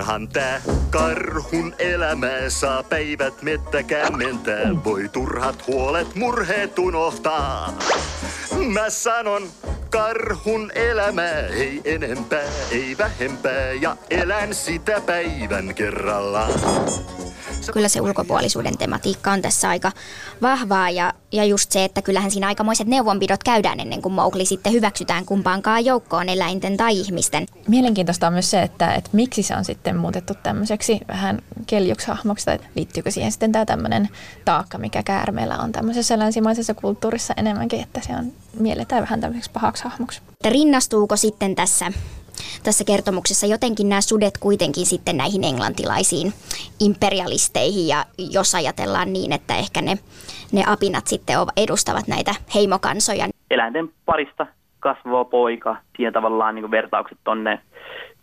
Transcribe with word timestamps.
Onhan 0.00 0.28
tää 0.28 0.60
karhun 0.90 1.74
elämä, 1.78 2.28
saa 2.48 2.82
päivät 2.82 3.42
mettä 3.42 3.82
kämmentää. 3.82 4.84
Voi 4.84 5.08
turhat 5.08 5.66
huolet, 5.66 6.14
murheet 6.14 6.78
unohtaa. 6.78 7.78
Mä 8.72 8.90
sanon, 8.90 9.48
karhun 9.90 10.72
elämä, 10.74 11.30
ei 11.30 11.80
enempää, 11.84 12.44
ei 12.70 12.96
vähempää. 12.98 13.72
Ja 13.80 13.96
elän 14.10 14.54
sitä 14.54 15.00
päivän 15.00 15.74
kerrallaan. 15.74 16.52
Kyllä 17.72 17.88
se 17.88 18.00
ulkopuolisuuden 18.00 18.78
tematiikka 18.78 19.32
on 19.32 19.42
tässä 19.42 19.68
aika 19.68 19.92
vahvaa 20.42 20.90
ja, 20.90 21.12
ja 21.32 21.44
just 21.44 21.72
se, 21.72 21.84
että 21.84 22.02
kyllähän 22.02 22.30
siinä 22.30 22.46
aikamoiset 22.46 22.86
neuvonpidot 22.86 23.44
käydään 23.44 23.80
ennen 23.80 24.02
kuin 24.02 24.12
Mowgli 24.12 24.44
sitten 24.46 24.72
hyväksytään 24.72 25.24
kumpaankaan 25.24 25.84
joukkoon 25.84 26.28
eläinten 26.28 26.76
tai 26.76 27.00
ihmisten. 27.00 27.46
Mielenkiintoista 27.68 28.26
on 28.26 28.32
myös 28.32 28.50
se, 28.50 28.62
että, 28.62 28.94
että 28.94 29.10
miksi 29.12 29.42
se 29.42 29.56
on 29.56 29.64
sitten 29.64 29.96
muutettu 29.96 30.34
tämmöiseksi 30.42 31.00
vähän 31.08 31.38
keljuksi 31.66 32.06
hahmoksi, 32.06 32.46
tai 32.46 32.58
liittyykö 32.74 33.10
siihen 33.10 33.32
sitten 33.32 33.52
tämä 33.52 33.66
tämmöinen 33.66 34.08
taakka, 34.44 34.78
mikä 34.78 35.02
käärmeellä 35.02 35.58
on 35.58 35.72
tämmöisessä 35.72 36.18
länsimaisessa 36.18 36.74
kulttuurissa 36.74 37.34
enemmänkin, 37.36 37.80
että 37.80 38.00
se 38.06 38.12
on 38.12 38.32
mielletään 38.58 39.02
vähän 39.02 39.20
tämmöiseksi 39.20 39.50
pahaksi 39.50 39.84
hahmoksi. 39.84 40.20
Rinnastuuko 40.44 41.16
sitten 41.16 41.54
tässä 41.54 41.92
tässä 42.62 42.84
kertomuksessa 42.84 43.46
jotenkin 43.46 43.88
nämä 43.88 44.00
sudet 44.00 44.38
kuitenkin 44.38 44.86
sitten 44.86 45.16
näihin 45.16 45.44
englantilaisiin 45.44 46.32
imperialisteihin 46.80 47.88
ja 47.88 48.04
jos 48.30 48.54
ajatellaan 48.54 49.12
niin, 49.12 49.32
että 49.32 49.56
ehkä 49.56 49.82
ne, 49.82 49.98
ne 50.52 50.64
apinat 50.66 51.06
sitten 51.06 51.36
edustavat 51.56 52.08
näitä 52.08 52.34
heimokansoja. 52.54 53.26
Eläinten 53.50 53.88
parista 54.04 54.46
kasvava 54.80 55.24
poika, 55.24 55.76
siihen 55.96 56.12
tavallaan 56.12 56.54
niin 56.54 56.70
vertaukset 56.70 57.18
tonne 57.24 57.60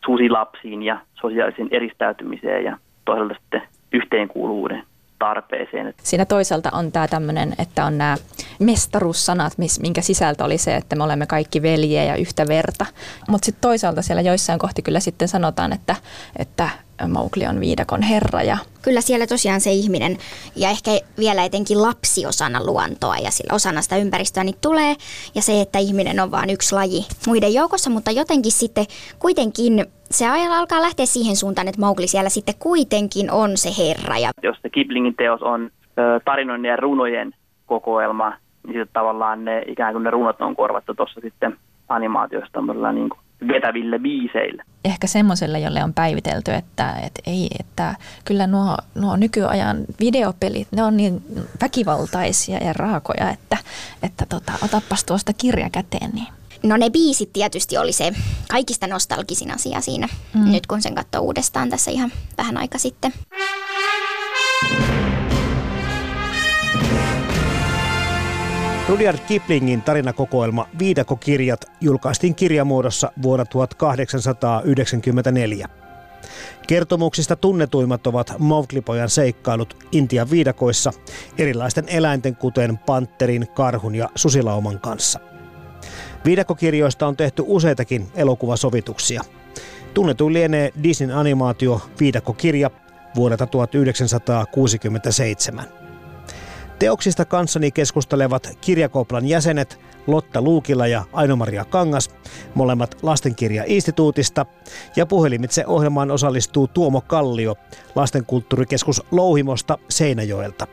susilapsiin 0.06 0.84
ja 0.84 1.00
sosiaalisen 1.22 1.68
eristäytymiseen 1.72 2.64
ja 2.64 2.78
toisaalta 3.06 3.36
sitten 3.42 3.62
yhteenkuuluvuuden 3.92 4.84
tarpeeseen. 5.20 5.94
Siinä 6.04 6.26
toisaalta 6.26 6.70
on 6.74 6.92
tämä 6.92 7.08
tämmöinen, 7.08 7.56
että 7.60 7.86
on 7.86 7.98
nämä 7.98 8.18
mestaruussanat, 8.60 9.54
minkä 9.80 10.02
sisältö 10.02 10.44
oli 10.44 10.58
se, 10.58 10.76
että 10.76 10.96
me 10.96 11.04
olemme 11.04 11.26
kaikki 11.26 11.62
veljiä 11.62 12.04
ja 12.04 12.16
yhtä 12.16 12.48
verta. 12.48 12.86
Mutta 13.30 13.46
sitten 13.46 13.62
toisaalta 13.62 14.02
siellä 14.02 14.22
joissain 14.22 14.60
kohti 14.60 14.82
kyllä 14.82 15.00
sitten 15.00 15.28
sanotaan, 15.28 15.74
että, 15.74 15.96
että 16.36 16.70
Mowgli 17.08 17.48
on 17.48 17.60
viidakon 17.60 18.02
herra. 18.02 18.44
Ja... 18.44 18.58
Kyllä 18.82 19.02
siellä 19.02 19.28
tosiaan 19.28 19.62
se 19.62 19.72
ihminen 19.72 20.18
ja 20.56 20.70
ehkä 20.70 20.92
vielä 21.18 21.44
etenkin 21.44 21.82
lapsi 21.82 22.26
osana 22.26 22.66
luontoa 22.66 23.18
ja 23.18 23.32
sillä 23.32 23.56
osana 23.56 23.82
sitä 23.82 23.98
ympäristöä 23.98 24.44
niin 24.44 24.56
tulee. 24.62 24.96
Ja 25.36 25.42
se, 25.42 25.62
että 25.62 25.80
ihminen 25.80 26.20
on 26.20 26.32
vain 26.32 26.50
yksi 26.50 26.76
laji 26.76 27.06
muiden 27.28 27.54
joukossa, 27.54 27.90
mutta 27.90 28.12
jotenkin 28.12 28.52
sitten 28.52 28.86
kuitenkin 29.20 29.86
se 30.12 30.28
alkaa 30.28 30.82
lähteä 30.82 31.06
siihen 31.06 31.36
suuntaan, 31.36 31.68
että 31.68 31.82
Mowgli 31.82 32.08
siellä 32.08 32.30
sitten 32.30 32.56
kuitenkin 32.60 33.32
on 33.32 33.58
se 33.58 33.70
herra. 33.78 34.18
Ja... 34.18 34.30
Jos 34.44 34.58
se 34.62 34.70
Kiplingin 34.70 35.16
teos 35.16 35.42
on 35.42 35.70
tarinoiden 36.26 36.66
ja 36.66 36.76
runojen 36.76 37.34
kokoelma, 37.66 38.30
niin 38.30 38.74
sitten 38.74 38.94
tavallaan 38.94 39.46
ne, 39.46 39.64
ikään 39.68 39.94
kuin 39.94 40.04
ne 40.04 40.10
runot 40.10 40.42
on 40.42 40.56
korvattu 40.56 40.94
tuossa 40.94 41.22
sitten 41.22 41.58
animaatiosta 41.90 42.62
niin 42.94 43.10
kuin 43.10 43.20
vetäville 43.48 44.00
biiseille. 44.00 44.64
Ehkä 44.86 45.08
semmoiselle, 45.08 45.60
jolle 45.60 45.84
on 45.84 45.94
päivitelty, 45.94 46.52
että, 46.54 46.92
että 46.92 47.22
ei, 47.26 47.48
että 47.60 47.96
kyllä 48.26 48.48
nuo, 48.48 48.78
nuo 48.96 49.16
nykyajan 49.16 49.78
videopelit, 50.00 50.68
ne 50.72 50.84
on 50.84 50.98
niin 50.98 51.22
väkivaltaisia 51.62 52.58
ja 52.58 52.74
raakoja, 52.74 53.30
että, 53.30 53.58
että 54.04 54.26
tota, 54.30 54.52
otapas 54.64 55.04
tuosta 55.04 55.34
kirja 55.34 55.70
käteen, 55.70 56.12
niin 56.14 56.28
No 56.64 56.78
ne 56.78 56.90
biisit 56.90 57.34
tietysti 57.34 57.78
oli 57.78 57.92
se 57.92 58.12
kaikista 58.50 58.88
nostalgisin 58.88 59.56
asia 59.56 59.82
siinä, 59.82 60.08
mm. 60.34 60.52
nyt 60.52 60.68
kun 60.68 60.82
sen 60.82 60.96
katsoo 60.96 61.22
uudestaan 61.22 61.70
tässä 61.70 61.92
ihan 61.92 62.12
vähän 62.38 62.58
aika 62.58 62.78
sitten. 62.78 63.14
Rudyard 68.90 69.20
Kiplingin 69.28 69.82
tarinakokoelma 69.82 70.68
Viidakokirjat 70.80 71.66
julkaistiin 71.82 72.36
kirjamuodossa 72.36 73.12
vuonna 73.22 73.46
1894. 73.46 75.68
Kertomuksista 76.68 77.36
tunnetuimmat 77.36 78.08
ovat 78.08 78.34
Mowglipojan 78.40 79.10
seikkailut 79.10 79.78
Intian 79.92 80.30
viidakoissa 80.30 80.92
erilaisten 81.38 81.90
eläinten 81.90 82.36
kuten 82.36 82.78
panterin, 82.78 83.48
karhun 83.56 83.96
ja 83.96 84.10
susilauman 84.16 84.80
kanssa. 84.80 85.20
Viidakokirjoista 86.26 87.08
on 87.08 87.18
tehty 87.18 87.44
useitakin 87.46 88.08
elokuvasovituksia. 88.16 89.22
Tunnetuin 89.94 90.34
lienee 90.34 90.72
Disneyn 90.84 91.18
animaatio 91.18 91.82
Viidakokirja 92.00 92.72
vuodelta 93.16 93.48
1967. 93.48 95.66
Teoksista 96.80 97.26
kanssani 97.26 97.72
keskustelevat 97.72 98.58
kirjakoplan 98.62 99.26
jäsenet 99.26 99.80
Lotta 100.08 100.42
Luukila 100.42 100.88
ja 100.88 101.04
Aino-Maria 101.14 101.66
Kangas, 101.66 102.10
molemmat 102.56 102.98
lastenkirja-instituutista, 103.02 104.46
ja 104.96 105.06
puhelimitse 105.06 105.66
ohjelmaan 105.66 106.12
osallistuu 106.12 106.68
Tuomo 106.68 107.02
Kallio, 107.02 107.56
lastenkulttuurikeskus 107.96 109.04
Louhimosta 109.12 109.78
Seinäjoelta. 109.90 110.68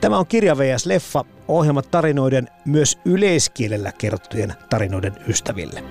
Tämä 0.00 0.18
on 0.18 0.26
Kirja 0.26 0.58
VS 0.58 0.86
Leffa, 0.86 1.24
ohjelmat 1.48 1.90
tarinoiden 1.90 2.48
myös 2.64 2.98
yleiskielellä 3.04 3.92
kerrottujen 3.92 4.54
tarinoiden 4.70 5.16
ystäville. 5.28 5.84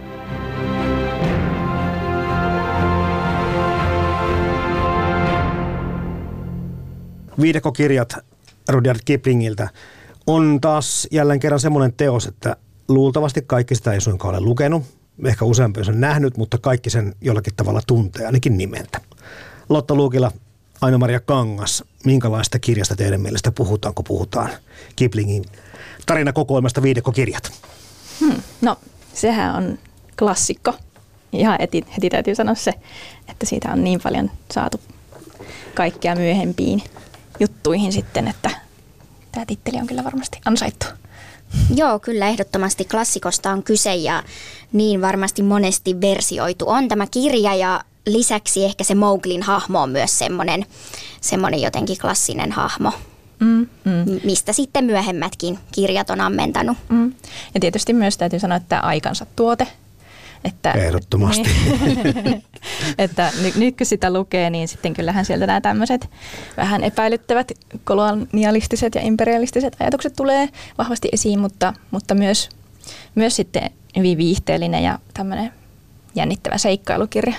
Viidekokirjat 7.42 8.29
Rudyard 8.70 9.00
Kiplingiltä 9.06 9.70
on 10.28 10.62
taas 10.62 11.08
jälleen 11.12 11.40
kerran 11.40 11.60
semmoinen 11.60 11.94
teos, 11.94 12.26
että 12.26 12.56
luultavasti 12.88 13.42
kaikki 13.42 13.76
sitä 13.76 13.94
ei 13.94 14.02
suinkaan 14.02 14.36
ole 14.36 14.42
lukenut. 14.42 14.84
Ehkä 15.26 15.46
useampi 15.46 15.82
on 15.88 16.02
nähnyt, 16.02 16.38
mutta 16.38 16.58
kaikki 16.58 16.90
sen 16.90 17.16
jollakin 17.22 17.56
tavalla 17.56 17.82
tuntee, 17.88 18.26
ainakin 18.26 18.58
nimeltä. 18.58 19.02
Lotta 19.70 19.96
Luukila, 19.96 20.32
Aino-Maria 20.82 21.20
Kangas, 21.20 21.84
minkälaista 22.06 22.60
kirjasta 22.60 22.96
teidän 22.96 23.22
mielestä 23.22 23.52
puhutaan, 23.52 23.94
kun 23.94 24.06
puhutaan 24.06 24.50
Kiplingin 24.96 25.46
tarinakokoelmasta 26.06 26.82
viidekokirjat? 26.82 27.52
Hmm, 28.20 28.42
no, 28.62 28.78
sehän 29.14 29.56
on 29.56 29.80
klassikko. 30.20 30.74
Ihan 31.34 31.58
heti, 31.62 31.86
heti 31.96 32.10
täytyy 32.10 32.36
sanoa 32.36 32.56
se, 32.56 32.74
että 33.28 33.46
siitä 33.46 33.72
on 33.72 33.84
niin 33.84 34.00
paljon 34.04 34.32
saatu 34.52 34.82
kaikkea 35.76 36.16
myöhempiin 36.16 36.84
juttuihin 37.40 37.92
sitten, 37.92 38.28
että 38.28 38.50
tämä 39.32 39.46
titteli 39.46 39.78
on 39.78 39.88
kyllä 39.88 40.04
varmasti 40.04 40.42
ansaittu. 40.46 40.86
Joo, 41.76 42.00
kyllä 42.00 42.28
ehdottomasti 42.28 42.86
klassikosta 42.86 43.52
on 43.52 43.64
kyse 43.64 43.96
ja 43.96 44.24
niin 44.74 45.02
varmasti 45.02 45.44
monesti 45.44 46.02
versioitu 46.02 46.70
on 46.70 46.88
tämä 46.88 47.08
kirja 47.08 47.56
ja 47.56 47.84
lisäksi 48.06 48.66
ehkä 48.66 48.84
se 48.84 48.96
Mowglin 48.96 49.44
hahmo 49.44 49.82
on 49.82 49.90
myös 49.90 50.20
semmoinen, 50.20 50.66
semmoinen 51.22 51.62
jotenkin 51.62 51.98
klassinen 51.98 52.52
hahmo. 52.52 52.92
Mm, 53.40 53.68
mm. 53.86 54.20
mistä 54.24 54.54
sitten 54.54 54.86
myöhemmätkin 54.86 55.60
kirjat 55.72 56.10
on 56.10 56.22
ammentanut. 56.22 56.78
Mm. 56.90 57.14
Ja 57.54 57.60
tietysti 57.60 57.94
myös 57.94 58.18
täytyy 58.18 58.40
sanoa, 58.40 58.58
että 58.58 58.80
aikansa 58.80 59.26
tuote 59.36 59.68
että, 60.44 60.72
Ehdottomasti. 60.72 61.50
Niin, 61.86 62.44
että 62.98 63.32
nyt, 63.42 63.56
nyt 63.56 63.78
kun 63.78 63.86
sitä 63.86 64.14
lukee, 64.14 64.50
niin 64.50 64.68
sitten 64.68 64.94
kyllähän 64.94 65.26
sieltä 65.26 65.48
nämä 65.48 65.62
tämmöiset 65.62 66.10
vähän 66.58 66.84
epäilyttävät 66.84 67.52
kolonialistiset 67.84 68.96
ja 68.96 69.02
imperialistiset 69.02 69.76
ajatukset 69.80 70.14
tulee 70.16 70.50
vahvasti 70.78 71.10
esiin, 71.12 71.40
mutta, 71.40 71.74
mutta 71.92 72.16
myös, 72.16 72.50
myös 73.16 73.36
sitten 73.36 73.72
hyvin 73.98 74.18
viihteellinen 74.18 74.84
ja 74.84 75.00
tämmöinen 75.14 75.54
jännittävä 76.16 76.58
seikkailukirja. 76.58 77.36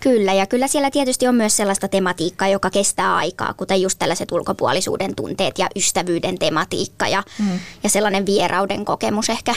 Kyllä, 0.00 0.32
ja 0.32 0.46
kyllä 0.46 0.68
siellä 0.68 0.90
tietysti 0.90 1.28
on 1.28 1.34
myös 1.34 1.56
sellaista 1.56 1.88
tematiikkaa, 1.88 2.48
joka 2.48 2.70
kestää 2.70 3.16
aikaa, 3.16 3.54
kuten 3.54 3.82
just 3.82 3.98
tällaiset 3.98 4.32
ulkopuolisuuden 4.32 5.14
tunteet 5.14 5.58
ja 5.58 5.68
ystävyyden 5.76 6.38
tematiikka 6.38 7.08
ja, 7.08 7.22
mm. 7.38 7.58
ja 7.82 7.88
sellainen 7.88 8.26
vierauden 8.26 8.84
kokemus 8.84 9.30
ehkä 9.30 9.54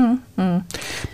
Mm, 0.00 0.18
mm. 0.36 0.62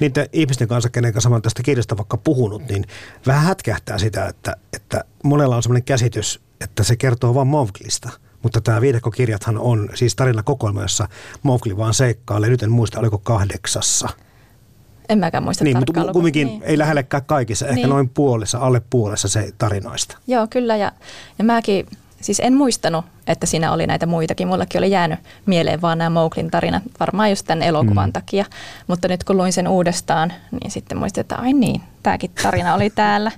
Niiden 0.00 0.28
ihmisten 0.32 0.68
kanssa, 0.68 0.88
kenen 0.90 1.12
kanssa 1.12 1.28
olen 1.30 1.42
tästä 1.42 1.62
kirjasta 1.62 1.96
vaikka 1.96 2.16
puhunut, 2.16 2.62
niin 2.68 2.84
vähän 3.26 3.42
hätkähtää 3.44 3.98
sitä, 3.98 4.26
että, 4.26 4.56
että 4.72 5.04
monella 5.24 5.56
on 5.56 5.62
sellainen 5.62 5.84
käsitys, 5.84 6.40
että 6.60 6.82
se 6.84 6.96
kertoo 6.96 7.34
vain 7.34 7.48
Mowglista. 7.48 8.10
Mutta 8.42 8.60
tämä 8.60 8.80
viidekkokirjathan 8.80 9.58
on 9.58 9.88
siis 9.94 10.16
tarinakokoelma, 10.16 10.82
jossa 10.82 11.08
Mowgli 11.42 11.76
vaan 11.76 11.94
seikkailee. 11.94 12.50
Nyt 12.50 12.62
en 12.62 12.70
muista, 12.70 13.00
oliko 13.00 13.18
kahdeksassa. 13.18 14.08
En 15.08 15.18
mäkään 15.18 15.44
muista 15.44 15.64
Niin, 15.64 15.78
mutta 15.78 16.12
kumminkin 16.12 16.48
lukua. 16.48 16.66
ei 16.66 16.78
lähellekään 16.78 17.24
kaikissa, 17.24 17.66
ehkä 17.66 17.74
Niin. 17.76 17.88
noin 17.88 18.08
puolessa, 18.08 18.58
alle 18.58 18.82
puolessa 18.90 19.28
se 19.28 19.52
tarinoista. 19.58 20.18
Joo, 20.26 20.46
kyllä. 20.46 20.76
Ja, 20.76 20.92
ja 21.38 21.44
mäkin, 21.44 21.86
siis 22.22 22.40
en 22.40 22.54
muistanut, 22.54 23.04
että 23.26 23.46
siinä 23.46 23.72
oli 23.72 23.86
näitä 23.86 24.06
muitakin. 24.06 24.48
Mullekin 24.48 24.78
oli 24.78 24.90
jäänyt 24.90 25.20
mieleen 25.46 25.82
vaan 25.82 25.98
nämä 25.98 26.10
Mowglin 26.10 26.50
tarinat, 26.50 26.82
varmaan 27.00 27.30
just 27.30 27.46
tämän 27.46 27.62
elokuvan 27.62 28.08
mm. 28.08 28.12
takia. 28.12 28.44
Mutta 28.86 29.08
nyt 29.08 29.24
kun 29.24 29.36
luin 29.36 29.52
sen 29.52 29.68
uudestaan, 29.68 30.32
niin 30.50 30.70
sitten 30.70 30.98
muistin, 30.98 31.20
että 31.20 31.36
ai 31.36 31.52
niin, 31.52 31.82
tämäkin 32.02 32.30
tarina 32.42 32.74
oli 32.74 32.90
täällä. 32.90 33.32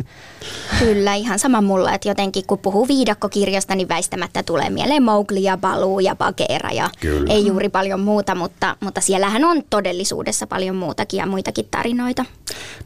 Kyllä, 0.78 1.14
ihan 1.14 1.38
sama 1.38 1.60
mulla, 1.60 1.94
että 1.94 2.08
jotenkin 2.08 2.46
kun 2.46 2.58
puhuu 2.58 2.88
viidakkokirjasta, 2.88 3.74
niin 3.74 3.88
väistämättä 3.88 4.42
tulee 4.42 4.70
mieleen 4.70 5.02
Mowgli 5.02 5.42
ja 5.42 5.56
Baloo 5.56 6.00
ja 6.00 6.16
Bagheera 6.16 6.70
ja 6.70 6.90
Kyllä. 7.00 7.32
ei 7.32 7.46
juuri 7.46 7.68
paljon 7.68 8.00
muuta, 8.00 8.34
mutta, 8.34 8.76
mutta 8.80 9.00
siellähän 9.00 9.44
on 9.44 9.62
todellisuudessa 9.70 10.46
paljon 10.46 10.76
muutakin 10.76 11.18
ja 11.18 11.26
muitakin 11.26 11.68
tarinoita. 11.70 12.24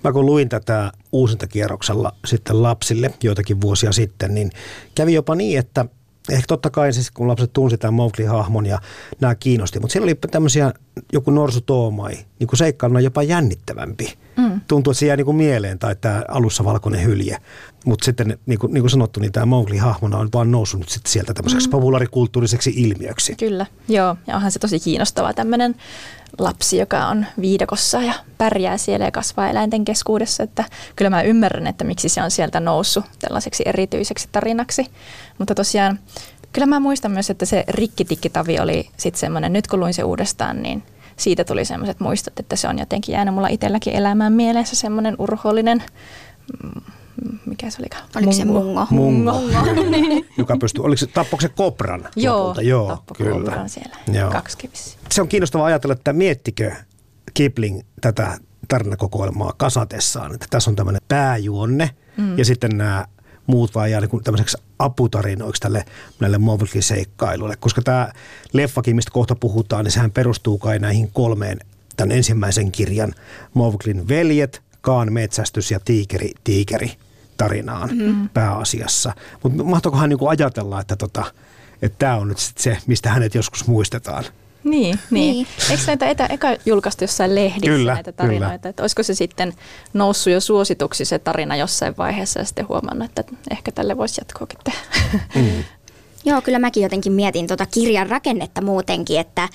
Mä 0.04 0.12
kun 0.12 0.26
luin 0.26 0.48
tätä 0.48 0.92
uusintakierroksella 1.12 2.12
sitten 2.24 2.62
lapsille 2.62 3.14
joitakin 3.22 3.60
vuosia 3.60 3.92
sitten, 3.92 4.34
niin 4.34 4.50
kävi 4.94 5.14
jopa 5.14 5.34
niin, 5.34 5.58
että 5.58 5.84
ehkä 6.30 6.46
totta 6.48 6.70
kai 6.70 6.92
siis 6.92 7.10
kun 7.10 7.28
lapset 7.28 7.52
tunsi 7.52 7.78
tämän 7.78 7.94
Mowgli-hahmon 7.94 8.66
ja 8.66 8.78
nämä 9.20 9.34
kiinnosti, 9.34 9.80
mutta 9.80 9.92
siellä 9.92 10.04
oli 10.04 10.14
tämmöisiä 10.14 10.72
joku 11.12 11.30
Norsu 11.30 11.60
Toomai, 11.60 12.14
niin 12.38 12.48
kuin 12.48 12.58
seikkailuna 12.58 13.00
jopa 13.00 13.22
jännittävämpi. 13.22 14.18
Mm. 14.36 14.60
Tuntuu, 14.68 14.90
että 14.90 14.98
se 14.98 15.06
jää 15.06 15.16
niin 15.16 15.24
kuin 15.24 15.36
mieleen 15.36 15.78
tai 15.78 15.96
tämä 16.00 16.22
alussa 16.28 16.64
valkoinen 16.64 17.04
hylje. 17.04 17.36
Mutta 17.84 18.04
sitten 18.04 18.38
niin 18.46 18.58
kuin, 18.58 18.72
niin 18.74 18.82
kuin 18.82 18.90
sanottu, 18.90 19.20
niin 19.20 19.32
tämä 19.32 19.46
Mowgli-hahmona 19.46 20.18
on 20.18 20.28
vaan 20.34 20.50
noussut 20.50 20.80
nyt 20.80 20.88
sitten 20.88 21.12
sieltä 21.12 21.34
tämmöiseksi 21.34 21.68
mm. 21.68 21.70
populaarikulttuuriseksi 21.70 22.72
ilmiöksi. 22.76 23.34
Kyllä, 23.36 23.66
joo. 23.88 24.16
Ja 24.26 24.36
onhan 24.36 24.52
se 24.52 24.58
tosi 24.58 24.80
kiinnostava 24.80 25.32
tämmöinen 25.32 25.74
lapsi, 26.38 26.78
joka 26.78 27.06
on 27.06 27.26
viidakossa 27.40 28.02
ja 28.02 28.14
pärjää 28.38 28.78
siellä 28.78 29.04
ja 29.04 29.10
kasvaa 29.10 29.50
eläinten 29.50 29.84
keskuudessa. 29.84 30.42
Että 30.42 30.64
kyllä 30.96 31.10
mä 31.10 31.22
ymmärrän, 31.22 31.66
että 31.66 31.84
miksi 31.84 32.08
se 32.08 32.22
on 32.22 32.30
sieltä 32.30 32.60
noussut 32.60 33.04
tällaiseksi 33.18 33.62
erityiseksi 33.66 34.28
tarinaksi. 34.32 34.86
Mutta 35.38 35.54
tosiaan, 35.54 35.98
kyllä 36.52 36.66
mä 36.66 36.80
muistan 36.80 37.12
myös, 37.12 37.30
että 37.30 37.46
se 37.46 37.64
rikkitikkitavi 37.68 38.58
oli 38.58 38.90
sitten 38.96 39.20
semmoinen, 39.20 39.52
nyt 39.52 39.66
kun 39.66 39.80
luin 39.80 39.94
se 39.94 40.04
uudestaan, 40.04 40.62
niin 40.62 40.82
siitä 41.16 41.44
tuli 41.44 41.64
semmoiset 41.64 42.00
muistot, 42.00 42.40
että 42.40 42.56
se 42.56 42.68
on 42.68 42.78
jotenkin 42.78 43.12
jäänyt 43.12 43.34
mulla 43.34 43.48
itselläkin 43.48 43.94
elämään 43.94 44.32
mielessä 44.32 44.76
semmoinen 44.76 45.16
urhoollinen, 45.18 45.82
mm, 46.64 46.80
mikä 47.46 47.70
se 47.70 47.76
olikaan? 47.82 48.04
Oliko 48.16 48.32
se 48.32 48.44
mungo? 48.44 48.86
Mungo, 48.90 49.32
kyllä, 49.74 49.96
joka 50.38 50.56
pystyy, 50.56 50.84
oliko 50.84 50.98
se, 50.98 51.06
tappoiko 51.06 51.40
se 51.40 51.48
kopran 51.48 52.08
Joo, 52.16 52.38
lopulta? 52.38 52.62
Joo, 52.62 53.02
kyllä. 53.16 53.32
kobran 53.32 53.68
siellä 53.68 53.96
Joo. 54.12 54.30
kaksikivissä. 54.30 54.98
Se 55.10 55.22
on 55.22 55.28
kiinnostavaa 55.28 55.66
ajatella, 55.66 55.92
että 55.92 56.12
miettikö 56.12 56.72
Kipling 57.34 57.80
tätä 58.00 58.38
tarinakokoelmaa 58.68 59.52
kasatessaan, 59.56 60.34
että 60.34 60.46
tässä 60.50 60.70
on 60.70 60.76
tämmöinen 60.76 61.02
pääjuonne 61.08 61.90
mm. 62.16 62.38
ja 62.38 62.44
sitten 62.44 62.78
nämä 62.78 63.06
muut 63.48 63.74
vaan 63.74 63.90
jää 63.90 64.00
niin 64.00 64.24
tämmöiseksi 64.24 64.58
aputarinoiksi 64.78 65.60
tälle 65.60 65.84
näille 66.20 66.38
Mowgli-seikkailuille, 66.38 67.56
koska 67.56 67.82
tämä 67.82 68.12
leffakin, 68.52 68.96
mistä 68.96 69.10
kohta 69.10 69.34
puhutaan, 69.34 69.84
niin 69.84 69.92
sehän 69.92 70.10
perustuu 70.10 70.58
kai 70.58 70.78
näihin 70.78 71.10
kolmeen 71.12 71.58
tämän 71.96 72.16
ensimmäisen 72.16 72.72
kirjan 72.72 73.14
Mowglin 73.54 74.08
veljet, 74.08 74.62
Kaan 74.80 75.12
metsästys 75.12 75.70
ja 75.70 75.80
Tiikeri, 75.80 76.32
Tiikeri 76.44 76.92
tarinaan 77.36 77.90
mm. 77.92 78.28
pääasiassa. 78.28 79.12
Mutta 79.42 79.64
mahtoikohan 79.64 80.08
niin 80.08 80.18
ajatella, 80.28 80.80
että 80.80 80.96
tota, 80.96 81.24
että 81.82 81.98
tämä 81.98 82.16
on 82.16 82.28
nyt 82.28 82.38
sit 82.38 82.58
se, 82.58 82.78
mistä 82.86 83.10
hänet 83.10 83.34
joskus 83.34 83.66
muistetaan. 83.66 84.24
Niin, 84.70 84.98
niin. 85.10 85.32
Niin. 85.32 85.46
Eikö 85.70 85.82
näitä 85.86 86.06
etä, 86.06 86.26
eka 86.26 86.48
julkaistu 86.66 87.04
jossain 87.04 87.34
lehdissä 87.34 87.76
Kyllä, 87.76 87.94
näitä 87.94 88.12
tarinoita? 88.12 88.68
Että 88.68 88.82
olisiko 88.82 89.02
se 89.02 89.14
sitten 89.14 89.54
noussut 89.92 90.32
jo 90.32 90.40
suosituksi 90.40 91.04
se 91.04 91.18
tarina 91.18 91.56
jossain 91.56 91.94
vaiheessa 91.98 92.40
ja 92.40 92.44
sitten 92.44 92.68
huomannut, 92.68 93.10
että 93.10 93.24
ehkä 93.50 93.72
tälle 93.72 93.96
voisi 93.96 94.20
jatkoakin 94.20 94.58
tehdä. 94.64 94.78
Mm. 95.34 95.64
Joo, 96.24 96.42
kyllä 96.42 96.58
mäkin 96.58 96.82
jotenkin 96.82 97.12
mietin 97.12 97.46
tuota 97.46 97.66
kirjan 97.66 98.10
rakennetta 98.10 98.60
muutenkin, 98.60 99.20
että 99.20 99.48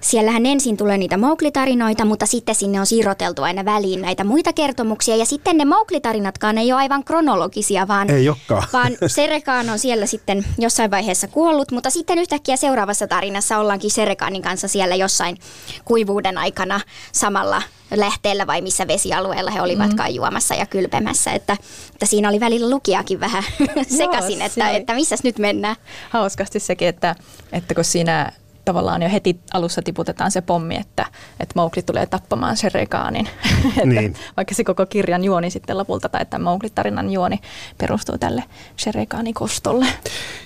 siellähän 0.00 0.46
ensin 0.46 0.76
tulee 0.76 0.98
niitä 0.98 1.16
Mowgli-tarinoita, 1.16 2.04
mutta 2.04 2.26
sitten 2.26 2.54
sinne 2.54 2.80
on 2.80 2.86
siirroteltu 2.86 3.42
aina 3.42 3.64
väliin 3.64 4.02
näitä 4.02 4.24
muita 4.24 4.52
kertomuksia. 4.52 5.16
Ja 5.16 5.24
sitten 5.24 5.58
ne 5.58 5.64
Mowgli-tarinatkaan 5.64 6.58
ei 6.58 6.72
ole 6.72 6.80
aivan 6.80 7.04
kronologisia, 7.04 7.88
vaan, 7.88 8.10
Ei 8.10 8.28
olekaan. 8.28 8.62
vaan 8.72 8.92
Serekaan 9.06 9.70
on 9.70 9.78
siellä 9.78 10.06
sitten 10.06 10.44
jossain 10.58 10.90
vaiheessa 10.90 11.28
kuollut, 11.28 11.72
mutta 11.72 11.90
sitten 11.90 12.18
yhtäkkiä 12.18 12.56
seuraavassa 12.56 13.06
tarinassa 13.06 13.58
ollaankin 13.58 13.90
Serekaanin 13.90 14.42
kanssa 14.42 14.68
siellä 14.68 14.94
jossain 14.94 15.36
kuivuuden 15.84 16.38
aikana 16.38 16.80
samalla 17.12 17.62
lähteellä 17.96 18.46
vai 18.46 18.60
missä 18.60 18.86
vesialueella 18.86 19.50
he 19.50 19.62
olivatkaan 19.62 20.10
mm. 20.10 20.14
juomassa 20.16 20.54
ja 20.54 20.66
kylpemässä. 20.66 21.32
Että, 21.32 21.56
että 21.92 22.06
siinä 22.06 22.28
oli 22.28 22.40
välillä 22.40 22.70
lukijakin 22.70 23.20
vähän 23.20 23.42
sekaisin, 23.98 24.38
se 24.38 24.44
että, 24.44 24.68
oli. 24.68 24.76
että 24.76 24.94
missäs 24.94 25.22
nyt 25.22 25.38
mennään. 25.38 25.76
Hauskasti 26.10 26.60
sekin, 26.60 26.88
että, 26.88 27.16
että 27.52 27.74
kun 27.74 27.84
siinä 27.84 28.32
tavallaan 28.70 29.02
jo 29.02 29.10
heti 29.10 29.40
alussa 29.52 29.82
tiputetaan 29.82 30.30
se 30.30 30.40
pommi, 30.40 30.76
että, 30.76 31.06
että 31.40 31.52
Mowgli 31.56 31.82
tulee 31.82 32.06
tappamaan 32.06 32.56
Sherekaanin. 32.56 33.28
että 33.68 33.86
Niin. 33.86 34.14
Vaikka 34.36 34.54
se 34.54 34.64
koko 34.64 34.86
kirjan 34.86 35.24
juoni 35.24 35.50
sitten 35.50 35.78
lopulta, 35.78 36.08
tai 36.08 36.26
tämän 36.26 36.44
Mowgli-tarinan 36.44 37.10
juoni 37.12 37.40
perustuu 37.78 38.18
tälle 38.18 38.44
Sherekaanin 38.78 39.34
kostolle. 39.34 39.86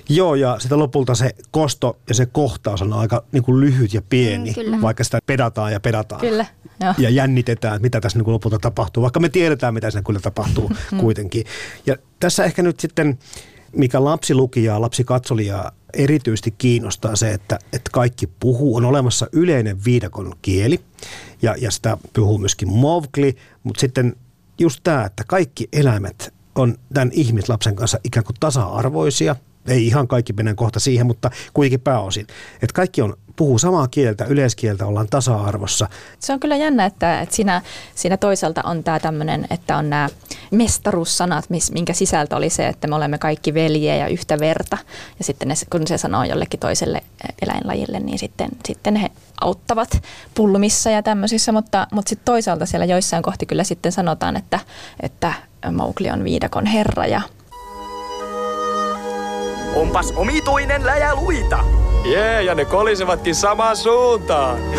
Joo, 0.08 0.34
ja 0.34 0.56
sitä 0.58 0.78
lopulta 0.78 1.14
se 1.14 1.30
kosto 1.50 1.96
ja 2.08 2.14
se 2.14 2.26
kohtaus 2.26 2.82
on 2.82 2.92
aika 2.92 3.24
niin 3.32 3.42
kuin 3.42 3.60
lyhyt 3.60 3.94
ja 3.94 4.02
pieni, 4.08 4.50
Mm, 4.50 4.54
kyllä. 4.54 4.80
vaikka 4.82 5.04
sitä 5.04 5.18
pedataan 5.26 5.72
ja 5.72 5.80
pedataan. 5.80 6.20
Kyllä, 6.20 6.46
joo. 6.80 6.94
Ja 6.98 7.10
jännitetään, 7.10 7.74
että 7.76 7.82
mitä 7.86 8.00
tässä 8.00 8.18
niin 8.18 8.24
kuin 8.24 8.32
lopulta 8.32 8.58
tapahtuu, 8.58 9.02
vaikka 9.02 9.20
me 9.20 9.28
tiedetään, 9.28 9.74
mitä 9.74 9.90
siinä 9.90 10.02
kyllä 10.06 10.20
tapahtuu 10.20 10.70
kuitenkin. 11.00 11.44
Ja 11.86 11.96
tässä 12.20 12.44
ehkä 12.44 12.62
nyt 12.62 12.80
sitten, 12.80 13.18
mikä 13.76 14.04
lapsilukijaa, 14.04 14.80
lapsikatsolijaa 14.80 15.72
erityisesti 15.96 16.50
kiinnostaa 16.50 17.16
se, 17.16 17.32
että, 17.32 17.58
että 17.72 17.90
kaikki 17.92 18.26
puhuu, 18.26 18.76
on 18.76 18.84
olemassa 18.84 19.26
yleinen 19.32 19.84
viidakon 19.84 20.32
kieli, 20.42 20.80
ja, 21.42 21.54
ja 21.60 21.70
sitä 21.70 21.96
puhuu 22.12 22.38
myöskin 22.38 22.68
Mowgli, 22.68 23.36
mutta 23.62 23.80
sitten 23.80 24.16
just 24.58 24.80
tämä, 24.82 25.04
että 25.04 25.24
kaikki 25.26 25.68
eläimet 25.72 26.34
on 26.54 26.74
tämän 26.94 27.10
ihmislapsen 27.12 27.76
kanssa 27.76 27.98
ikään 28.04 28.24
kuin 28.24 28.36
tasa-arvoisia. 28.40 29.36
Ei 29.68 29.86
ihan 29.86 30.08
kaikki, 30.08 30.32
mennään 30.32 30.56
kohta 30.56 30.80
siihen, 30.80 31.06
mutta 31.06 31.30
kuitenkin 31.54 31.80
pääosin. 31.80 32.26
Että 32.54 32.74
kaikki 32.74 33.02
on, 33.02 33.16
puhuu 33.36 33.58
samaa 33.58 33.88
kieltä, 33.88 34.24
yleiskieltä, 34.24 34.86
ollaan 34.86 35.08
tasa-arvossa. 35.08 35.88
Se 36.18 36.32
on 36.32 36.40
kyllä 36.40 36.56
jännä, 36.56 36.84
että, 36.84 37.20
että 37.20 37.34
siinä, 37.34 37.62
siinä 37.94 38.16
toisaalta 38.16 38.62
on 38.64 38.84
tämä 38.84 39.00
tämmöinen, 39.00 39.46
että 39.50 39.76
on 39.76 39.90
nämä 39.90 40.08
mestaruussanat, 40.50 41.50
mis, 41.50 41.72
minkä 41.72 41.92
sisältö 41.92 42.36
oli 42.36 42.50
se, 42.50 42.68
että 42.68 42.86
me 42.86 42.94
olemme 42.94 43.18
kaikki 43.18 43.54
veljiä 43.54 43.96
ja 43.96 44.08
yhtä 44.08 44.38
verta. 44.38 44.78
Ja 45.18 45.24
sitten 45.24 45.48
ne, 45.48 45.54
kun 45.70 45.86
se 45.86 45.98
sanoo 45.98 46.24
jollekin 46.24 46.60
toiselle 46.60 47.02
eläinlajille, 47.42 48.00
niin 48.00 48.18
sitten, 48.18 48.48
sitten 48.66 48.96
he 48.96 49.10
auttavat 49.40 50.02
pulmissa 50.34 50.90
ja 50.90 51.02
tämmöisissä. 51.02 51.52
Mutta, 51.52 51.86
mutta 51.92 52.08
sitten 52.08 52.24
toisaalta 52.24 52.66
siellä 52.66 52.84
joissain 52.84 53.22
kohti 53.22 53.46
kyllä 53.46 53.64
sitten 53.64 53.92
sanotaan, 53.92 54.36
että, 54.36 54.60
että 55.00 55.32
Mowgli 55.72 56.10
on 56.10 56.24
viidakon 56.24 56.66
herra 56.66 57.06
ja 57.06 57.20
Onpas 59.74 60.12
omituinen 60.16 60.86
läjä 60.86 61.14
luita. 61.14 61.64
Jee, 62.04 62.42
ja 62.42 62.54
ne 62.54 62.64
kolisevatkin 62.64 63.34
samaan 63.34 63.76
suuntaan. 63.76 64.58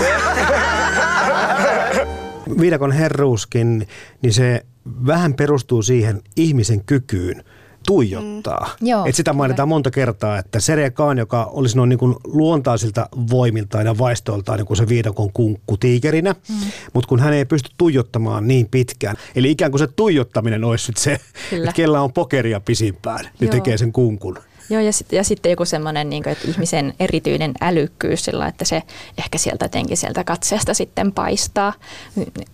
Viidakon 2.61 2.91
herruuskin, 2.91 3.87
niin 4.21 4.33
se 4.33 4.65
vähän 5.05 5.33
perustuu 5.33 5.81
siihen 5.81 6.21
ihmisen 6.35 6.85
kykyyn 6.85 7.43
tuijottaa. 7.85 8.69
Mm. 8.81 8.87
Joo, 8.87 9.05
Et 9.05 9.15
sitä 9.15 9.33
mainitaan 9.33 9.69
monta 9.69 9.91
kertaa, 9.91 10.37
että 10.37 10.59
Sere 10.59 10.89
Khan, 10.89 11.17
joka 11.17 11.45
olisi 11.45 11.77
noin 11.77 11.89
niin 11.89 11.99
kuin 11.99 12.15
luontaisilta 12.23 13.09
voimiltaan 13.31 13.85
ja 13.85 13.97
vaistoiltaan 13.97 14.57
niin 14.57 14.67
kuin 14.67 14.77
se 14.77 14.87
viidakon 14.87 15.31
kunkku 15.33 15.77
tiikerinä, 15.77 16.35
mm. 16.49 16.55
mutta 16.93 17.07
kun 17.07 17.19
hän 17.19 17.33
ei 17.33 17.45
pysty 17.45 17.69
tuijottamaan 17.77 18.47
niin 18.47 18.67
pitkään. 18.71 19.15
Eli 19.35 19.51
ikään 19.51 19.71
kuin 19.71 19.79
se 19.79 19.87
tuijottaminen 19.87 20.63
olisi 20.63 20.85
sit 20.85 20.97
se, 20.97 21.19
Kyllä. 21.49 21.63
että 21.63 21.75
kellä 21.75 22.01
on 22.01 22.13
pokeria 22.13 22.59
pisimpään, 22.59 23.25
niin 23.39 23.47
Joo. 23.47 23.51
tekee 23.51 23.77
sen 23.77 23.91
kunkun. 23.91 24.37
Joo, 24.69 24.81
ja, 24.81 24.93
sit, 24.93 25.11
ja 25.11 25.23
sitten 25.23 25.49
joku 25.49 25.65
semmoinen 25.65 26.09
niin 26.09 26.23
ihmisen 26.47 26.93
erityinen 26.99 27.51
älykkyys 27.61 28.25
sillä, 28.25 28.47
että 28.47 28.65
se 28.65 28.83
ehkä 29.17 29.37
sieltä 29.37 29.65
jotenkin 29.65 29.97
sieltä 29.97 30.23
katseesta 30.23 30.73
sitten 30.73 31.11
paistaa. 31.11 31.73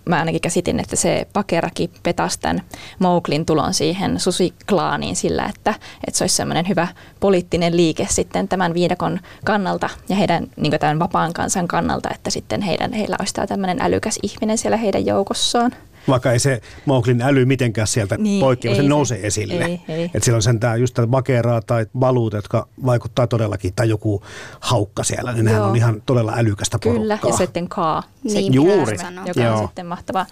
Mä 0.06 0.20
ainakin 0.20 0.41
käsitin, 0.41 0.80
että 0.80 0.96
se 0.96 1.27
pakerakin 1.34 1.89
petasi 2.03 2.39
tämän 2.39 2.62
Mowglin 3.00 3.46
tulon 3.46 3.74
siihen 3.74 4.20
susiklaaniin 4.20 5.15
sillä, 5.15 5.46
että, 5.56 5.74
että 6.08 6.18
se 6.18 6.24
olisi 6.24 6.36
semmoinen 6.36 6.68
hyvä 6.68 6.88
poliittinen 7.20 7.77
liike 7.77 8.08
sitten 8.10 8.48
tämän 8.48 8.74
viidakon 8.74 9.20
kannalta 9.46 9.89
ja 10.10 10.15
heidän 10.15 10.48
niin 10.56 10.80
tämän 10.80 11.00
vapaan 11.00 11.34
kansan 11.34 11.68
kannalta, 11.68 12.10
että 12.10 12.30
sitten 12.30 12.62
heidän, 12.62 12.94
heillä 12.94 13.15
olisi 13.20 13.34
tämmöinen 13.34 13.82
älykäs 13.82 14.20
ihminen 14.24 14.58
siellä 14.58 14.77
heidän 14.77 15.06
joukossaan. 15.06 15.72
Vaikka 16.08 16.31
ei 16.31 16.39
se 16.39 16.62
Mowglin 16.86 17.22
äly 17.22 17.46
mitenkään 17.46 17.88
sieltä 17.88 18.17
Niin, 18.17 18.39
poikkea, 18.39 18.72
se 18.72 18.77
ei 18.77 18.84
se- 18.84 18.89
nousee 18.89 19.27
esille. 19.27 19.65
ei, 19.65 19.81
ei. 19.88 20.03
Että 20.05 20.20
siellä 20.24 20.36
on 20.36 20.41
sentään 20.41 20.81
just 20.81 20.93
tätä 20.93 21.08
bakeraa 21.08 21.62
tai 21.62 21.86
baluuta, 22.00 22.38
jotka 22.38 22.67
vaikuttaa 22.86 23.27
todellakin, 23.27 23.74
tai 23.74 23.89
joku 23.89 24.24
haukka 24.60 25.03
siellä, 25.03 25.34
niin 25.34 25.46
nehän 25.46 25.63
on 25.63 25.75
ihan 25.75 26.01
todella 26.05 26.34
älykästä 26.36 26.77
porukkaa. 26.84 27.01
Kyllä, 27.01 27.20
ja 27.31 27.38
sitten 27.38 27.67
Kaa, 27.70 28.03
se 28.27 28.34
Niin, 28.34 28.53
Juuri. 28.53 28.98
sanoa. 28.98 29.25
joka 29.27 29.41
Joo. 29.41 29.58
on 29.58 29.67
sitten 29.67 29.86
mahtava, 29.86 30.25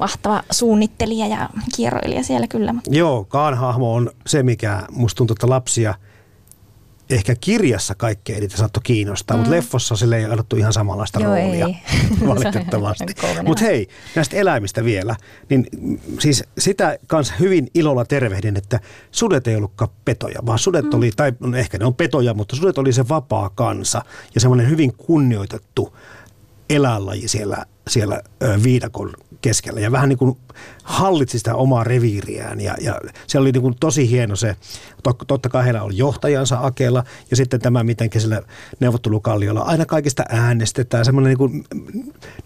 mahtava 0.00 0.42
suunnittelija 0.50 1.26
ja 1.26 1.48
kierroilija 1.76 2.22
siellä 2.22 2.46
kyllä. 2.46 2.74
Joo, 2.88 3.24
Kaan 3.24 3.54
hahmo 3.54 3.94
on 3.94 4.10
se, 4.26 4.42
mikä 4.42 4.82
musta 4.90 5.16
tuntuu, 5.18 5.34
että 5.34 5.48
lapsia 5.48 5.94
ehkä 7.10 7.34
kirjassa 7.40 7.94
kaikkein 7.94 8.38
eniten 8.38 8.58
saattoi 8.58 8.82
kiinnostaa, 8.82 9.36
mm. 9.36 9.38
mutta 9.38 9.56
leffossa 9.56 9.96
sille 9.96 10.16
ei 10.16 10.24
annettu 10.24 10.56
ihan 10.56 10.72
samanlaista 10.72 11.20
Joo, 11.20 11.34
roolia, 11.34 11.66
ei. 11.66 11.76
valitettavasti. 12.28 13.04
Mutta 13.46 13.64
hei, 13.64 13.88
näistä 14.14 14.36
eläimistä 14.36 14.84
vielä, 14.84 15.16
niin 15.48 15.66
mm, 15.80 15.98
siis 16.18 16.44
sitä 16.58 16.98
kanssa 17.06 17.34
hyvin 17.40 17.70
ilolla 17.74 18.04
tervehdin, 18.04 18.56
että 18.56 18.80
sudet 19.10 19.46
ei 19.46 19.56
ollutkaan 19.56 19.90
petoja, 20.04 20.40
vaan 20.46 20.58
sudet 20.58 20.84
mm. 20.84 20.94
oli, 20.94 21.10
tai 21.16 21.32
no 21.40 21.56
ehkä 21.56 21.78
ne 21.78 21.84
on 21.84 21.94
petoja, 21.94 22.34
mutta 22.34 22.56
sudet 22.56 22.78
oli 22.78 22.92
se 22.92 23.08
vapaa 23.08 23.50
kansa 23.54 24.02
ja 24.34 24.40
semmoinen 24.40 24.70
hyvin 24.70 24.92
kunnioitettu 24.96 25.96
eläinlaji 26.70 27.28
siellä, 27.28 27.66
siellä 27.88 28.22
viidakon 28.62 29.12
keskellä 29.46 29.80
ja 29.80 29.92
vähän 29.92 30.08
niin 30.08 30.18
kuin 30.18 30.36
hallitsi 30.82 31.38
sitä 31.38 31.54
omaa 31.54 31.84
reviiriään 31.84 32.60
ja, 32.60 32.74
ja 32.80 33.00
se 33.26 33.38
oli 33.38 33.52
niin 33.52 33.62
kuin 33.62 33.76
tosi 33.80 34.10
hieno 34.10 34.36
se, 34.36 34.56
tot- 35.08 35.24
totta 35.26 35.48
kai 35.48 35.64
heillä 35.64 35.82
oli 35.82 35.96
johtajansa 35.96 36.58
Akella 36.62 37.04
ja 37.30 37.36
sitten 37.36 37.60
tämä, 37.60 37.84
miten 37.84 38.10
siellä 38.18 38.42
neuvottelukalliolla 38.80 39.60
aina 39.60 39.86
kaikista 39.86 40.24
äänestetään, 40.28 41.04
semmoinen 41.04 41.28
niin 41.28 41.38
kuin 41.38 41.64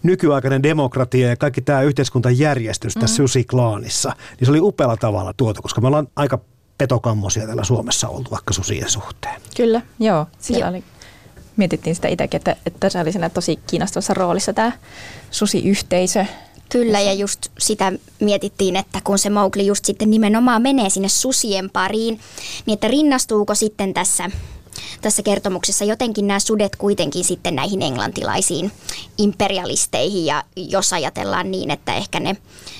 nykyaikainen 0.03 0.63
demokratia 0.63 1.29
ja 1.29 1.35
kaikki 1.35 1.61
tämä 1.61 1.81
yhteiskuntajärjestys 1.81 2.93
tässä 2.93 3.15
Susi-klaanissa, 3.15 4.15
niin 4.39 4.45
se 4.45 4.51
oli 4.51 4.59
upealla 4.59 4.97
tavalla 4.97 5.33
tuotu, 5.33 5.61
koska 5.61 5.81
me 5.81 5.87
ollaan 5.87 6.07
aika 6.15 6.39
petokammosia 6.77 7.45
täällä 7.45 7.63
Suomessa 7.63 8.07
oltu 8.07 8.31
vaikka 8.31 8.53
susien 8.53 8.89
suhteen. 8.89 9.41
Kyllä, 9.57 9.81
joo. 9.99 10.27
Siellä 10.39 10.65
Joo. 10.65 10.69
oli, 10.69 10.83
mietittiin 11.57 11.95
sitä 11.95 12.07
itsekin, 12.07 12.37
että, 12.37 12.55
että 12.65 12.89
se 12.89 12.99
oli 12.99 13.11
siinä 13.11 13.29
tosi 13.29 13.59
kiinnostavassa 13.67 14.13
roolissa 14.13 14.53
tämä 14.53 14.71
susiyhteisö. 15.31 16.25
Kyllä, 16.71 16.99
ja 16.99 17.13
just 17.13 17.39
sitä 17.59 17.91
mietittiin, 18.19 18.75
että 18.75 18.99
kun 19.03 19.19
se 19.19 19.29
Mowgli 19.29 19.65
just 19.65 19.85
sitten 19.85 20.09
nimenomaan 20.09 20.61
menee 20.61 20.89
sinne 20.89 21.09
susien 21.09 21.69
pariin, 21.69 22.19
niin 22.65 22.73
että 22.73 22.87
rinnastuuko 22.87 23.55
sitten 23.55 23.93
tässä, 23.93 24.29
tässä 25.01 25.23
kertomuksessa 25.23 25.85
jotenkin 25.85 26.27
nämä 26.27 26.39
sudet 26.39 26.75
kuitenkin 26.75 27.23
sitten 27.23 27.55
näihin 27.55 27.81
englantilaisiin 27.81 28.71
imperialisteihin, 29.17 30.25
ja 30.25 30.43
jos 30.55 30.93
ajatellaan 30.93 31.51
niin, 31.51 31.71
että 31.71 31.95
ehkä 31.95 32.19
ne, 32.19 32.37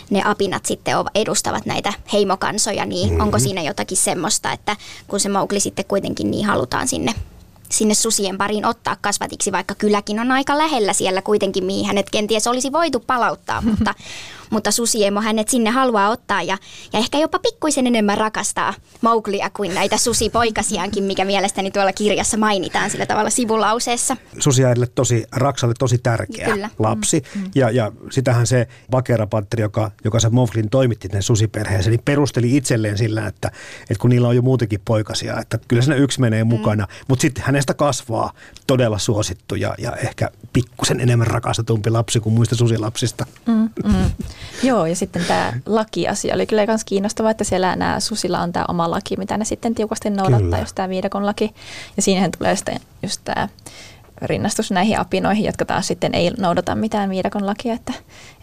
ne 0.09 0.21
apinat 0.25 0.65
sitten 0.65 0.95
edustavat 1.15 1.65
näitä 1.65 1.93
heimokansoja, 2.13 2.85
niin 2.85 3.07
mm-hmm. 3.07 3.21
onko 3.21 3.39
siinä 3.39 3.61
jotakin 3.61 3.97
semmoista, 3.97 4.51
että 4.51 4.75
kun 5.07 5.19
se 5.19 5.29
Mowgli 5.29 5.59
sitten 5.59 5.85
kuitenkin 5.85 6.31
niin 6.31 6.45
halutaan 6.45 6.87
sinne 6.87 7.13
sinne 7.71 7.93
susien 7.93 8.37
pariin 8.37 8.65
ottaa 8.65 8.97
kasvatiksi, 9.01 9.51
vaikka 9.51 9.75
kyläkin 9.75 10.19
on 10.19 10.31
aika 10.31 10.57
lähellä 10.57 10.93
siellä 10.93 11.21
kuitenkin, 11.21 11.63
mihin 11.63 11.85
hänet 11.85 12.09
kenties 12.09 12.47
olisi 12.47 12.71
voitu 12.71 12.99
palauttaa, 12.99 13.61
mutta, 13.69 13.93
mutta 14.51 14.71
susiemo 14.71 15.21
hänet 15.21 15.49
sinne 15.49 15.69
haluaa 15.69 16.09
ottaa 16.09 16.41
ja, 16.41 16.57
ja 16.93 16.99
ehkä 16.99 17.17
jopa 17.17 17.39
pikkuisen 17.39 17.87
enemmän 17.87 18.17
rakastaa 18.17 18.73
Mowglia 19.01 19.49
kuin 19.49 19.73
näitä 19.73 19.97
susipoikasiaankin, 19.97 21.03
mikä 21.03 21.25
mielestäni 21.25 21.71
tuolla 21.71 21.93
kirjassa 21.93 22.37
mainitaan 22.37 22.89
sillä 22.89 23.05
tavalla 23.05 23.29
sivulauseessa. 23.29 24.17
Susiäidille 24.39 24.87
tosi, 24.95 25.25
Raksalle 25.31 25.73
tosi 25.79 25.97
tärkeä 25.97 26.45
Kyllä. 26.45 26.69
lapsi. 26.79 27.23
Ja, 27.55 27.69
ja 27.69 27.91
sitähän 28.11 28.47
se 28.47 28.67
Bakerapatteri, 28.91 29.61
joka, 29.61 29.91
joka 30.03 30.19
se 30.19 30.29
Mowglin 30.29 30.69
toimitti 30.69 31.09
tänne 31.09 31.21
susiperheeseen, 31.21 31.91
niin 31.91 32.01
perusteli 32.05 32.57
itselleen 32.57 32.97
sillä, 32.97 33.27
että, 33.27 33.51
että 33.81 34.01
kun 34.01 34.09
niillä 34.09 34.27
on 34.27 34.35
jo 34.35 34.41
muutenkin 34.41 34.81
poikasia, 34.85 35.39
että 35.39 35.59
kyllä 35.67 35.81
siinä 35.81 35.95
yksi 35.95 36.21
menee 36.21 36.43
mukana. 36.43 36.87
Mutta 37.07 37.21
sitten 37.21 37.43
hänestä 37.43 37.73
kasvaa 37.73 38.33
todella 38.67 38.97
suosittu 38.97 39.55
ja, 39.55 39.75
ja 39.77 39.95
ehkä 39.95 40.29
pikkusen 40.53 40.99
enemmän 40.99 41.27
rakastetumpi 41.27 41.89
lapsi 41.89 42.19
kuin 42.19 42.33
muista 42.33 42.55
susilapsista. 42.55 43.25
Mm, 43.47 43.69
mm. 43.83 44.11
Joo, 44.63 44.85
ja 44.85 44.95
sitten 44.95 45.25
tämä 45.27 45.53
lakiasia 45.65 46.35
oli 46.35 46.45
kyllä 46.45 46.65
myös 46.65 46.85
kiinnostavaa, 46.85 47.31
että 47.31 47.43
siellä 47.43 47.75
nämä 47.75 47.99
susilla 47.99 48.39
on 48.39 48.53
tämä 48.53 48.65
oma 48.67 48.91
laki, 48.91 49.17
mitä 49.17 49.37
ne 49.37 49.45
sitten 49.45 49.75
tiukasti 49.75 50.09
noudattaa, 50.09 50.39
Kyllä. 50.39 50.59
just 50.59 50.75
tämä 50.75 50.89
viidakon 50.89 51.25
laki. 51.25 51.53
Ja 51.95 52.01
siinähän 52.01 52.31
tulee 52.37 52.55
sitten 52.55 52.79
just 53.03 53.21
tämä 53.23 53.47
rinnastus 54.21 54.71
näihin 54.71 54.99
apinoihin, 54.99 55.45
jotka 55.45 55.65
taas 55.65 55.87
sitten 55.87 56.15
ei 56.15 56.31
noudata 56.37 56.75
mitään 56.75 57.09
viidakon 57.09 57.45
lakia, 57.45 57.73
että, 57.73 57.93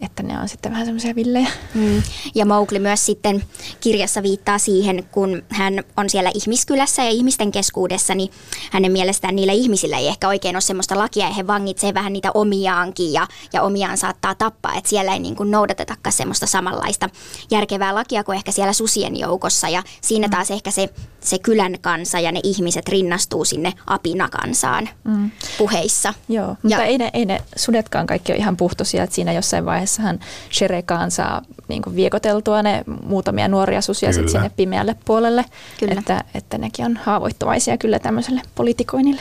että 0.00 0.22
ne 0.22 0.40
on 0.40 0.48
sitten 0.48 0.72
vähän 0.72 0.86
semmoisia 0.86 1.14
villejä. 1.14 1.48
Mm. 1.74 2.02
Ja 2.34 2.46
Mowgli 2.46 2.78
myös 2.78 3.06
sitten 3.06 3.44
kirjassa 3.80 4.22
viittaa 4.22 4.58
siihen, 4.58 5.04
kun 5.12 5.42
hän 5.48 5.84
on 5.96 6.10
siellä 6.10 6.30
ihmiskylässä 6.34 7.04
ja 7.04 7.10
ihmisten 7.10 7.52
keskuudessa, 7.52 8.14
niin 8.14 8.30
hänen 8.72 8.92
mielestään 8.92 9.36
niillä 9.36 9.52
ihmisillä 9.52 9.98
ei 9.98 10.08
ehkä 10.08 10.28
oikein 10.28 10.56
ole 10.56 10.60
semmoista 10.60 10.98
lakia 10.98 11.26
ja 11.26 11.32
he 11.32 11.46
vangitsee 11.46 11.94
vähän 11.94 12.12
niitä 12.12 12.30
omiaankin 12.34 13.12
ja, 13.12 13.26
ja 13.52 13.62
omiaan 13.62 13.98
saattaa 13.98 14.34
tappaa, 14.34 14.74
että 14.74 14.90
siellä 14.90 15.12
ei 15.12 15.18
niin 15.18 15.36
kuin 15.36 15.50
noudatetakaan 15.50 16.12
semmoista 16.12 16.46
samanlaista 16.46 17.08
järkevää 17.50 17.94
lakia 17.94 18.24
kuin 18.24 18.36
ehkä 18.36 18.52
siellä 18.52 18.72
susien 18.72 19.18
joukossa 19.18 19.68
ja 19.68 19.82
siinä 20.00 20.28
taas 20.28 20.50
ehkä 20.50 20.70
se, 20.70 20.88
se 21.20 21.38
kylän 21.38 21.76
kansa 21.80 22.20
ja 22.20 22.32
ne 22.32 22.40
ihmiset 22.42 22.88
rinnastuu 22.88 23.44
sinne 23.44 23.72
apinakansaan 23.86 24.88
mm. 25.04 25.30
Puheissa. 25.70 26.14
Joo, 26.28 26.56
mutta 26.62 26.84
ei 26.84 26.98
ne, 26.98 27.10
ei 27.12 27.24
ne 27.24 27.42
sudetkaan 27.56 28.06
kaikki 28.06 28.32
ole 28.32 28.38
ihan 28.38 28.56
puhtoisia, 28.56 29.02
että 29.04 29.14
siinä 29.14 29.32
jossain 29.32 29.64
vaiheessahan 29.64 30.20
Sherekaan 30.52 31.10
saa 31.10 31.42
niin 31.68 31.82
kuin 31.82 31.96
viekoteltua 31.96 32.62
ne 32.62 32.84
muutamia 33.02 33.48
nuoria 33.48 33.80
susia 33.80 34.12
sit 34.12 34.28
sinne 34.28 34.50
pimeälle 34.56 34.96
puolelle, 35.04 35.44
Kyllä. 35.80 35.94
Että, 35.98 36.24
että 36.34 36.58
nekin 36.58 36.84
on 36.84 36.96
haavoittuvaisia 36.96 37.78
kyllä 37.78 37.98
tämmöiselle 37.98 38.42
politikoinnille. 38.54 39.20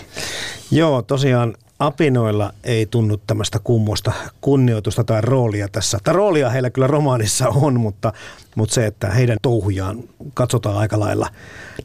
Joo, 0.72 1.02
tosiaan 1.02 1.54
apinoilla 1.80 2.54
ei 2.64 2.86
tunnu 2.86 3.18
tämmöistä 3.18 3.60
kummosta 3.64 4.12
kunnioitusta 4.42 5.04
tai 5.04 5.22
roolia 5.22 5.68
tässä. 5.68 5.98
Tai 6.04 6.14
roolia 6.14 6.50
heillä 6.50 6.70
kyllä 6.70 6.88
romaanissa 6.88 7.50
on, 7.50 7.80
mutta, 7.80 8.14
mutta 8.56 8.76
se, 8.76 8.86
että 8.86 9.10
heidän 9.10 9.38
touhujaan 9.42 10.04
katsotaan 10.34 10.78
aika 10.78 11.00
lailla 11.00 11.30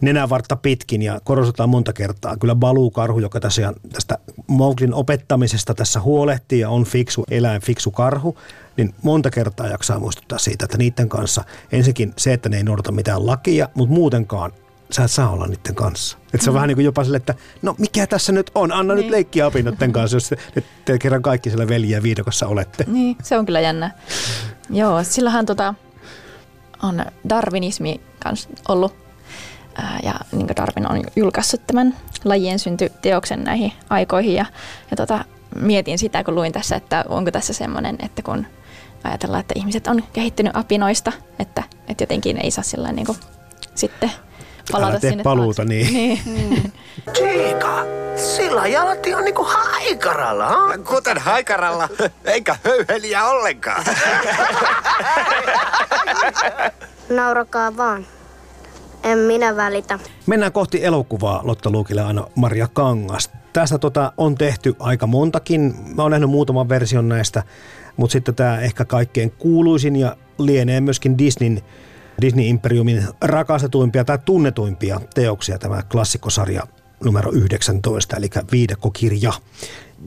nenävartta 0.00 0.56
pitkin 0.56 1.02
ja 1.02 1.20
korostetaan 1.24 1.68
monta 1.68 1.92
kertaa. 1.92 2.36
Kyllä 2.36 2.54
Baloo 2.54 2.90
karhu, 2.90 3.18
joka 3.18 3.40
tosiaan 3.40 3.74
tästä 3.92 4.18
Mowglin 4.46 4.94
opettamisesta 4.94 5.74
tässä 5.74 6.00
huolehtii 6.00 6.60
ja 6.60 6.70
on 6.70 6.84
fiksu 6.84 7.24
eläin, 7.30 7.62
fiksu 7.62 7.90
karhu, 7.90 8.38
niin 8.76 8.94
monta 9.02 9.30
kertaa 9.30 9.68
jaksaa 9.68 9.98
muistuttaa 9.98 10.38
siitä, 10.38 10.64
että 10.64 10.78
niiden 10.78 11.08
kanssa 11.08 11.44
ensinnäkin 11.72 12.12
se, 12.16 12.32
että 12.32 12.48
ne 12.48 12.56
ei 12.56 12.62
noudata 12.62 12.92
mitään 12.92 13.26
lakia, 13.26 13.68
mutta 13.74 13.94
muutenkaan 13.94 14.52
sä 14.92 15.04
et 15.04 15.10
saa 15.10 15.30
olla 15.30 15.46
niiden 15.46 15.74
kanssa. 15.74 16.18
Että 16.34 16.44
se 16.44 16.50
on 16.50 16.54
vähän 16.54 16.68
niin 16.68 16.76
kuin 16.76 16.84
jopa 16.84 17.04
sille, 17.04 17.16
että 17.16 17.34
no 17.62 17.74
mikä 17.78 18.06
tässä 18.06 18.32
nyt 18.32 18.50
on, 18.54 18.72
anna 18.72 18.94
niin. 18.94 19.02
nyt 19.02 19.10
leikkiä 19.10 19.46
apinoiden 19.46 19.92
kanssa, 19.92 20.16
jos 20.16 20.28
te, 20.28 20.62
te 20.84 20.98
kerran 20.98 21.22
kaikki 21.22 21.50
siellä 21.50 21.68
veljiä 21.68 22.02
viidokossa 22.02 22.46
olette. 22.46 22.84
Niin, 22.86 23.16
se 23.22 23.38
on 23.38 23.46
kyllä 23.46 23.60
jännä. 23.60 23.90
Joo, 24.70 25.04
silloinhan 25.04 25.46
tota, 25.46 25.74
on 26.82 27.04
darwinismi 27.28 28.00
kanssa 28.22 28.48
ollut. 28.68 29.02
Ja 30.02 30.14
niin 30.32 30.48
Darwin 30.56 30.90
on 30.90 31.04
julkaissut 31.16 31.66
tämän 31.66 31.96
lajien 32.24 32.58
syntyteoksen 32.58 33.44
näihin 33.44 33.72
aikoihin. 33.90 34.34
Ja, 34.34 34.46
ja 34.90 34.96
tota, 34.96 35.24
mietin 35.54 35.98
sitä, 35.98 36.24
kun 36.24 36.34
luin 36.34 36.52
tässä, 36.52 36.76
että 36.76 37.04
onko 37.08 37.30
tässä 37.30 37.52
semmoinen, 37.52 37.98
että 38.02 38.22
kun 38.22 38.46
ajatellaan, 39.04 39.40
että 39.40 39.54
ihmiset 39.56 39.86
on 39.86 40.02
kehittynyt 40.12 40.56
apinoista, 40.56 41.12
että, 41.38 41.62
että 41.88 42.02
jotenkin 42.02 42.36
ei 42.36 42.50
saa 42.50 42.64
sillä 42.64 42.92
niin 42.92 43.06
kuin, 43.06 43.18
sitten 43.74 44.10
palata 44.72 44.90
Älä 44.90 45.00
tee 45.00 45.10
sinne 45.10 45.22
paluuta, 45.24 45.56
taakse. 45.56 45.74
niin. 45.74 46.20
niin. 46.24 46.72
Siika, 47.18 47.84
sillä 48.16 48.66
jalatti 48.66 49.14
on 49.14 49.24
niinku 49.24 49.44
haikaralla, 49.48 50.48
ha? 50.48 50.78
Kuten 50.78 51.18
haikaralla, 51.18 51.88
eikä 52.24 52.56
höyheliä 52.64 53.24
ollenkaan. 53.24 53.84
Naurakaa 57.16 57.76
vaan. 57.76 58.06
En 59.02 59.18
minä 59.18 59.56
välitä. 59.56 59.98
Mennään 60.26 60.52
kohti 60.52 60.84
elokuvaa 60.84 61.40
Lotta 61.44 61.70
Luukille 61.70 62.02
aina 62.02 62.26
Maria 62.34 62.68
Kangas. 62.72 63.30
Tästä 63.52 63.78
tota 63.78 64.12
on 64.16 64.34
tehty 64.34 64.76
aika 64.78 65.06
montakin. 65.06 65.74
Mä 65.96 66.02
oon 66.02 66.10
nähnyt 66.10 66.30
muutaman 66.30 66.68
version 66.68 67.08
näistä, 67.08 67.42
mutta 67.96 68.12
sitten 68.12 68.34
tämä 68.34 68.60
ehkä 68.60 68.84
kaikkein 68.84 69.30
kuuluisin 69.30 69.96
ja 69.96 70.16
lienee 70.38 70.80
myöskin 70.80 71.18
Disneyn 71.18 71.62
Disney-imperiumin 72.22 73.08
rakastetuimpia 73.20 74.04
tai 74.04 74.18
tunnetuimpia 74.24 75.00
teoksia, 75.14 75.58
tämä 75.58 75.82
klassikkosarja 75.82 76.62
numero 77.04 77.32
19, 77.32 78.16
eli 78.16 78.30
viidekokirja. 78.52 79.32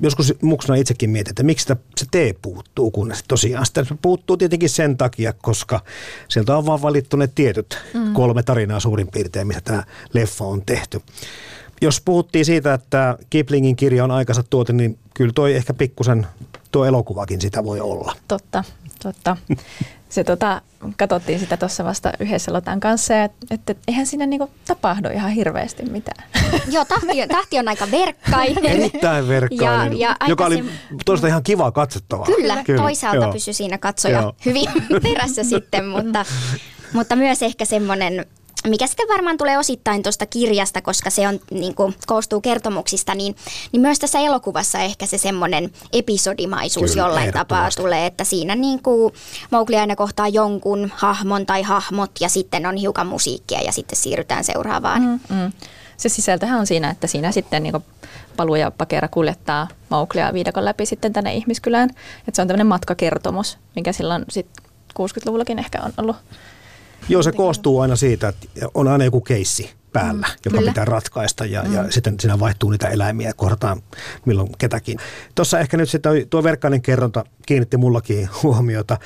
Joskus 0.02 0.34
muksena 0.42 0.76
itsekin 0.76 1.10
mietin, 1.10 1.32
että 1.32 1.44
miksi 1.44 1.68
se 1.98 2.06
tee 2.12 2.34
puuttuu, 2.42 2.92
kun 2.92 3.16
se 3.16 3.24
tosiaan 3.28 3.66
sitä 3.66 3.86
puuttuu 4.02 4.38
tietenkin 4.38 4.70
sen 4.70 4.98
takia, 4.98 5.34
koska 5.34 5.82
sieltä 6.28 6.58
on 6.58 6.66
vaan 6.66 6.82
valittu 6.82 7.18
ne 7.18 7.28
tietyt 7.28 7.78
mm. 7.94 8.14
kolme 8.14 8.44
tarinaa 8.44 8.80
suurin 8.80 9.08
piirtein, 9.08 9.48
mitä 9.48 9.62
tämä 9.62 9.84
leffa 10.14 10.46
on 10.46 10.62
tehty. 10.66 11.02
Jos 11.82 12.02
puhuttiin 12.02 12.46
siitä, 12.46 12.74
että 12.74 13.18
Kiplingin 13.30 13.76
kirja 13.76 14.04
on 14.04 14.12
aikansa 14.12 14.44
tuote, 14.44 14.74
niin 14.74 15.00
kyllä 15.14 15.34
toi 15.36 15.56
ehkä 15.56 15.74
pikkusen 15.74 16.28
tuo 16.72 16.86
elokuvakin 16.86 17.42
sitä 17.42 17.64
voi 17.64 17.80
olla. 17.80 18.16
Totta, 18.28 18.64
totta. 19.04 19.38
se 20.16 20.24
tota, 20.24 20.62
katsottiin 20.98 21.40
sitä 21.40 21.58
tuossa 21.58 21.84
vasta 21.84 22.12
yhdessä 22.20 22.54
Lotan 22.54 22.80
kanssa, 22.80 23.14
ja 23.14 23.26
että 23.26 23.72
et, 23.72 23.78
eihän 23.88 24.06
siinä 24.06 24.26
niinku 24.26 24.50
tapahdu 24.66 25.10
ihan 25.10 25.32
hirveästi 25.32 25.84
mitään. 25.84 26.30
Joo, 26.74 26.86
tahti, 26.86 27.08
tahti 27.28 27.60
on 27.60 27.68
aika 27.68 27.92
verkkainen. 27.92 28.66
Erittäin 28.66 29.28
verkkainen, 29.28 30.00
Ja- 30.00 30.16
ja 30.20 30.28
joka 30.28 30.46
oli 30.46 30.66
toisaalta 31.06 31.28
ihan 31.28 31.44
kivaa 31.44 31.72
katsottavaa. 31.72 32.26
Kyllä, 32.26 32.64
Kyllä 32.64 32.82
toisaalta 32.82 33.24
joo. 33.26 33.34
pysyi 33.34 33.54
siinä 33.54 33.78
katsoja 33.78 34.22
Joo. 34.22 34.36
hyvin 34.46 34.70
perässä 35.04 35.44
sitten, 35.44 35.86
mutta, 35.88 36.26
mutta 36.94 37.16
myös 37.16 37.42
ehkä 37.42 37.66
semmoinen, 37.66 38.26
mikä 38.66 38.88
sitten 38.88 39.08
varmaan 39.08 39.38
tulee 39.38 39.58
osittain 39.58 40.04
tuosta 40.04 40.26
kirjasta, 40.26 40.82
koska 40.82 41.10
se 41.10 41.28
on, 41.28 41.40
niin 41.52 41.76
kuin, 41.76 41.96
koostuu 42.08 42.42
kertomuksista, 42.42 43.16
niin, 43.16 43.36
niin 43.72 43.82
myös 43.82 44.00
tässä 44.00 44.20
elokuvassa 44.20 44.80
ehkä 44.80 45.06
se 45.06 45.18
semmoinen 45.18 45.72
episodimaisuus 45.94 46.92
Kyllä, 46.92 47.08
jollain 47.08 47.34
tapaa 47.34 47.70
tulee, 47.76 48.06
että 48.06 48.24
siinä 48.24 48.56
niin 48.56 48.84
kuin 48.84 49.14
Mowgli 49.52 49.76
aina 49.76 49.96
kohtaa 49.96 50.28
jonkun 50.28 50.92
hahmon 50.96 51.46
tai 51.46 51.62
hahmot 51.62 52.12
ja 52.20 52.30
sitten 52.30 52.66
on 52.66 52.76
hiukan 52.76 53.08
musiikkia 53.08 53.62
ja 53.62 53.72
sitten 53.72 53.98
siirrytään 53.98 54.44
seuraavaan. 54.44 55.02
Mm. 55.02 55.20
Mm. 55.30 55.52
Se 55.98 56.10
sisältöhän 56.10 56.60
on 56.60 56.68
siinä, 56.68 56.90
että 56.90 57.08
siinä 57.08 57.32
sitten 57.32 57.64
niin 57.64 57.84
Palu 58.38 58.56
ja 58.56 58.72
Pakera 58.72 59.08
kuljettaa 59.08 59.68
Mowglia 59.90 60.34
viidakon 60.34 60.66
läpi 60.66 60.86
sitten 60.86 61.14
tänne 61.14 61.34
ihmiskylään. 61.34 61.90
Että 62.20 62.32
se 62.34 62.42
on 62.42 62.48
tämmöinen 62.48 62.68
matkakertomus, 62.68 63.58
mikä 63.76 63.92
silloin 63.92 64.26
sit 64.30 64.48
60-luvullakin 65.00 65.60
ehkä 65.60 65.82
on 65.82 65.94
ollut. 65.98 66.16
Joo, 67.10 67.24
se 67.24 67.32
koostuu 67.32 67.80
aina 67.80 67.96
siitä, 67.96 68.28
että 68.28 68.48
on 68.74 68.88
aina 68.88 69.06
joku 69.06 69.22
keissi 69.22 69.70
päällä, 69.94 70.28
mm, 70.28 70.34
joka 70.46 70.58
kyllä. 70.58 70.72
pitää 70.72 70.86
ratkaista 70.86 71.46
ja, 71.46 71.64
mm. 71.64 71.74
ja 71.74 71.92
sitten 71.92 72.20
siinä 72.20 72.40
vaihtuu 72.40 72.70
niitä 72.70 72.88
eläimiä 72.88 73.34
kohdataan 73.36 73.82
milloin 74.26 74.50
ketäkin. 74.58 74.98
Tuossa 75.36 75.60
ehkä 75.60 75.78
nyt 75.78 75.90
sitten 75.90 76.12
tuo 76.30 76.44
verkkainen 76.44 76.82
kerronta 76.82 77.26
kiinnitti 77.46 77.78
mullakin 77.78 78.30
huomiota 78.44 78.98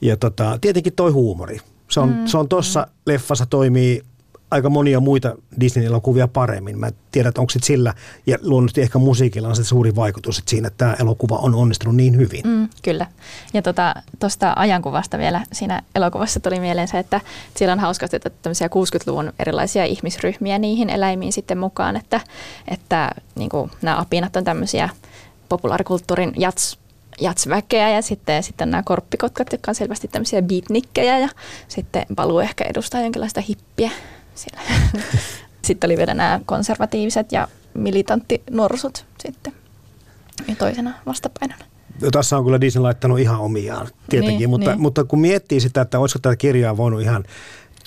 ja 0.00 0.16
tota, 0.16 0.58
tietenkin 0.60 0.92
toi 0.92 1.10
huumori. 1.10 1.58
Se 1.90 2.00
on, 2.00 2.08
mm, 2.08 2.26
se 2.26 2.38
on 2.38 2.48
tuossa 2.48 2.80
mm. 2.80 2.92
leffassa 3.06 3.46
toimii 3.46 4.02
aika 4.50 4.70
monia 4.70 5.00
muita 5.00 5.36
Disney-elokuvia 5.60 6.28
paremmin. 6.28 6.78
Mä 6.78 6.86
en 6.86 6.92
tiedä, 7.12 7.28
että 7.28 7.40
onko 7.40 7.50
sit 7.50 7.64
sillä 7.64 7.94
ja 8.26 8.38
luonnollisesti 8.42 8.80
ehkä 8.82 8.98
musiikilla 8.98 9.48
on 9.48 9.56
se 9.56 9.64
suuri 9.64 9.96
vaikutus 9.96 10.38
että 10.38 10.50
siinä, 10.50 10.68
että 10.68 10.78
tämä 10.78 10.96
elokuva 11.00 11.36
on 11.36 11.54
onnistunut 11.54 11.96
niin 11.96 12.16
hyvin. 12.16 12.40
Mm, 12.46 12.68
kyllä. 12.82 13.06
Ja 13.54 13.62
tuosta 13.62 13.94
tota, 14.18 14.52
ajankuvasta 14.56 15.18
vielä 15.18 15.40
siinä 15.52 15.82
elokuvassa 15.94 16.40
tuli 16.40 16.60
mieleen 16.60 16.88
se, 16.88 16.98
että 16.98 17.20
siellä 17.56 17.72
on 17.72 17.78
hauskasti 17.78 18.16
otettu 18.16 18.38
tämmöisiä 18.42 18.66
60-luvun 18.66 19.32
erilaisia 19.38 19.84
ihmisryhmiä 19.84 20.58
niihin 20.58 20.90
eläimiin 20.90 21.32
sitten 21.32 21.58
mukaan, 21.58 21.96
että, 21.96 22.20
että 22.68 23.10
niin 23.34 23.50
nämä 23.82 23.98
apinat 23.98 24.36
on 24.36 24.44
tämmöisiä 24.44 24.88
populaarikulttuurin 25.48 26.32
jats, 26.36 26.78
jatsväkeä 27.20 27.90
ja 27.90 28.02
sitten, 28.02 28.42
sitten 28.42 28.70
nämä 28.70 28.82
korppikotkat, 28.82 29.52
jotka 29.52 29.70
on 29.70 29.74
selvästi 29.74 30.08
tämmöisiä 30.08 30.42
beatnikkejä 30.42 31.18
ja 31.18 31.28
sitten 31.68 32.06
Balu 32.14 32.38
ehkä 32.38 32.64
edustaa 32.64 33.00
jonkinlaista 33.00 33.40
hippiä 33.40 33.90
siellä. 34.40 34.62
sitten 35.66 35.88
oli 35.88 35.96
vielä 35.96 36.14
nämä 36.14 36.40
konservatiiviset 36.46 37.32
ja 37.32 37.48
militanttinuorsut 37.74 39.06
sitten 39.22 39.52
ja 40.48 40.56
toisena 40.56 40.94
vastapainona. 41.06 41.64
Ja 42.00 42.10
tässä 42.10 42.38
on 42.38 42.44
kyllä 42.44 42.60
Disney 42.60 42.82
laittanut 42.82 43.18
ihan 43.18 43.40
omiaan 43.40 43.88
tietenkin, 44.10 44.38
Niin, 44.38 44.50
mutta, 44.50 44.70
niin. 44.70 44.80
mutta 44.80 45.04
kun 45.04 45.20
miettii 45.20 45.60
sitä, 45.60 45.80
että 45.80 45.98
olisiko 45.98 46.18
tätä 46.18 46.36
kirjaa 46.36 46.76
voinut 46.76 47.02
ihan 47.02 47.24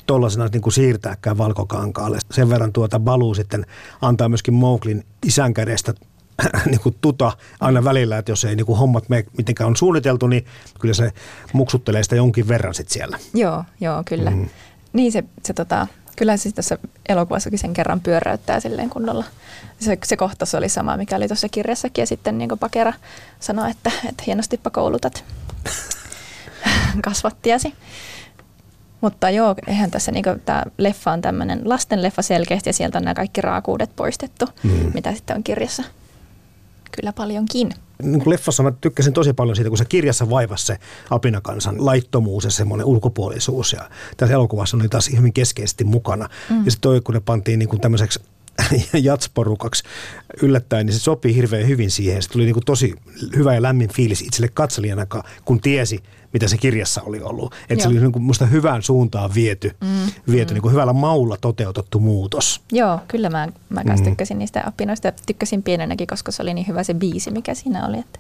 tuollaisena 0.06 0.48
niin 0.54 0.62
kuin 0.62 0.74
siirtääkään 0.74 1.38
valkokankaalle. 1.38 2.20
Sen 2.32 2.50
verran 2.50 2.74
tuota 2.74 3.00
Balu 3.00 3.34
sitten 3.34 3.66
antaa 4.02 4.30
myöskin 4.30 4.54
Mowglin 4.54 5.06
isän 5.26 5.54
kädestä 5.54 5.94
niin 6.66 6.80
kuin 6.80 6.96
tuta 7.02 7.32
aina 7.60 7.84
välillä, 7.84 8.18
että 8.18 8.32
jos 8.32 8.46
ei 8.46 8.56
niin 8.56 8.66
kuin 8.66 8.78
hommat 8.78 9.10
mene 9.10 9.26
mitenkään 9.38 9.68
on 9.68 9.76
suunniteltu, 9.76 10.28
niin 10.28 10.46
kyllä 10.80 10.94
se 10.94 11.12
muksuttelee 11.54 12.04
sitä 12.04 12.16
jonkin 12.16 12.48
verran 12.48 12.74
sitten 12.74 12.94
siellä. 12.94 13.20
Joo, 13.34 13.64
joo, 13.82 14.04
kyllä. 14.06 14.30
Mm. 14.30 14.50
Niin 14.94 15.12
se, 15.12 15.24
se 15.44 15.54
tota, 15.54 15.88
kyllä 16.16 16.38
se 16.38 16.52
tässä 16.52 16.78
elokuvassakin 17.10 17.60
sen 17.60 17.74
kerran 17.74 18.02
pyöräyttää 18.02 18.60
silleen 18.60 18.90
kunnolla. 18.90 19.26
Se, 19.80 19.98
se 20.04 20.18
kohtaus 20.18 20.56
oli 20.56 20.70
sama, 20.70 20.98
mikä 20.98 21.16
oli 21.16 21.28
tuossa 21.28 21.50
kirjassakin 21.50 22.02
ja 22.02 22.08
sitten 22.08 22.38
niin 22.38 22.50
Pakera 22.60 22.94
sanoi, 23.40 23.72
että, 23.72 23.92
että 24.10 24.24
hienostippa 24.28 24.70
koulutat 24.70 25.24
kasvattiasi. 27.06 27.74
Mutta 29.02 29.30
joo, 29.30 29.56
eihän 29.68 29.92
tässä 29.92 30.12
niin 30.12 30.26
tämä 30.46 30.64
leffa 30.78 31.12
on 31.12 31.22
tämmöinen 31.22 31.62
lastenleffa 31.66 32.22
selkeästi 32.22 32.70
ja 32.70 32.74
sieltä 32.74 32.98
on 32.98 33.04
nämä 33.04 33.14
kaikki 33.14 33.42
raakuudet 33.42 33.96
poistettu, 33.96 34.46
mm. 34.64 34.92
mitä 34.94 35.14
sitten 35.14 35.36
on 35.36 35.44
kirjassa. 35.44 35.84
Kyllä 36.92 37.14
paljonkin. 37.14 37.72
Niin 38.02 38.22
kuin 38.24 38.32
leffassa 38.32 38.64
mä 38.64 38.72
tykkäsin 38.82 39.14
tosi 39.14 39.34
paljon 39.34 39.56
siitä, 39.56 39.70
kun 39.70 39.78
se 39.78 39.86
kirjassa 39.86 40.30
vaivasi 40.30 40.66
se 40.66 40.78
apinakansan 41.10 41.86
laittomuus 41.86 42.44
ja 42.44 42.52
semmoinen 42.52 42.86
ulkopuolisuus. 42.86 43.74
Ja 43.74 43.90
tässä 44.18 44.34
elokuvassa 44.34 44.78
oli 44.78 44.90
taas 44.90 45.10
hyvin 45.18 45.34
keskeisesti 45.34 45.84
mukana. 45.84 46.30
Mm. 46.50 46.66
Ja 46.66 46.72
sitten 46.72 46.82
toi, 46.82 47.02
kun 47.02 47.16
ne 47.16 47.22
pantiin 47.26 47.60
niin 47.60 47.70
kuin 47.70 47.82
tämmöiseksi 47.82 48.20
jatsporukaksi 49.04 49.84
yllättäen, 50.42 50.86
niin 50.86 50.94
se 50.94 51.00
sopii 51.00 51.36
hirveän 51.36 51.68
hyvin 51.68 51.92
siihen. 51.92 52.24
Se 52.24 52.30
tuli 52.30 52.44
niin 52.44 52.54
kuin 52.54 52.66
tosi 52.66 52.96
hyvä 53.36 53.54
ja 53.54 53.62
lämmin 53.62 53.94
fiilis 53.94 54.22
itselle 54.22 54.50
katselijana, 54.54 55.08
kun 55.46 55.62
tiesi, 55.62 56.04
mitä 56.34 56.48
se 56.48 56.58
kirjassa 56.58 57.02
oli 57.02 57.22
ollut. 57.22 57.56
Että 57.70 57.84
se 57.84 57.90
oli 57.90 58.00
niin 58.00 58.12
kuin 58.12 58.24
musta 58.24 58.46
hyvään 58.46 58.84
suuntaan 58.84 59.34
viety, 59.36 59.76
mm. 59.82 59.88
viety 60.32 60.54
mm. 60.54 60.56
Niin 60.56 60.62
kuin 60.62 60.72
hyvällä 60.72 60.94
maulla 60.94 61.38
toteutettu 61.38 62.00
muutos. 62.00 62.62
Joo, 62.72 63.00
kyllä 63.08 63.30
mä, 63.30 63.48
mä 63.70 63.84
Mm. 63.84 64.04
tykkäsin 64.04 64.40
niistä 64.40 64.64
apinoista 64.66 65.12
tykkäsin 65.26 65.64
pienenäkin, 65.64 66.08
koska 66.08 66.32
se 66.32 66.42
oli 66.42 66.54
niin 66.54 66.68
hyvä 66.68 66.84
se 66.84 66.94
biisi, 66.94 67.32
mikä 67.32 67.54
siinä 67.54 67.88
oli. 67.88 67.98
Että. 67.98 68.20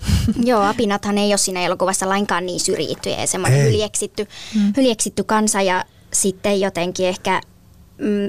Joo, 0.50 0.62
apinathan 0.62 1.18
ei 1.18 1.32
ole 1.32 1.38
siinä 1.38 1.60
elokuvassa 1.60 2.08
lainkaan 2.08 2.46
niin 2.46 2.60
syrjitty 2.60 3.10
ja 3.10 3.26
semmoinen 3.26 3.64
hyljeksitty, 3.64 4.26
mm. 4.54 4.72
hyljeksitty 4.76 5.24
kansa 5.24 5.62
ja 5.62 5.84
sitten 6.12 6.60
jotenkin 6.60 7.06
ehkä, 7.06 7.40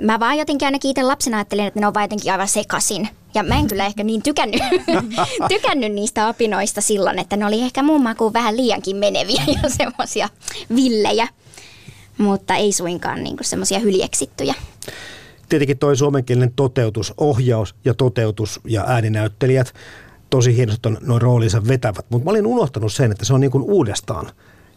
mä 0.06 0.20
vaan 0.20 0.38
jotenkin 0.38 0.66
ainakin 0.66 0.92
itse 0.92 1.04
lapsena 1.04 1.38
ajattelin, 1.38 1.66
että 1.66 1.80
ne 1.80 1.88
on 1.88 1.94
vaan 1.94 2.04
jotenkin 2.04 2.32
aivan 2.32 2.48
sekasin. 2.48 3.10
Ja 3.34 3.44
mä 3.44 3.56
en 3.56 3.68
kyllä 3.68 3.86
ehkä 3.86 4.04
niin 4.04 4.22
tykännyt, 4.24 4.62
tykännyt 5.50 5.92
niistä 5.94 6.28
apinoista 6.28 6.82
silloin, 6.82 7.20
että 7.20 7.38
ne 7.38 7.46
oli 7.46 7.62
ehkä 7.62 7.84
mun 7.84 8.04
makuun 8.04 8.34
vähän 8.34 8.58
liiankin 8.58 8.96
meneviä 8.96 9.44
ja 9.64 9.70
semmoisia 9.70 10.30
villejä, 10.76 11.28
mutta 12.18 12.56
ei 12.56 12.72
suinkaan 12.72 13.24
niin 13.24 13.38
semmoisia 13.42 13.80
hyljeksittyjä. 13.80 14.54
tietenkin 15.50 15.78
toi 15.78 15.98
suomenkielinen 15.98 16.54
toteutus, 16.56 17.14
ohjaus 17.18 17.76
ja 17.86 17.94
toteutus 17.94 18.60
ja 18.68 18.84
ääninäyttelijät 18.88 19.74
tosi 20.30 20.56
hienosti 20.56 20.88
on 20.90 20.98
noin 21.02 21.22
roolinsa 21.22 21.68
vetävät. 21.68 22.06
Mutta 22.10 22.26
mä 22.26 22.30
olin 22.32 22.46
unohtanut 22.48 22.94
sen, 22.94 23.12
että 23.12 23.26
se 23.26 23.34
on 23.34 23.42
niin 23.42 23.52
kuin 23.52 23.64
uudestaan 23.64 24.30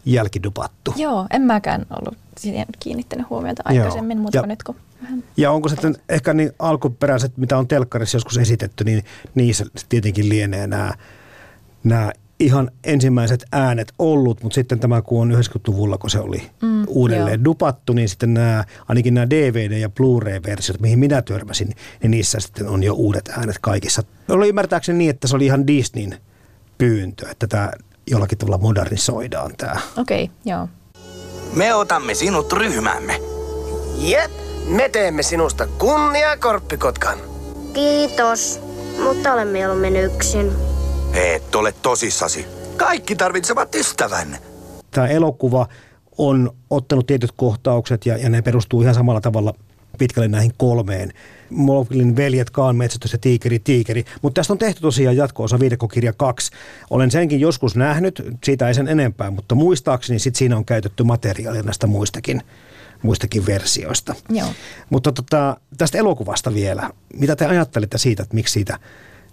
jälkidupattu. 0.04 0.92
Joo, 0.96 1.26
en 1.30 1.42
mäkään 1.42 1.86
ollut 1.98 2.18
siihen 2.38 2.66
kiinnittänyt 2.80 3.30
huomiota 3.30 3.62
aikaisemmin, 3.64 4.16
Joo. 4.16 4.22
mutta 4.22 4.38
Ja- 4.38 4.46
nyt 4.46 4.62
kun 4.62 4.74
vähän 5.02 5.24
Ja 5.36 5.50
onko 5.50 5.68
sitten 5.68 5.96
ehkä 6.08 6.34
niin 6.34 6.52
alkuperäiset, 6.58 7.36
mitä 7.36 7.58
on 7.58 7.68
telkkarissa 7.68 8.16
joskus 8.16 8.38
esitetty, 8.38 8.84
niin 8.84 9.04
niissä 9.34 9.64
tietenkin 9.88 10.28
lienee 10.28 10.66
nämä, 10.66 10.92
nämä 11.84 12.12
ihan 12.40 12.70
ensimmäiset 12.84 13.44
äänet 13.52 13.92
ollut, 13.98 14.42
mutta 14.42 14.54
sitten 14.54 14.80
tämä 14.80 15.02
kun 15.02 15.22
on 15.22 15.42
90-luvulla, 15.42 15.98
kun 15.98 16.10
se 16.10 16.18
oli 16.18 16.42
mm, 16.62 16.84
uudelleen 16.88 17.40
joo. 17.40 17.44
dupattu, 17.44 17.92
niin 17.92 18.08
sitten 18.08 18.34
nämä, 18.34 18.64
ainakin 18.88 19.14
nämä 19.14 19.26
DVD- 19.26 19.72
ja 19.72 19.88
Blu-ray-versiot, 19.88 20.80
mihin 20.80 20.98
minä 20.98 21.22
törmäsin, 21.22 21.74
niin 22.02 22.10
niissä 22.10 22.40
sitten 22.40 22.68
on 22.68 22.82
jo 22.82 22.94
uudet 22.94 23.28
äänet 23.28 23.58
kaikissa. 23.60 24.02
Oli 24.28 24.48
ymmärtääkseni 24.48 24.98
niin, 24.98 25.10
että 25.10 25.28
se 25.28 25.36
oli 25.36 25.46
ihan 25.46 25.66
Disneyn 25.66 26.18
pyyntö, 26.78 27.30
että 27.30 27.46
tämä 27.46 27.70
jollakin 28.10 28.38
tavalla 28.38 28.58
modernisoidaan 28.58 29.52
tämä. 29.56 29.76
Okei, 29.96 30.24
okay, 30.24 30.36
joo. 30.44 30.68
Me 31.54 31.74
otamme 31.74 32.14
sinut 32.14 32.52
ryhmämme. 32.52 33.20
Jep, 33.98 34.30
me 34.66 34.88
teemme 34.88 35.22
sinusta 35.22 35.66
kunnia 35.78 36.36
korppikotkan. 36.36 37.18
Kiitos, 37.72 38.60
mutta 39.02 39.32
olen 39.32 39.48
mieluummin 39.48 39.96
yksin. 39.96 40.52
Et 41.14 41.54
ole 41.54 41.74
tosissasi. 41.82 42.46
Kaikki 42.76 43.16
tarvitsevat 43.16 43.74
ystävän. 43.74 44.38
tämä 44.90 45.06
elokuva 45.06 45.66
on 46.18 46.50
ottanut 46.70 47.06
tietyt 47.06 47.32
kohtaukset 47.36 48.06
ja, 48.06 48.16
ja 48.16 48.28
ne 48.28 48.42
perustuu 48.42 48.82
ihan 48.82 48.94
samalla 48.94 49.20
tavalla 49.20 49.54
pitkälle 49.98 50.28
näihin 50.28 50.52
kolmeen. 50.56 51.12
Mowglin 51.50 52.16
veljet, 52.16 52.50
Kaan 52.50 52.76
metsästys 52.76 53.12
ja 53.12 53.18
Tiikeri, 53.18 53.58
Tiikeri. 53.58 54.04
Mutta 54.22 54.40
tästä 54.40 54.52
on 54.52 54.58
tehty 54.58 54.80
tosiaan 54.80 55.16
jatko-osa 55.16 55.60
viidekokirja 55.60 56.12
2. 56.12 56.50
Olen 56.90 57.10
senkin 57.10 57.40
joskus 57.40 57.76
nähnyt, 57.76 58.22
siitä 58.44 58.68
ei 58.68 58.74
sen 58.74 58.88
enempää, 58.88 59.30
mutta 59.30 59.54
muistaakseni 59.54 60.18
sit 60.18 60.36
siinä 60.36 60.56
on 60.56 60.64
käytetty 60.64 61.04
materiaalia 61.04 61.62
näistä 61.62 61.86
muistakin, 61.86 62.42
muistakin 63.06 63.46
versioista. 63.46 64.14
Joo. 64.28 64.48
Mutta 64.90 65.12
tota, 65.12 65.56
tästä 65.78 65.98
elokuvasta 65.98 66.54
vielä. 66.54 66.90
Mitä 67.14 67.36
te 67.36 67.46
ajattelitte 67.46 67.98
siitä, 67.98 68.22
että 68.22 68.34
miksi 68.34 68.52
siitä, 68.52 68.78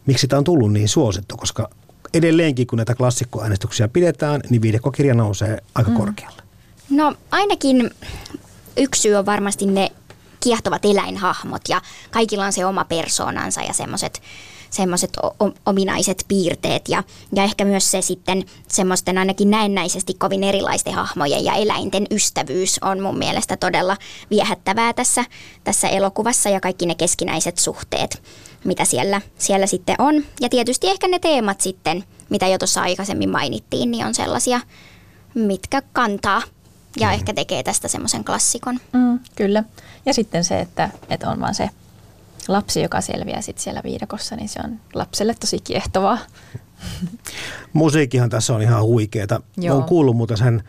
miksi 0.05 0.21
siitä 0.21 0.37
on 0.37 0.43
tullut 0.43 0.73
niin 0.73 0.89
suosittu? 0.89 1.37
Koska 1.37 1.69
edelleenkin, 2.13 2.67
kun 2.67 2.77
näitä 2.77 2.95
klassikkoäänestyksiä 2.95 3.87
pidetään, 3.87 4.41
niin 4.49 4.61
viidekokirja 4.61 5.13
nousee 5.13 5.57
aika 5.75 5.89
mm. 5.89 5.97
korkealle. 5.97 6.41
No 6.89 7.15
ainakin 7.31 7.91
yksi 8.77 9.01
syy 9.01 9.15
on 9.15 9.25
varmasti 9.25 9.65
ne 9.65 9.91
kiehtovat 10.39 10.85
eläinhahmot 10.85 11.61
ja 11.69 11.81
kaikilla 12.11 12.45
on 12.45 12.53
se 12.53 12.65
oma 12.65 12.85
persoonansa 12.85 13.61
ja 13.61 13.73
semmoiset 13.73 14.21
semmoiset 14.73 15.11
ominaiset 15.65 16.25
piirteet 16.27 16.89
ja, 16.89 17.03
ja 17.35 17.43
ehkä 17.43 17.65
myös 17.65 17.91
se 17.91 18.01
sitten 18.01 18.45
semmoisten 18.67 19.17
ainakin 19.17 19.51
näennäisesti 19.51 20.13
kovin 20.13 20.43
erilaisten 20.43 20.93
hahmojen 20.93 21.45
ja 21.45 21.53
eläinten 21.53 22.07
ystävyys 22.11 22.79
on 22.81 23.01
mun 23.01 23.17
mielestä 23.17 23.57
todella 23.57 23.97
viehättävää 24.29 24.93
tässä, 24.93 25.25
tässä 25.63 25.87
elokuvassa 25.87 26.49
ja 26.49 26.59
kaikki 26.59 26.85
ne 26.85 26.95
keskinäiset 26.95 27.57
suhteet, 27.57 28.23
mitä 28.63 28.85
siellä, 28.85 29.21
siellä 29.37 29.67
sitten 29.67 29.95
on. 29.99 30.23
Ja 30.41 30.49
tietysti 30.49 30.89
ehkä 30.89 31.07
ne 31.07 31.19
teemat 31.19 31.61
sitten, 31.61 32.03
mitä 32.29 32.47
jo 32.47 32.57
tuossa 32.57 32.81
aikaisemmin 32.81 33.29
mainittiin, 33.29 33.91
niin 33.91 34.05
on 34.05 34.15
sellaisia, 34.15 34.59
mitkä 35.33 35.81
kantaa 35.93 36.41
ja 36.99 37.07
mm. 37.07 37.13
ehkä 37.13 37.33
tekee 37.33 37.63
tästä 37.63 37.87
semmoisen 37.87 38.23
klassikon. 38.23 38.79
Mm, 38.93 39.19
kyllä. 39.35 39.63
Ja 40.05 40.13
sitten 40.13 40.43
se, 40.43 40.59
että, 40.59 40.89
että 41.09 41.29
on 41.29 41.39
vaan 41.39 41.55
se 41.55 41.69
lapsi, 42.47 42.81
joka 42.81 43.01
selviää 43.01 43.41
sit 43.41 43.57
siellä 43.57 43.81
viidakossa, 43.83 44.35
niin 44.35 44.49
se 44.49 44.59
on 44.63 44.79
lapselle 44.93 45.35
tosi 45.39 45.59
kiehtovaa. 45.59 46.17
Musiikkihan 47.73 48.29
tässä 48.29 48.55
on 48.55 48.61
ihan 48.61 48.83
huikeeta. 48.83 49.41
Joo. 49.57 49.75
Olen 49.75 49.87
kuullut 49.87 50.17
muuten 50.17 50.37
sen 50.37 50.63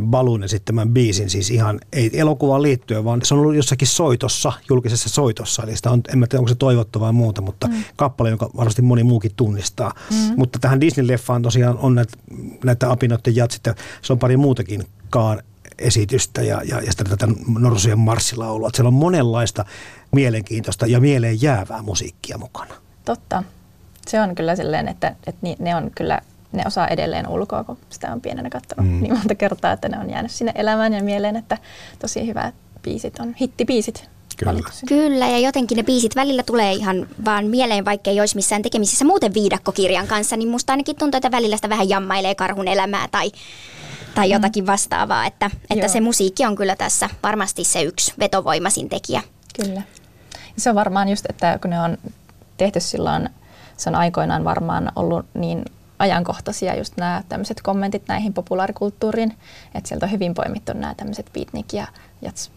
Balun 0.00 0.44
esittämän 0.44 0.88
biisin, 0.88 1.30
siis 1.30 1.50
ihan 1.50 1.80
ei 1.92 2.10
elokuvaan 2.20 2.62
liittyen, 2.62 3.04
vaan 3.04 3.20
se 3.24 3.34
on 3.34 3.40
ollut 3.40 3.54
jossakin 3.54 3.88
soitossa, 3.88 4.52
julkisessa 4.68 5.08
soitossa. 5.08 5.62
Eli 5.62 5.76
sitä 5.76 5.90
on, 5.90 6.02
en 6.12 6.26
tiedä, 6.28 6.38
onko 6.38 6.48
se 6.48 6.54
toivottu 6.54 7.00
vai 7.00 7.12
muuta, 7.12 7.40
mutta 7.40 7.68
mm. 7.68 7.74
kappale, 7.96 8.30
jonka 8.30 8.50
varmasti 8.56 8.82
moni 8.82 9.02
muukin 9.02 9.32
tunnistaa. 9.36 9.94
Mm. 10.10 10.34
Mutta 10.36 10.58
tähän 10.58 10.80
Disney-leffaan 10.80 11.42
tosiaan 11.42 11.78
on 11.78 11.94
näitä, 11.94 12.16
näitä 12.64 12.90
apinoiden 12.90 13.36
jatsit, 13.36 13.64
se 14.02 14.12
on 14.12 14.18
pari 14.18 14.36
muutakin 14.36 14.84
kaan 15.10 15.42
esitystä 15.78 16.42
ja, 16.42 16.60
ja, 16.64 16.80
ja 16.80 16.92
sitten 16.92 17.10
tätä 17.10 17.28
Norsujen 17.58 17.98
marssilaulua. 17.98 18.68
Että 18.68 18.76
siellä 18.76 18.88
on 18.88 18.94
monenlaista 18.94 19.64
mielenkiintoista 20.12 20.86
ja 20.86 21.00
mieleen 21.00 21.42
jäävää 21.42 21.82
musiikkia 21.82 22.38
mukana. 22.38 22.74
Totta. 23.04 23.42
Se 24.06 24.20
on 24.20 24.34
kyllä 24.34 24.56
silleen, 24.56 24.88
että, 24.88 25.16
että 25.26 25.46
ne 25.58 25.76
on 25.76 25.90
kyllä 25.94 26.20
ne 26.52 26.62
osaa 26.66 26.88
edelleen 26.88 27.28
ulkoa, 27.28 27.64
kun 27.64 27.78
sitä 27.90 28.12
on 28.12 28.20
pienenä 28.20 28.50
katsonut 28.50 28.90
mm. 28.90 29.02
niin 29.02 29.14
monta 29.14 29.34
kertaa, 29.34 29.72
että 29.72 29.88
ne 29.88 29.98
on 29.98 30.10
jäänyt 30.10 30.30
sinne 30.30 30.52
elämään 30.54 30.92
ja 30.92 31.02
mieleen, 31.02 31.36
että 31.36 31.58
tosi 31.98 32.26
hyvät 32.26 32.54
biisit 32.82 33.18
on, 33.20 33.34
hittibiisit. 33.40 34.08
Kyllä. 34.36 34.60
Kyllä, 34.88 35.28
ja 35.28 35.38
jotenkin 35.38 35.76
ne 35.76 35.82
biisit 35.82 36.16
välillä 36.16 36.42
tulee 36.42 36.72
ihan 36.72 37.06
vaan 37.24 37.46
mieleen, 37.46 37.84
vaikka 37.84 38.10
ei 38.10 38.20
olisi 38.20 38.36
missään 38.36 38.62
tekemisissä 38.62 39.04
muuten 39.04 39.34
viidakkokirjan 39.34 40.06
kanssa, 40.06 40.36
niin 40.36 40.48
musta 40.48 40.72
ainakin 40.72 40.96
tuntuu, 40.96 41.18
että 41.18 41.30
välillä 41.30 41.56
sitä 41.56 41.68
vähän 41.68 41.88
jammailee 41.88 42.34
karhun 42.34 42.68
elämää 42.68 43.08
tai, 43.10 43.32
tai 44.14 44.26
mm. 44.26 44.32
jotakin 44.32 44.66
vastaavaa, 44.66 45.26
että, 45.26 45.50
että 45.70 45.88
se 45.88 46.00
musiikki 46.00 46.46
on 46.46 46.56
kyllä 46.56 46.76
tässä 46.76 47.08
varmasti 47.22 47.64
se 47.64 47.82
yksi 47.82 48.14
vetovoimaisin 48.18 48.88
tekijä. 48.88 49.22
Kyllä. 49.62 49.82
Se 50.56 50.70
on 50.70 50.76
varmaan 50.76 51.08
just, 51.08 51.26
että 51.28 51.58
kun 51.62 51.70
ne 51.70 51.80
on 51.80 51.98
tehty 52.56 52.80
silloin, 52.80 53.28
se 53.76 53.90
on 53.90 53.94
aikoinaan 53.94 54.44
varmaan 54.44 54.92
ollut 54.96 55.26
niin 55.34 55.64
ajankohtaisia 55.98 56.76
just 56.76 56.96
nämä 56.96 57.22
tämmöiset 57.28 57.62
kommentit 57.62 58.02
näihin 58.08 58.34
populaarikulttuuriin, 58.34 59.36
että 59.74 59.88
sieltä 59.88 60.06
on 60.06 60.12
hyvin 60.12 60.34
poimittu 60.34 60.72
nämä 60.72 60.94
tämmöiset 60.94 61.30
beatnik 61.32 61.72
ja 61.72 61.86
jats, 62.22 62.50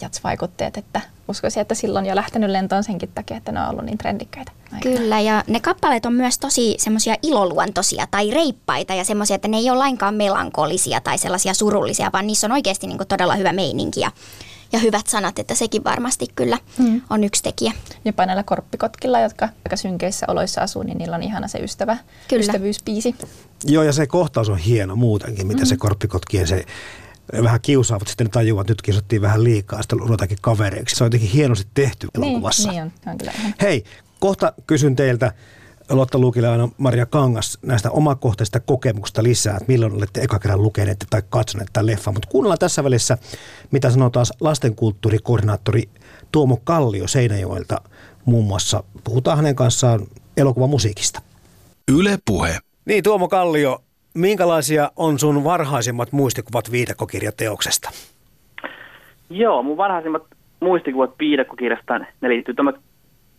jats-vaikutteet, 0.00 0.76
että 0.76 1.00
uskoisin, 1.28 1.60
että 1.60 1.74
silloin 1.74 2.06
jo 2.06 2.16
lähtenyt 2.16 2.50
lentoon 2.50 2.84
senkin 2.84 3.10
takia, 3.14 3.36
että 3.36 3.52
ne 3.52 3.60
on 3.60 3.68
ollut 3.68 3.84
niin 3.84 3.98
trendikkäitä. 3.98 4.52
Aikana. 4.72 4.96
Kyllä, 4.96 5.20
ja 5.20 5.44
ne 5.46 5.60
kappaleet 5.60 6.06
on 6.06 6.12
myös 6.12 6.38
tosi 6.38 6.74
semmoisia 6.78 7.14
iloluontoisia 7.22 8.06
tai 8.10 8.30
reippaita 8.30 8.94
ja 8.94 9.04
semmoisia, 9.04 9.34
että 9.34 9.48
ne 9.48 9.56
ei 9.56 9.70
ole 9.70 9.78
lainkaan 9.78 10.14
melankolisia 10.14 11.00
tai 11.00 11.18
sellaisia 11.18 11.54
surullisia, 11.54 12.10
vaan 12.12 12.26
niissä 12.26 12.46
on 12.46 12.52
oikeasti 12.52 12.86
niin 12.86 12.98
todella 13.08 13.34
hyvä 13.34 13.52
meininki. 13.52 14.00
Ja 14.00 14.10
ja 14.72 14.78
hyvät 14.78 15.06
sanat, 15.06 15.38
että 15.38 15.54
sekin 15.54 15.84
varmasti 15.84 16.26
kyllä 16.34 16.58
mm. 16.78 17.02
on 17.10 17.24
yksi 17.24 17.42
tekijä. 17.42 17.72
Jopa 18.04 18.26
näillä 18.26 18.42
korppikotkilla, 18.42 19.20
jotka 19.20 19.48
aika 19.64 19.76
synkeissä 19.76 20.26
oloissa 20.28 20.60
asuu, 20.60 20.82
niin 20.82 20.98
niillä 20.98 21.16
on 21.16 21.22
ihana 21.22 21.48
se 21.48 21.58
ystävä, 21.58 21.96
kyllä. 22.28 22.40
ystävyyspiisi. 22.40 23.14
Joo, 23.64 23.82
ja 23.82 23.92
se 23.92 24.06
kohtaus 24.06 24.48
on 24.48 24.58
hieno 24.58 24.96
muutenkin, 24.96 25.46
mitä 25.46 25.62
mm. 25.62 25.66
se 25.66 25.76
korppikotkien 25.76 26.46
se 26.46 26.64
vähän 27.42 27.60
kiusaavat, 27.60 28.08
sitten 28.08 28.24
ne 28.24 28.30
tajuavat, 28.30 28.64
että 28.64 28.70
nyt 28.70 28.82
kiusattiin 28.82 29.22
vähän 29.22 29.44
liikaa, 29.44 29.82
sitten 29.82 29.98
ruvetaankin 29.98 30.38
kavereiksi. 30.40 30.96
Se 30.96 31.04
on 31.04 31.06
jotenkin 31.06 31.30
hienosti 31.30 31.66
tehty 31.74 32.08
niin, 32.16 32.30
elokuvassa. 32.30 32.70
Niin 32.70 32.82
on, 32.82 32.92
on 33.06 33.18
kyllä. 33.18 33.32
Hei, 33.60 33.84
kohta 34.20 34.52
kysyn 34.66 34.96
teiltä, 34.96 35.32
Lotta 35.90 36.18
Luukilainen 36.18 36.72
Maria 36.78 37.06
Kangas 37.06 37.58
näistä 37.62 37.90
omakohtaisista 37.90 38.60
kokemuksista 38.60 39.22
lisää, 39.22 39.52
että 39.52 39.64
milloin 39.68 39.92
olette 39.92 40.20
eka 40.20 40.38
kerran 40.38 40.62
lukeneet 40.62 41.06
tai 41.10 41.22
katsoneet 41.28 41.70
tämän 41.72 41.86
leffan. 41.86 42.14
Mutta 42.14 42.28
kuunnellaan 42.28 42.58
tässä 42.58 42.84
välissä, 42.84 43.18
mitä 43.70 43.90
sanoo 43.90 44.10
taas 44.10 44.32
lastenkulttuurikoordinaattori 44.40 45.88
Tuomo 46.32 46.56
Kallio 46.64 47.08
Seinäjoelta 47.08 47.80
muun 48.24 48.44
muassa. 48.44 48.84
Puhutaan 49.04 49.36
hänen 49.36 49.56
kanssaan 49.56 50.06
elokuvamusiikista. 50.36 51.22
Yle 51.88 52.18
Puhe. 52.24 52.58
Niin 52.84 53.04
Tuomo 53.04 53.28
Kallio, 53.28 53.82
minkälaisia 54.14 54.90
on 54.96 55.18
sun 55.18 55.44
varhaisimmat 55.44 56.12
muistikuvat 56.12 56.72
viidakokirjateoksesta? 56.72 57.90
Joo, 59.30 59.62
mun 59.62 59.76
varhaisimmat 59.76 60.22
muistikuvat 60.60 61.10
viidakokirjasta, 61.18 61.98
ne 61.98 62.28
liittyy 62.28 62.54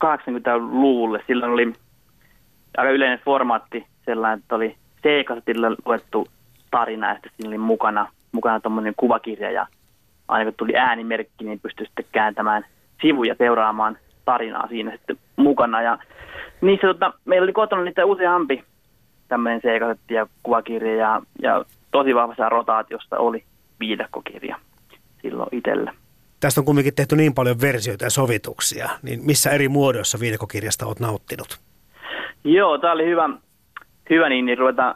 80-luvulle. 0.05 1.23
Silloin 1.27 1.51
oli 1.51 1.73
aika 2.77 2.91
yleinen 2.91 3.19
formaatti 3.25 3.85
sellainen, 4.05 4.39
että 4.39 4.55
oli 4.55 4.75
C-kasetilla 5.03 5.75
luettu 5.85 6.27
tarina 6.71 7.13
sitten 7.13 7.31
siinä 7.37 7.49
oli 7.49 7.57
mukana, 7.57 8.07
mukana 8.31 8.59
tuommoinen 8.59 8.93
kuvakirja 8.97 9.51
ja 9.51 9.67
aina 10.27 10.45
kun 10.45 10.57
tuli 10.57 10.75
äänimerkki, 10.75 11.45
niin 11.45 11.59
pystyi 11.59 11.85
sitten 11.85 12.05
kääntämään 12.11 12.65
sivuja 13.01 13.35
seuraamaan 13.37 13.97
tarinaa 14.25 14.67
siinä 14.67 14.91
sitten 14.91 15.17
mukana. 15.35 15.81
Ja 15.81 15.97
niissä 16.61 16.87
tota, 16.87 17.13
meillä 17.25 17.43
oli 17.43 17.53
kotona 17.53 17.83
niitä 17.83 18.05
useampi 18.05 18.63
tämmöinen 19.31 19.61
C-kasetti 19.61 20.13
ja 20.13 20.27
kuvakirja 20.43 20.95
ja, 20.95 21.21
ja 21.41 21.65
tosi 21.91 22.15
vahvassa 22.15 22.49
rotaatiosta 22.49 23.17
oli 23.17 23.43
viidakkokirja 23.79 24.55
silloin 25.21 25.49
itsellä. 25.51 25.93
Tästä 26.39 26.61
on 26.61 26.65
kuitenkin 26.65 26.95
tehty 26.95 27.15
niin 27.15 27.33
paljon 27.33 27.61
versioita 27.61 28.05
ja 28.05 28.09
sovituksia, 28.09 28.89
niin 29.01 29.19
missä 29.25 29.49
eri 29.49 29.69
muodoissa 29.69 30.19
viidakokirjasta 30.19 30.85
olet 30.85 30.99
nauttinut? 30.99 31.59
Joo, 32.43 32.77
tämä 32.77 32.93
oli 32.93 33.05
hyvä, 33.05 33.29
hyvä 34.09 34.29
niin, 34.29 34.45
niin 34.45 34.57
ruveta, 34.57 34.95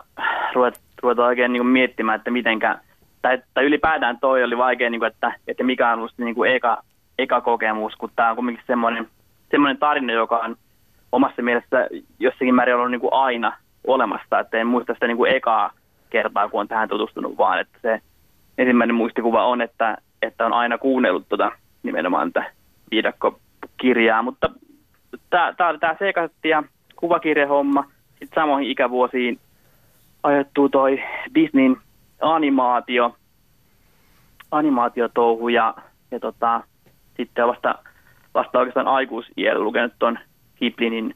ruveta, 0.55 0.79
ruveta 1.03 1.25
oikein 1.25 1.53
niin 1.53 1.65
miettimään, 1.65 2.15
että 2.15 2.31
mitenkä, 2.31 2.79
tai, 3.21 3.41
tai 3.53 3.65
ylipäätään 3.65 4.19
toi 4.19 4.43
oli 4.43 4.57
vaikea, 4.57 4.89
niin 4.89 4.99
kuin, 4.99 5.11
että, 5.11 5.33
että 5.47 5.63
mikä 5.63 5.91
on 5.91 5.99
ollut 5.99 6.13
niin 6.17 6.35
kuin 6.35 6.51
eka, 6.51 6.83
eka 7.19 7.41
kokemus, 7.41 7.95
kun 7.95 8.11
tämä 8.15 8.29
on 8.29 8.35
kuitenkin 8.35 8.63
semmoinen, 8.67 9.07
semmoinen 9.51 9.77
tarina, 9.77 10.13
joka 10.13 10.37
on 10.37 10.55
omassa 11.11 11.41
mielessä 11.41 11.87
jossakin 12.19 12.55
määrin 12.55 12.75
ollut 12.75 12.91
niin 12.91 13.01
kuin 13.01 13.13
aina 13.13 13.57
olemassa, 13.87 14.39
että 14.39 14.57
en 14.57 14.67
muista 14.67 14.93
sitä 14.93 15.07
niin 15.07 15.17
kuin 15.17 15.31
ekaa 15.31 15.71
kertaa, 16.09 16.49
kun 16.49 16.59
on 16.61 16.67
tähän 16.67 16.89
tutustunut, 16.89 17.37
vaan 17.37 17.59
että 17.59 17.77
se 17.81 18.01
ensimmäinen 18.57 18.95
muistikuva 18.95 19.45
on, 19.45 19.61
että, 19.61 19.97
että 20.21 20.45
on 20.45 20.53
aina 20.53 20.77
kuunnellut 20.77 21.29
tuota, 21.29 21.51
nimenomaan 21.83 22.33
tätä 22.33 22.51
viidakkokirjaa, 22.91 24.21
mutta 24.21 24.49
tämä 25.29 25.69
oli 25.69 25.77
tämä 25.77 25.95
C-kasetti 25.95 26.49
ja 26.49 26.63
kuvakirjahomma. 26.95 27.83
Sitten 28.09 28.41
samoihin 28.41 28.71
ikävuosiin 28.71 29.39
ajettuu 30.23 30.69
toi 30.69 31.03
Disneyn 31.35 31.77
animaatio, 32.21 33.15
animaatiotouhu 34.51 35.49
ja, 35.49 35.75
ja 36.11 36.19
tota, 36.19 36.61
sitten 37.17 37.47
vasta, 37.47 37.75
vasta 38.33 38.59
oikeastaan 38.59 38.87
aikuisiellä 38.87 39.63
lukenut 39.63 39.93
tuon 39.99 40.19
Kiplinin 40.55 41.15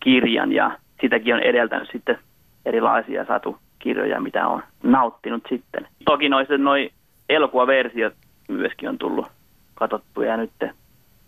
kirjan. 0.00 0.52
Ja 0.52 0.78
sitäkin 1.02 1.34
on 1.34 1.40
edeltänyt 1.40 1.88
sitten 1.92 2.18
erilaisia 2.66 3.24
satukirjoja, 3.24 4.20
mitä 4.20 4.46
on 4.46 4.62
nauttinut 4.82 5.42
sitten. 5.48 5.88
Toki 6.04 6.28
noissa 6.28 6.58
noi 6.58 6.90
elokuvaversiot 7.28 8.14
myöskin 8.48 8.88
on 8.88 8.98
tullut 8.98 9.26
katsottua 9.74 10.24
ja 10.24 10.36
nyt 10.36 10.50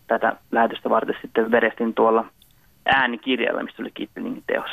tätä 0.07 0.37
lähetystä 0.53 0.91
varten 0.91 1.17
sitten 1.23 1.51
verestin 1.51 1.95
tuolla 1.95 2.25
äänikirjalla, 2.87 3.63
mistä 3.63 3.83
oli 3.83 3.91
Kiplingin 3.95 4.45
teos. 4.47 4.71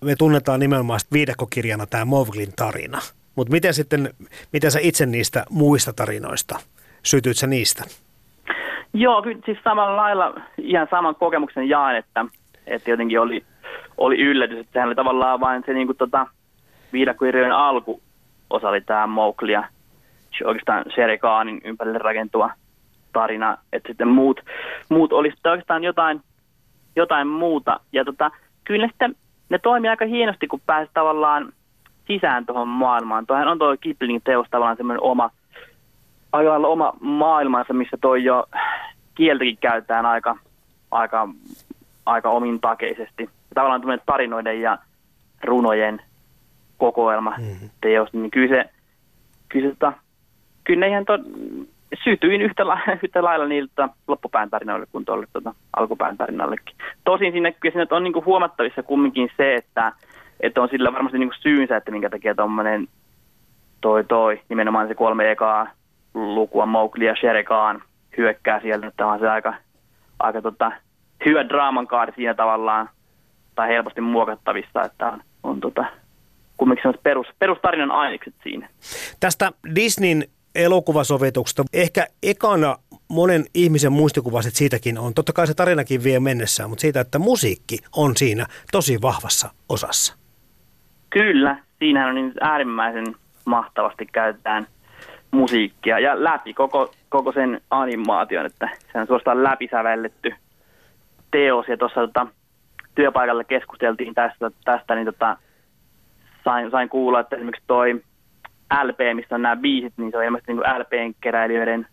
Me 0.00 0.16
tunnetaan 0.18 0.60
nimenomaan 0.60 1.00
viidekkokirjana 1.12 1.86
tämä 1.86 2.04
Mowglin 2.04 2.52
tarina. 2.56 2.98
Mutta 3.36 3.52
miten 3.52 3.74
sitten, 3.74 4.10
miten 4.52 4.70
sä 4.70 4.78
itse 4.82 5.06
niistä 5.06 5.44
muista 5.50 5.92
tarinoista, 5.92 6.58
sytyt 7.02 7.36
sä 7.36 7.46
niistä? 7.46 7.84
Joo, 8.92 9.22
kyllä 9.22 9.40
siis 9.46 9.58
samalla 9.64 9.96
lailla 9.96 10.40
ihan 10.58 10.86
saman 10.90 11.14
kokemuksen 11.14 11.68
jaan, 11.68 11.96
että, 11.96 12.24
että 12.66 12.90
jotenkin 12.90 13.20
oli, 13.20 13.44
oli 13.98 14.18
yllätys, 14.20 14.58
että 14.58 14.72
sehän 14.72 14.88
oli 14.88 14.94
tavallaan 14.94 15.40
vain 15.40 15.62
se 15.66 15.72
niin 15.72 15.86
kuin, 15.86 15.96
tota, 15.96 16.26
viidakkokirjojen 16.92 17.52
alku 17.52 18.02
osa 18.50 18.68
oli 18.68 18.80
tämä 18.80 19.06
Mowgli 19.06 19.52
ja 19.52 19.68
oikeastaan 20.44 20.84
Shere 20.94 21.18
Khanin 21.18 21.60
ympärille 21.64 21.98
rakentua 21.98 22.50
tarina, 23.12 23.58
että 23.72 23.88
sitten 23.88 24.08
muut, 24.08 24.40
muut 24.88 25.12
olisi 25.12 25.38
oikeastaan 25.44 25.84
jotain 25.84 26.22
jotain 26.96 27.28
muuta. 27.28 27.80
Ja 27.92 28.04
tota, 28.04 28.30
kyllä 28.64 28.86
ne, 28.86 28.88
sitten, 28.88 29.16
ne 29.48 29.58
toimii 29.58 29.90
aika 29.90 30.04
hienosti, 30.04 30.46
kun 30.46 30.60
pääsee 30.66 30.90
tavallaan 30.94 31.52
sisään 32.06 32.46
tuohon 32.46 32.68
maailmaan. 32.68 33.26
Tuohan 33.26 33.48
on 33.48 33.58
tuo 33.58 33.76
Kiplingin 33.80 34.22
teos 34.24 34.46
tavallaan 34.50 34.76
semmoinen 34.76 35.02
oma, 35.02 35.30
aika 36.32 36.56
oma 36.56 36.92
maailmansa, 37.00 37.72
missä 37.72 37.96
toi 38.00 38.24
jo 38.24 38.46
kieltäkin 39.14 39.58
käytetään 39.58 40.06
aika, 40.06 40.36
aika, 40.90 41.28
aika 42.06 42.30
omintakeisesti. 42.30 43.30
Tavallaan 43.54 43.80
tämmöinen 43.80 44.06
tarinoiden 44.06 44.60
ja 44.60 44.78
runojen 45.44 46.02
kokoelma 46.78 47.34
mm-hmm. 47.38 47.70
teos, 47.80 48.12
niin 48.12 48.30
kyllä 48.30 48.56
se, 48.56 48.70
kyllä 49.48 49.68
se 49.68 49.74
tota, 49.74 49.92
kyllä 50.64 50.80
ne 50.80 50.88
ihan 50.88 51.04
to, 51.04 51.18
sytyin 52.04 52.42
yhtä, 52.42 52.66
la, 52.66 52.78
yhtä 53.02 53.24
lailla 53.24 53.46
niiltä 53.46 53.88
loppupään 54.08 54.50
tarinoille 54.50 54.86
kuin 54.92 55.04
tuolle 55.04 55.26
tuota, 55.32 55.54
alkupään 55.76 56.16
tarinallekin. 56.16 56.76
Tosin 57.04 57.32
sinne, 57.32 57.52
kyllä 57.52 57.72
sinne 57.72 57.86
on 57.90 58.04
niin 58.04 58.12
kuin 58.12 58.24
huomattavissa 58.24 58.82
kumminkin 58.82 59.30
se, 59.36 59.54
että, 59.54 59.92
että 60.40 60.62
on 60.62 60.68
sillä 60.68 60.92
varmasti 60.92 61.18
niin 61.18 61.28
kuin 61.28 61.40
syynsä, 61.40 61.76
että 61.76 61.90
minkä 61.90 62.10
takia 62.10 62.34
tuommoinen 62.34 62.88
toi 63.80 64.04
toi, 64.04 64.40
nimenomaan 64.48 64.88
se 64.88 64.94
kolme 64.94 65.30
ekaa 65.30 65.66
lukua 66.14 66.66
Mowgli 66.66 67.04
ja 67.04 67.16
Sherekaan 67.16 67.82
hyökkää 68.16 68.60
sieltä, 68.60 68.86
että 68.86 69.06
on 69.06 69.18
se 69.18 69.28
aika, 69.28 69.54
aika 70.18 70.42
tota, 70.42 70.72
hyvä 71.26 71.48
draaman 71.48 71.86
kaari 71.86 72.12
siinä 72.16 72.34
tavallaan, 72.34 72.88
tai 73.60 73.68
helposti 73.68 74.00
muokattavissa, 74.00 74.82
että 74.82 75.06
on, 75.06 75.22
on 75.42 75.60
tota, 75.60 75.84
kumminkin 76.56 76.94
perus, 77.02 77.26
perustarinan 77.38 77.90
ainekset 77.90 78.34
siinä. 78.42 78.68
Tästä 79.20 79.52
Disneyn 79.74 80.24
elokuvasovituksesta 80.54 81.64
ehkä 81.72 82.06
ekana 82.22 82.76
monen 83.08 83.44
ihmisen 83.54 83.92
muistikuvaset 83.92 84.54
siitäkin 84.54 84.98
on. 84.98 85.14
Totta 85.14 85.32
kai 85.32 85.46
se 85.46 85.54
tarinakin 85.54 86.04
vie 86.04 86.20
mennessään, 86.20 86.70
mutta 86.70 86.80
siitä, 86.80 87.00
että 87.00 87.18
musiikki 87.18 87.78
on 87.96 88.16
siinä 88.16 88.46
tosi 88.72 89.02
vahvassa 89.02 89.50
osassa. 89.68 90.16
Kyllä, 91.10 91.56
siinähän 91.78 92.08
on 92.08 92.14
niin 92.14 92.32
äärimmäisen 92.40 93.06
mahtavasti 93.44 94.06
käytetään 94.06 94.66
musiikkia 95.30 95.98
ja 95.98 96.24
läpi 96.24 96.54
koko, 96.54 96.92
koko 97.08 97.32
sen 97.32 97.60
animaation, 97.70 98.46
että 98.46 98.68
se 98.92 98.98
on 98.98 99.06
suorastaan 99.06 99.44
läpisävelletty 99.44 100.34
teos 101.30 101.68
ja 101.68 101.76
tuossa 101.76 102.00
tota, 102.00 102.26
työpaikalla 102.94 103.44
keskusteltiin 103.44 104.14
tästä, 104.14 104.50
tästä 104.64 104.94
niin 104.94 105.04
tota, 105.06 105.36
sain, 106.44 106.70
sain 106.70 106.88
kuulla, 106.88 107.20
että 107.20 107.36
esimerkiksi 107.36 107.64
toi 107.66 108.02
LP, 108.82 108.98
missä 109.14 109.34
on 109.34 109.42
nämä 109.42 109.56
biisit, 109.56 109.92
niin 109.96 110.10
se 110.10 110.16
on 110.16 110.24
ilmeisesti 110.24 110.52
niin 110.52 110.78
LPn 110.78 111.14
keräilijöiden 111.20 111.86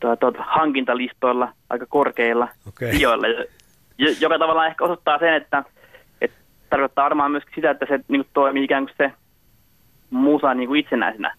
tuota, 0.00 0.16
tuota, 0.16 0.42
hankintalistoilla 0.42 1.52
aika 1.70 1.86
korkeilla 1.88 2.48
okay. 2.68 2.92
sijoilla, 2.92 3.26
joka 4.20 4.38
tavallaan 4.38 4.66
ehkä 4.66 4.84
osoittaa 4.84 5.18
sen, 5.18 5.34
että, 5.34 5.64
että 6.20 6.36
tarkoittaa 6.70 7.04
varmaan 7.04 7.30
myös 7.30 7.44
sitä, 7.54 7.70
että 7.70 7.86
se 7.88 8.00
niin 8.08 8.24
kuin 8.24 8.30
toimii 8.34 8.64
ikään 8.64 8.86
kuin 8.86 8.94
se 8.96 9.12
musa 10.10 10.54
niin 10.54 10.68
kuin 10.68 10.80
itsenäisenä 10.80 11.34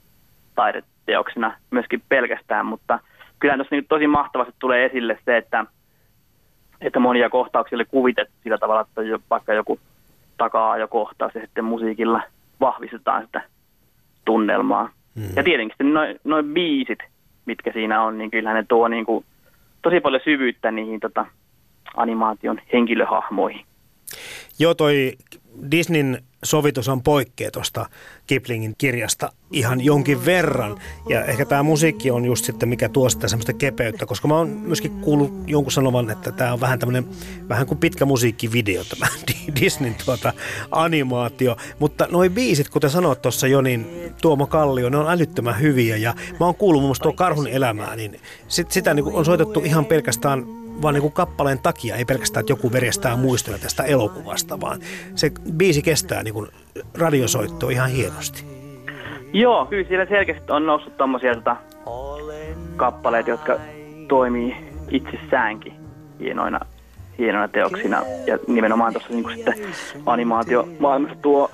taideteoksena 0.55 1.53
myöskin 1.71 2.03
pelkästään, 2.10 2.65
mutta 2.65 2.99
kyllä 3.39 3.55
tuossa 3.55 3.75
niin 3.75 3.88
tosi 3.89 4.07
mahtavasti 4.07 4.53
tulee 4.60 4.86
esille 4.86 5.19
se, 5.25 5.38
että, 5.38 5.65
että 6.81 6.99
monia 6.99 7.29
kohtauksia 7.29 7.75
oli 7.75 7.85
kuvitettu 7.85 8.33
sillä 8.43 8.57
tavalla, 8.57 8.81
että 8.81 9.19
vaikka 9.29 9.53
joku 9.53 9.79
takaa 10.37 10.77
jo 10.77 10.87
kohtaus 10.87 11.35
ja 11.35 11.41
sitten 11.41 11.65
musiikilla 11.65 12.21
vahvistetaan 12.59 13.25
sitä 13.25 13.41
tunnelmaa. 14.25 14.89
Mm. 15.15 15.29
Ja 15.35 15.43
tietenkin 15.43 15.93
noin 15.93 16.19
noi 16.23 16.43
biisit, 16.43 16.99
mitkä 17.45 17.71
siinä 17.71 18.03
on, 18.03 18.17
niin 18.17 18.31
kyllähän 18.31 18.57
ne 18.57 18.65
tuo 18.69 18.87
niin 18.87 19.05
kuin 19.05 19.25
tosi 19.81 19.99
paljon 19.99 20.21
syvyyttä 20.23 20.71
niihin 20.71 20.99
tota, 20.99 21.25
animaation 21.95 22.61
henkilöhahmoihin. 22.73 23.65
Joo, 24.59 24.73
toi 24.73 25.13
Disneyn 25.71 26.23
sovitushan 26.43 27.04
poikkeaa 27.04 27.52
tuosta 27.52 27.86
Kiplingin 28.28 28.76
kirjasta 28.78 29.32
ihan 29.52 29.82
jonkin 29.82 30.26
verran. 30.26 30.80
Ja 31.10 31.26
ehkä 31.26 31.45
tämä 31.45 31.63
musiikki 31.63 32.12
on 32.12 32.26
just 32.26 32.45
sitten, 32.45 32.69
mikä 32.69 32.89
tuo 32.89 33.10
sitä 33.10 33.28
semmoista 33.28 33.54
kepeyttä, 33.54 34.06
koska 34.06 34.28
mä 34.28 34.38
oon 34.38 34.50
myöskin 34.50 34.91
kuullut 34.91 35.34
jonkun 35.47 35.71
sanovan, 35.71 36.10
että 36.10 36.32
tämä 36.32 36.54
on 36.54 36.62
vähän 36.62 36.80
tämmöinen, 36.80 37.10
vähän 37.50 37.67
kuin 37.67 37.78
pitkä 37.78 38.06
musiikkivideo 38.06 38.84
tämä 38.84 39.08
Disneyn 39.62 39.95
tuota 40.06 40.34
animaatio. 40.71 41.58
Mutta 41.80 42.08
noi 42.12 42.30
biisit, 42.30 42.69
kuten 42.69 42.89
sanoit 42.89 43.21
tuossa 43.21 43.47
jo, 43.47 43.62
niin 43.62 43.88
Tuomo 44.21 44.47
Kallio, 44.47 44.89
ne 44.89 44.97
on 44.97 45.12
älyttömän 45.12 45.62
hyviä. 45.62 45.97
Ja 45.97 46.13
mä 46.39 46.45
oon 46.45 46.56
kuullut 46.56 46.82
muun 46.82 46.89
muassa 46.89 47.04
tuo 47.04 47.13
Karhun 47.13 47.47
elämää, 47.47 47.95
niin 47.95 48.19
sit, 48.47 48.71
sitä 48.71 48.93
niin 48.93 49.06
on 49.06 49.26
soitettu 49.26 49.60
ihan 49.60 49.86
pelkästään 49.86 50.66
vaan 50.81 50.93
niin 50.93 51.01
kuin 51.01 51.13
kappaleen 51.13 51.59
takia, 51.59 51.95
ei 51.95 52.05
pelkästään, 52.05 52.41
että 52.41 52.51
joku 52.51 52.71
verjestää 52.71 53.15
muistoja 53.15 53.57
tästä 53.57 53.83
elokuvasta, 53.83 54.61
vaan 54.61 54.79
se 55.15 55.31
biisi 55.57 55.81
kestää 55.81 56.23
niin 56.23 56.47
radiosoittoa 56.97 57.71
ihan 57.71 57.89
hienosti. 57.89 58.45
Joo, 59.33 59.65
kyllä 59.65 59.87
siellä 59.87 60.05
selkeästi 60.05 60.51
on 60.51 60.65
noussut 60.65 60.97
tommosia 60.97 61.35
tota, 61.35 61.55
kappaleita, 62.75 63.29
jotka 63.29 63.59
toimii 64.07 64.55
itsessäänkin 64.91 65.73
hienoina, 66.19 66.59
hienoina 67.17 67.47
teoksina. 67.47 68.01
Ja 68.27 68.39
nimenomaan 68.47 68.93
tuossa 68.93 69.09
niin 69.09 69.35
sitten 69.35 69.53
animaatio 70.05 70.67
maailmassa 70.79 71.17
tuo, 71.21 71.51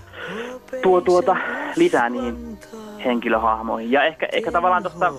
tuo 0.81 1.01
tuota, 1.01 1.37
lisää 1.75 2.09
niihin 2.09 2.57
henkilöhahmoihin. 3.05 3.91
Ja 3.91 4.03
ehkä, 4.03 4.27
ehkä 4.31 4.51
tavallaan 4.51 4.83
tuosta 4.83 5.13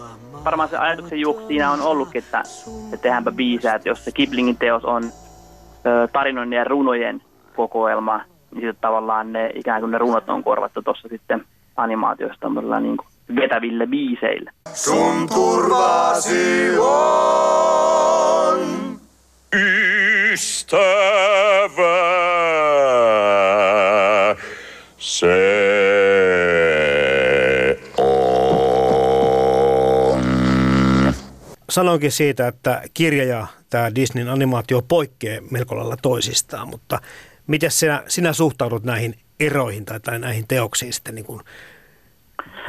varmaan 0.44 0.68
se 0.68 0.76
ajatuksen 0.76 1.20
juoksu 1.20 1.46
siinä 1.46 1.70
on 1.70 1.82
ollutkin, 1.82 2.22
että, 2.24 2.42
että 2.84 3.02
tehdäänpä 3.02 3.32
biisää, 3.32 3.74
että 3.74 3.88
jos 3.88 4.04
se 4.04 4.12
Kiplingin 4.12 4.56
teos 4.56 4.84
on 4.84 5.02
tarinoiden 6.12 6.52
ja 6.52 6.64
runojen 6.64 7.22
kokoelma, 7.56 8.16
niin 8.50 8.60
sitten 8.60 8.80
tavallaan 8.80 9.32
ne 9.32 9.50
ikään 9.54 9.80
kuin 9.80 9.90
ne 9.90 9.98
runot 9.98 10.28
on 10.28 10.44
korvattu 10.44 10.82
tuossa 10.82 11.08
sitten 11.08 11.44
animaatiosta 11.76 12.48
niin 12.80 12.96
kuin 12.96 13.08
vetäville 13.36 13.86
biiseille. 13.86 14.50
Sun 14.72 15.28
turvasi 15.34 16.70
on 16.78 18.58
ystävä. 20.32 20.84
Se 24.98 25.73
sanoinkin 31.74 32.12
siitä, 32.12 32.48
että 32.48 32.82
kirja 32.94 33.24
ja 33.24 33.46
tämä 33.70 33.94
Disneyn 33.94 34.28
animaatio 34.28 34.82
poikkeaa 34.88 35.42
melko 35.50 35.76
lailla 35.76 35.96
toisistaan, 36.02 36.68
mutta 36.68 36.98
miten 37.46 37.70
sinä, 37.70 38.02
sinä 38.06 38.32
suhtaudut 38.32 38.84
näihin 38.84 39.14
eroihin 39.40 39.84
tai, 39.84 40.00
tai 40.00 40.18
näihin 40.18 40.44
teoksiin 40.48 40.92
sitten, 40.92 41.14
niin 41.14 41.24
kuin, 41.24 41.40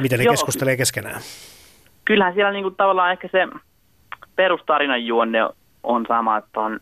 miten 0.00 0.18
ne 0.18 0.24
Joo. 0.24 0.32
keskustelee 0.32 0.76
keskenään? 0.76 1.20
Kyllähän 2.04 2.34
siellä 2.34 2.52
niin 2.52 2.62
kuin, 2.62 2.74
tavallaan 2.76 3.12
ehkä 3.12 3.28
se 3.32 3.48
perustarinan 4.36 5.06
juonne 5.06 5.38
on 5.82 6.04
sama, 6.08 6.36
että 6.36 6.60
on 6.60 6.80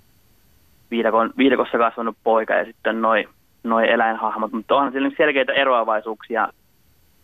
viidakon, 0.90 1.30
viidakossa 1.36 1.78
kasvanut 1.78 2.16
poika 2.24 2.54
ja 2.54 2.64
sitten 2.64 3.02
noin 3.02 3.28
noi 3.64 3.90
eläinhahmot, 3.90 4.52
mutta 4.52 4.74
onhan 4.74 4.92
siellä 4.92 5.10
selkeitä 5.16 5.52
eroavaisuuksia, 5.52 6.48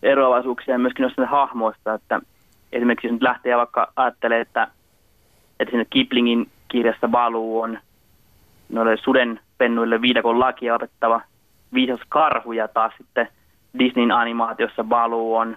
eroavaisuuksia 0.03 0.79
myöskin 0.79 1.03
noista 1.03 1.27
hahmoista, 1.27 1.95
että 1.95 2.21
esimerkiksi 2.73 3.07
jos 3.07 3.13
nyt 3.13 3.23
lähtee 3.23 3.57
vaikka 3.57 3.93
ajattelee, 3.97 4.41
että 4.41 4.69
että 5.61 5.71
sinne 5.71 5.87
Kiplingin 5.91 6.51
kirjassa 6.69 7.09
Baluu 7.09 7.61
on 7.61 7.79
noille 8.69 8.97
suden 8.97 9.41
pennuille 9.59 10.01
viidakon 10.01 10.41
lakia 10.41 10.75
opettava 10.75 11.21
viisas 11.75 12.01
karhu 12.09 12.53
ja 12.53 12.69
taas 12.69 12.93
sitten 12.99 13.29
Disneyn 13.79 14.13
animaatiossa 14.13 14.85
Baluu 14.85 15.37
on, 15.37 15.57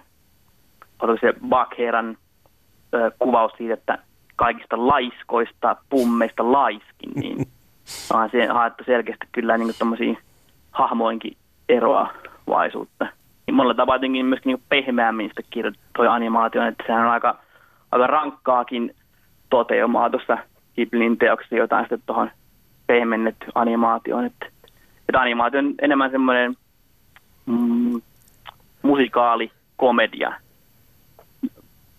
on 1.02 1.18
se 1.20 1.34
Bakheran 1.48 2.16
ö, 2.94 3.10
kuvaus 3.18 3.52
siitä, 3.58 3.74
että 3.74 3.98
kaikista 4.36 4.86
laiskoista 4.86 5.76
pummeista 5.90 6.52
laiskin, 6.52 7.10
niin 7.14 7.46
onhan 8.12 8.30
se 8.30 8.46
haettu 8.46 8.84
selkeästi 8.84 9.26
kyllä 9.32 9.58
niin 9.58 9.74
tuommoisia 9.78 10.14
hahmoinkin 10.70 11.36
eroavaisuutta. 11.68 13.06
Niin 13.46 13.54
monella 13.54 13.74
tapaa 13.74 13.96
jotenkin 13.96 14.26
myöskin 14.26 14.50
niin 14.50 14.62
pehmeämmin 14.68 15.28
sitä 15.28 15.42
kirjoittu 15.50 16.02
animaatio, 16.10 16.66
että 16.66 16.84
sehän 16.86 17.06
on 17.06 17.12
aika, 17.12 17.38
aika 17.92 18.06
rankkaakin 18.06 18.94
toteumaa 19.54 20.10
tuossa 20.10 20.38
Ghiblin 20.74 21.18
teoksessa 21.18 21.56
jotain 21.56 21.84
sitten 21.84 22.02
tuohon 22.06 22.30
pehmennetty 22.86 23.46
animaatioon. 23.54 24.24
Että, 24.24 24.46
että 25.08 25.20
animaatio 25.20 25.58
on 25.58 25.74
enemmän 25.82 26.10
semmoinen 26.10 26.56
mm, 27.46 28.00
musikaali, 28.82 29.52
komedia 29.76 30.32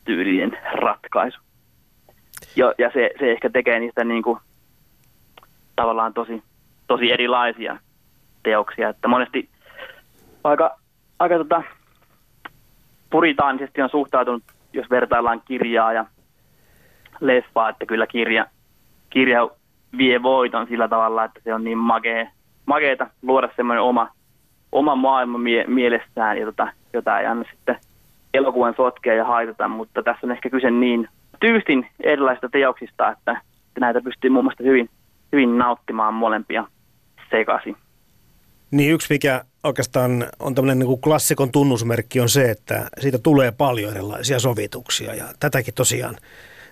tyylinen 0.06 0.58
ratkaisu. 0.74 1.40
Ja, 2.56 2.74
ja 2.78 2.92
se, 2.94 3.12
se 3.20 3.32
ehkä 3.32 3.50
tekee 3.50 3.80
niistä 3.80 4.04
niin 4.04 4.24
kuin, 4.24 4.40
tavallaan 5.76 6.14
tosi, 6.14 6.44
tosi 6.88 7.12
erilaisia 7.12 7.78
teoksia. 8.44 8.90
Että 8.90 9.08
monesti 9.08 9.50
aika, 10.44 10.80
aika 11.20 11.38
tota, 11.38 11.64
puritaanisesti 13.10 13.82
on 13.82 13.90
suhtautunut, 13.90 14.44
jos 14.74 14.90
vertaillaan 14.90 15.42
kirjaa 15.46 15.94
ja 15.94 16.06
leffa, 17.20 17.70
että 17.70 17.86
kyllä 17.86 18.08
kirja, 18.08 18.46
kirja 19.10 19.50
vie 19.98 20.24
voiton 20.24 20.68
sillä 20.68 20.88
tavalla, 20.88 21.24
että 21.24 21.40
se 21.44 21.54
on 21.54 21.64
niin 21.64 21.78
makea, 21.78 22.28
makeeta 22.66 23.08
luoda 23.22 23.50
semmoinen 23.56 23.82
oma, 23.82 24.10
oma 24.72 24.96
maailma 24.96 25.38
mie, 25.38 25.66
mielessään, 25.68 26.38
ja 26.38 26.46
tota, 26.46 26.68
jota 26.94 27.20
ei 27.20 27.26
anna 27.26 27.46
sitten 27.52 27.78
elokuvan 28.34 28.74
sotkea 28.78 29.14
ja 29.14 29.26
haitata, 29.26 29.68
mutta 29.68 30.04
tässä 30.04 30.28
on 30.28 30.32
ehkä 30.32 30.50
kyse 30.50 30.72
niin 30.72 31.10
tyystin 31.40 31.88
erilaisista 32.04 32.50
teoksista, 32.50 33.12
että 33.12 33.42
näitä 33.80 34.02
pystyy 34.02 34.30
muun 34.30 34.46
muassa 34.46 34.64
hyvin, 34.64 34.90
hyvin 35.32 35.58
nauttimaan 35.58 36.14
molempia 36.14 36.68
sekaisin. 37.30 37.76
Niin 38.72 38.94
yksi, 38.94 39.14
mikä 39.14 39.44
oikeastaan 39.64 40.26
on 40.40 40.56
tämmöinen 40.56 40.80
niin 40.80 40.88
kuin 40.88 41.02
klassikon 41.02 41.52
tunnusmerkki 41.52 42.20
on 42.20 42.30
se, 42.30 42.52
että 42.52 42.90
siitä 43.00 43.18
tulee 43.18 43.52
paljon 43.52 43.92
erilaisia 43.92 44.40
sovituksia 44.40 45.16
ja 45.16 45.26
tätäkin 45.40 45.74
tosiaan 45.74 46.16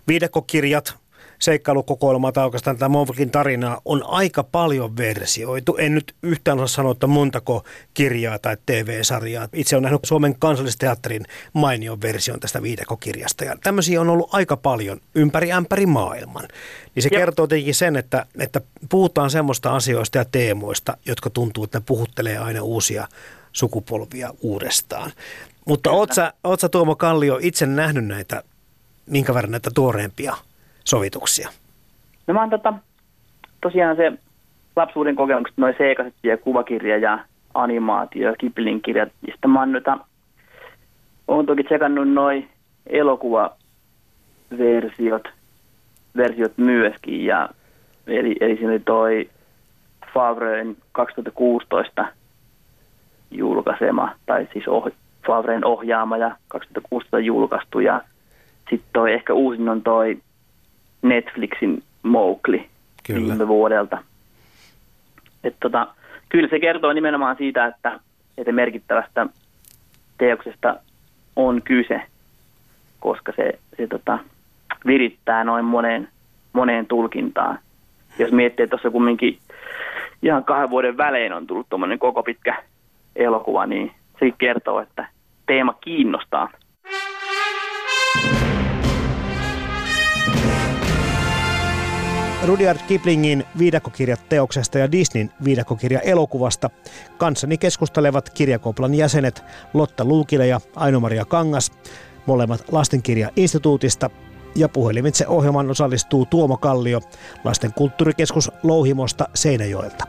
viidekokirjat, 0.07 0.95
seikkailukokoelmaa 1.43 2.31
tai 2.31 2.45
oikeastaan 2.45 2.77
tämä 2.77 2.89
Monfalkin 2.89 3.31
tarina 3.31 3.77
on 3.85 4.03
aika 4.07 4.43
paljon 4.43 4.97
versioitu. 4.97 5.77
En 5.77 5.95
nyt 5.95 6.15
yhtään 6.23 6.59
osaa 6.59 6.75
sanoa, 6.75 6.91
että 6.91 7.07
montako 7.07 7.63
kirjaa 7.93 8.39
tai 8.39 8.57
TV-sarjaa. 8.65 9.49
Itse 9.53 9.75
olen 9.75 9.83
nähnyt 9.83 10.05
Suomen 10.05 10.35
kansallisteatterin 10.39 11.25
mainion 11.53 12.01
version 12.01 12.39
tästä 12.39 12.61
viidekokirjasta 12.61 13.43
ja 13.43 13.57
tämmöisiä 13.63 14.01
on 14.01 14.09
ollut 14.09 14.29
aika 14.33 14.57
paljon 14.57 15.01
ympäri 15.15 15.51
ämpäri 15.51 15.85
maailman. 15.85 16.47
Niin 16.95 17.03
se 17.03 17.09
ja. 17.11 17.19
kertoo 17.19 17.47
tietenkin 17.47 17.75
sen, 17.75 17.95
että, 17.95 18.25
että 18.39 18.61
puhutaan 18.89 19.29
semmoista 19.29 19.75
asioista 19.75 20.17
ja 20.17 20.25
teemoista, 20.25 20.97
jotka 21.05 21.29
tuntuu, 21.29 21.63
että 21.63 21.79
ne 21.79 21.83
puhuttelee 21.85 22.37
aina 22.37 22.61
uusia 22.61 23.07
sukupolvia 23.51 24.33
uudestaan. 24.41 25.11
Mutta 25.67 25.91
oot 25.91 26.11
sä, 26.11 26.33
oot 26.43 26.59
sä 26.59 26.69
Tuomo 26.69 26.95
Kallio 26.95 27.39
itse 27.41 27.65
nähnyt 27.65 28.05
näitä, 28.05 28.43
minkä 29.05 29.33
verran 29.33 29.51
näitä 29.51 29.69
tuoreempia 29.75 30.33
sovituksia? 30.83 31.49
No 32.27 32.33
mä 32.33 32.39
oon 32.39 32.49
tota, 32.49 32.73
tosiaan 33.61 33.95
se 33.95 34.13
lapsuuden 34.75 35.15
kokemukset, 35.15 35.57
noin 35.57 35.75
seikaset 35.77 36.13
ja 36.23 36.37
kuvakirja 36.37 36.97
ja 36.97 37.19
animaatio 37.53 38.29
ja 38.29 38.35
Kiplin 38.39 38.81
kirjat. 38.81 39.09
Ja 39.27 39.33
sitten 39.33 39.51
mä 39.51 39.59
oon, 39.59 39.71
noita, 39.71 39.97
oon 41.27 41.45
toki 41.45 41.63
tsekannut 41.63 42.09
noin 42.09 42.49
elokuvaversiot 42.87 45.27
versiot 46.17 46.57
myöskin. 46.57 47.25
Ja, 47.25 47.49
eli, 48.07 48.35
eli 48.41 48.55
siinä 48.55 48.69
oli 48.69 48.79
toi 48.79 49.29
Favren 50.13 50.77
2016 50.91 52.05
julkaisema, 53.31 54.15
tai 54.25 54.47
siis 54.53 54.67
oh, 54.67 54.89
Favren 55.27 55.65
ohjaama 55.65 56.17
ja 56.17 56.35
2016 56.47 57.19
julkaistu. 57.19 57.79
Ja 57.79 58.01
sitten 58.69 58.89
toi 58.93 59.13
ehkä 59.13 59.33
uusin 59.33 59.69
on 59.69 59.81
toi 59.81 60.17
Netflixin 61.01 61.83
Mowgli 62.03 62.69
kyllä. 63.03 63.27
viime 63.27 63.47
vuodelta. 63.47 63.97
Et 65.43 65.55
tota, 65.59 65.87
kyllä 66.29 66.47
se 66.47 66.59
kertoo 66.59 66.93
nimenomaan 66.93 67.35
siitä, 67.37 67.65
että, 67.65 67.99
että 68.37 68.51
merkittävästä 68.51 69.27
teoksesta 70.17 70.75
on 71.35 71.61
kyse, 71.61 72.01
koska 72.99 73.33
se, 73.35 73.59
se 73.77 73.87
tota, 73.87 74.19
virittää 74.85 75.43
noin 75.43 75.65
moneen, 75.65 76.07
moneen 76.53 76.85
tulkintaan. 76.85 77.59
Jos 78.19 78.31
miettii, 78.31 78.63
että 78.63 78.71
tuossa 78.71 78.91
kumminkin 78.91 79.37
ihan 80.23 80.43
kahden 80.43 80.69
vuoden 80.69 80.97
välein 80.97 81.33
on 81.33 81.47
tullut 81.47 81.69
tuommoinen 81.69 81.99
koko 81.99 82.23
pitkä 82.23 82.63
elokuva, 83.15 83.65
niin 83.65 83.91
se 84.19 84.31
kertoo, 84.37 84.79
että 84.79 85.07
teema 85.45 85.73
kiinnostaa. 85.81 86.49
Rudyard 92.45 92.79
Kiplingin 92.87 93.43
viidakokirjat 93.57 94.29
teoksesta 94.29 94.79
ja 94.79 94.91
Disneyn 94.91 95.31
viidakokirja 95.43 95.99
elokuvasta 95.99 96.69
kanssani 97.17 97.57
keskustelevat 97.57 98.29
kirjakoplan 98.29 98.93
jäsenet 98.93 99.43
Lotta 99.73 100.05
Luukile 100.05 100.47
ja 100.47 100.61
Aino-Maria 100.75 101.25
Kangas, 101.25 101.71
molemmat 102.25 102.63
lastenkirja-instituutista 102.71 104.09
ja 104.55 104.69
puhelimitse 104.69 105.27
ohjelman 105.27 105.69
osallistuu 105.69 106.25
Tuomo 106.25 106.57
Kallio, 106.57 107.01
Lasten 107.43 107.73
kulttuurikeskus 107.73 108.51
Louhimosta 108.63 109.27
Seinäjoelta. 109.33 110.05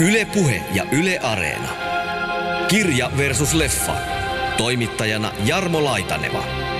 Yle 0.00 0.26
Puhe 0.34 0.62
ja 0.74 0.84
Yle 0.92 1.18
Areena. 1.18 1.68
Kirja 2.68 3.10
versus 3.16 3.54
leffa. 3.54 3.96
Toimittajana 4.56 5.32
Jarmo 5.44 5.84
Laitaneva. 5.84 6.73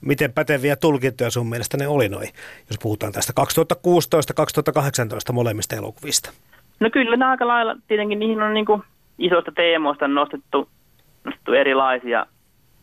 Miten 0.00 0.32
päteviä 0.32 0.76
tulkintoja 0.76 1.30
sun 1.30 1.48
mielestä 1.48 1.76
ne 1.76 1.88
oli 1.88 2.08
noin, 2.08 2.28
jos 2.70 2.78
puhutaan 2.82 3.12
tästä 3.12 3.32
2016-2018 5.30 5.32
molemmista 5.32 5.76
elokuvista? 5.76 6.30
No 6.80 6.90
kyllä 6.90 7.16
ne 7.16 7.24
aika 7.24 7.48
lailla, 7.48 7.76
tietenkin 7.88 8.18
niihin 8.18 8.42
on 8.42 8.54
niin 8.54 8.66
kuin 8.66 8.82
isoista 9.18 9.52
teemoista 9.52 10.08
nostettu, 10.08 10.68
nostettu 11.24 11.52
erilaisia 11.52 12.26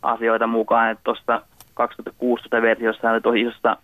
asioita 0.01 0.47
mukaan, 0.47 0.91
että 0.91 1.03
tuossa 1.03 1.41
2016 1.73 2.61
versiossa 2.61 3.11
oli 3.11 3.21
tosi 3.21 3.41
isossa 3.41 3.77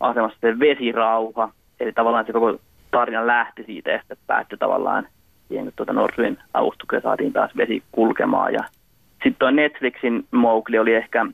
asemassa 0.00 0.38
se 0.40 0.58
vesirauha, 0.58 1.52
eli 1.80 1.92
tavallaan 1.92 2.26
se 2.26 2.32
koko 2.32 2.58
tarina 2.90 3.26
lähti 3.26 3.64
siitä, 3.64 3.94
että 3.94 4.16
päättyi 4.26 4.58
tavallaan 4.58 5.08
siihen, 5.48 5.64
kun 5.64 5.72
tuota 5.76 5.92
Norsuin 5.92 6.38
saatiin 7.02 7.32
taas 7.32 7.56
vesi 7.56 7.82
kulkemaan. 7.92 8.52
Ja 8.52 8.64
sitten 9.10 9.36
tuo 9.38 9.50
Netflixin 9.50 10.26
Mowgli 10.30 10.78
oli 10.78 10.94
ehkä 10.94 11.26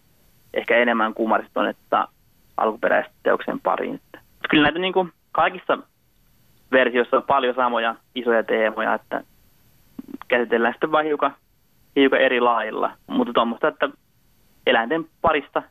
ehkä 0.55 0.77
enemmän 0.77 1.15
kumarista 1.15 1.55
tuonnetta 1.55 2.09
alkuperäistä 2.57 3.15
teoksen 3.23 3.61
pariin. 3.61 4.01
Kyllä 4.51 4.63
näitä 4.63 4.79
niin 4.79 4.93
kuin 4.93 5.13
kaikissa 5.33 5.79
versioissa 6.73 7.17
on 7.17 7.23
paljon 7.23 7.55
samoja 7.55 7.95
isoja 8.15 8.43
teemoja, 8.43 8.95
että 8.95 9.25
käsitellään 10.29 10.75
sitten 10.75 10.93
vain 10.93 11.07
hiukan, 11.07 11.35
hiukan 11.97 12.21
eri 12.21 12.41
lailla. 12.41 12.93
Mutta 13.07 13.33
tuommoista, 13.33 13.69
että 13.69 13.89
eläinten 14.67 15.05
parista 15.21 15.63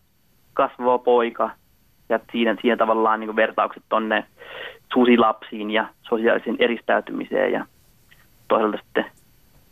kasvaa 0.53 0.97
poika 0.97 1.49
ja 2.09 2.19
siinä, 2.31 2.55
siinä 2.61 2.77
tavallaan 2.77 3.19
niin 3.19 3.35
vertaukset 3.35 3.83
tonne 3.89 4.23
susilapsiin 4.93 5.71
ja 5.71 5.87
sosiaalisen 6.01 6.55
eristäytymiseen 6.59 7.51
ja 7.51 7.65
toisaalta 8.47 8.77
sitten 8.77 9.05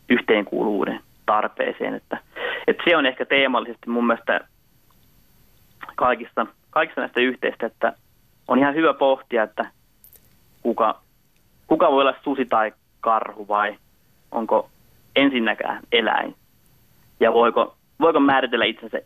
yhteenkuuluvuuden 0.10 1.00
tarpeeseen. 1.26 1.94
Että, 1.94 2.18
että 2.68 2.84
se 2.90 2.98
on 2.98 3.06
ehkä 3.06 3.26
teemallisesti 3.26 3.90
mun 3.90 4.08
mielestä 4.08 4.40
kaikissa, 5.96 6.48
kaikissa 6.70 7.02
näistä 7.02 7.20
yhteistä, 7.22 7.66
että 7.66 7.94
on 8.48 8.60
ihan 8.60 8.76
hyvä 8.76 8.94
pohtia, 8.94 9.44
että 9.44 9.66
kuka, 10.62 11.02
kuka 11.68 11.92
voi 11.92 12.02
olla 12.02 12.16
susi 12.24 12.46
tai 12.46 12.72
karhu 13.02 13.48
vai 13.48 13.78
onko 14.32 14.70
ensinnäkään 15.16 15.84
eläin. 15.92 16.36
Ja 17.20 17.34
voiko, 17.34 17.76
voiko 18.00 18.20
määritellä 18.20 18.66
itsensä 18.66 18.98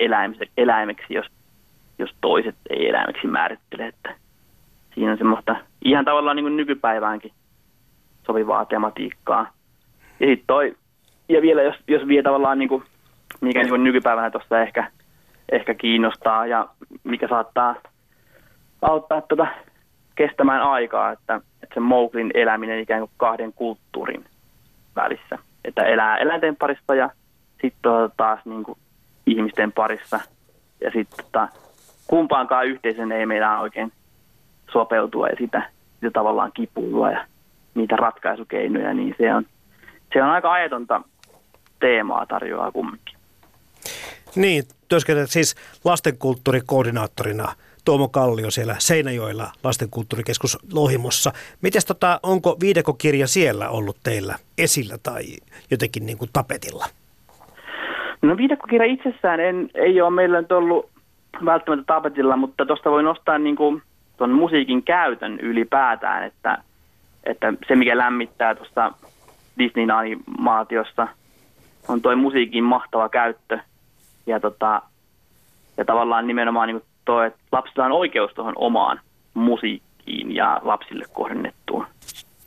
eläimeksi, 0.57 1.13
jos, 1.13 1.25
jos 1.99 2.15
toiset 2.21 2.55
ei 2.69 2.89
eläimeksi 2.89 3.27
määrittele. 3.27 3.87
Että 3.87 4.15
siinä 4.95 5.11
on 5.11 5.17
semmoista 5.17 5.55
ihan 5.85 6.05
tavallaan 6.05 6.35
niin 6.35 6.43
kuin 6.43 6.57
nykypäiväänkin 6.57 7.31
sopivaa 8.25 8.65
tematiikkaa. 8.65 9.51
Ja 10.19 10.27
toi, 10.47 10.75
ja 11.29 11.41
vielä 11.41 11.61
jos, 11.61 11.75
jos 11.87 12.07
vie 12.07 12.23
tavallaan 12.23 12.59
niin 12.59 12.69
kuin, 12.69 12.83
mikä 13.41 13.59
niin 13.59 13.69
kuin 13.69 13.83
nykypäivänä 13.83 14.31
tuossa 14.31 14.61
ehkä– 14.61 14.87
ehkä 15.51 15.73
kiinnostaa 15.73 16.45
ja 16.45 16.67
mikä 17.03 17.27
saattaa 17.27 17.75
auttaa 18.81 19.21
tuota 19.21 19.47
kestämään 20.15 20.61
aikaa, 20.61 21.11
että, 21.11 21.35
että 21.63 21.73
se 21.73 21.79
Mowglin 21.79 22.31
eläminen 22.33 22.79
ikään 22.79 23.01
kuin 23.01 23.11
kahden 23.17 23.53
kulttuurin 23.53 24.25
välissä. 24.95 25.37
Että 25.65 25.83
elää 25.83 26.17
eläinten 26.17 26.55
parissa 26.55 26.95
ja 26.95 27.09
sitten 27.61 27.91
taas 28.17 28.39
niin 28.45 28.63
kuin 28.63 28.77
ihmisten 29.25 29.71
parissa. 29.71 30.19
Ja 30.81 30.91
sitten 30.91 31.25
tota, 31.25 31.47
kumpaankaan 32.07 32.67
yhteisön 32.67 33.11
ei 33.11 33.25
meidän 33.25 33.59
oikein 33.59 33.91
sopeutua 34.71 35.27
ja 35.27 35.35
sitä, 35.39 35.69
sitä 35.95 36.11
tavallaan 36.11 36.51
kipuilua 36.53 37.11
ja 37.11 37.25
niitä 37.75 37.95
ratkaisukeinoja, 37.95 38.93
niin 38.93 39.15
se 39.17 39.33
on, 39.33 39.45
se 40.13 40.23
on 40.23 40.29
aika 40.29 40.51
ajatonta 40.51 41.01
teemaa 41.79 42.25
tarjoaa 42.25 42.71
kumminkin. 42.71 43.20
Niin, 44.35 44.63
työskentelet 44.89 45.29
siis 45.29 45.55
lastenkulttuurikoordinaattorina 45.85 47.53
Tuomo 47.85 48.07
Kallio 48.07 48.51
siellä 48.51 48.75
Seinäjoella 48.79 49.47
lastenkulttuurikeskus 49.63 50.57
Lohimossa. 50.73 51.31
Mites 51.61 51.85
tota, 51.85 52.19
onko 52.23 52.57
viidekokirja 52.61 53.27
siellä 53.27 53.69
ollut 53.69 53.97
teillä 54.03 54.35
esillä 54.57 54.97
tai 55.03 55.23
jotenkin 55.71 56.05
niin 56.05 56.17
kuin 56.17 56.29
tapetilla? 56.33 56.85
No 58.21 58.37
viidekokirja 58.37 58.93
itsessään 58.93 59.39
en, 59.39 59.69
ei 59.73 60.01
ole 60.01 60.09
meillä 60.09 60.41
nyt 60.41 60.51
ollut 60.51 60.89
välttämättä 61.45 61.93
tapetilla, 61.93 62.37
mutta 62.37 62.65
tuosta 62.65 62.91
voi 62.91 63.03
nostaa 63.03 63.37
niin 63.37 63.55
kuin 63.55 63.81
tuon 64.17 64.31
musiikin 64.31 64.83
käytön 64.83 65.39
ylipäätään, 65.39 66.23
että, 66.23 66.57
että 67.23 67.53
se 67.67 67.75
mikä 67.75 67.97
lämmittää 67.97 68.55
tuosta 68.55 68.91
Disneyn 69.59 69.91
animaatiossa 69.91 71.07
on 71.87 72.01
tuo 72.01 72.15
musiikin 72.15 72.63
mahtava 72.63 73.09
käyttö– 73.09 73.59
ja, 74.25 74.39
tota, 74.39 74.81
ja 75.77 75.85
tavallaan 75.85 76.27
nimenomaan 76.27 76.67
niin 76.67 76.81
tuo, 77.05 77.23
että 77.23 77.39
lapsilla 77.51 77.85
on 77.85 77.91
oikeus 77.91 78.31
tuohon 78.33 78.53
omaan 78.55 78.99
musiikkiin 79.33 80.35
ja 80.35 80.59
lapsille 80.63 81.05
kohdennettuun 81.13 81.85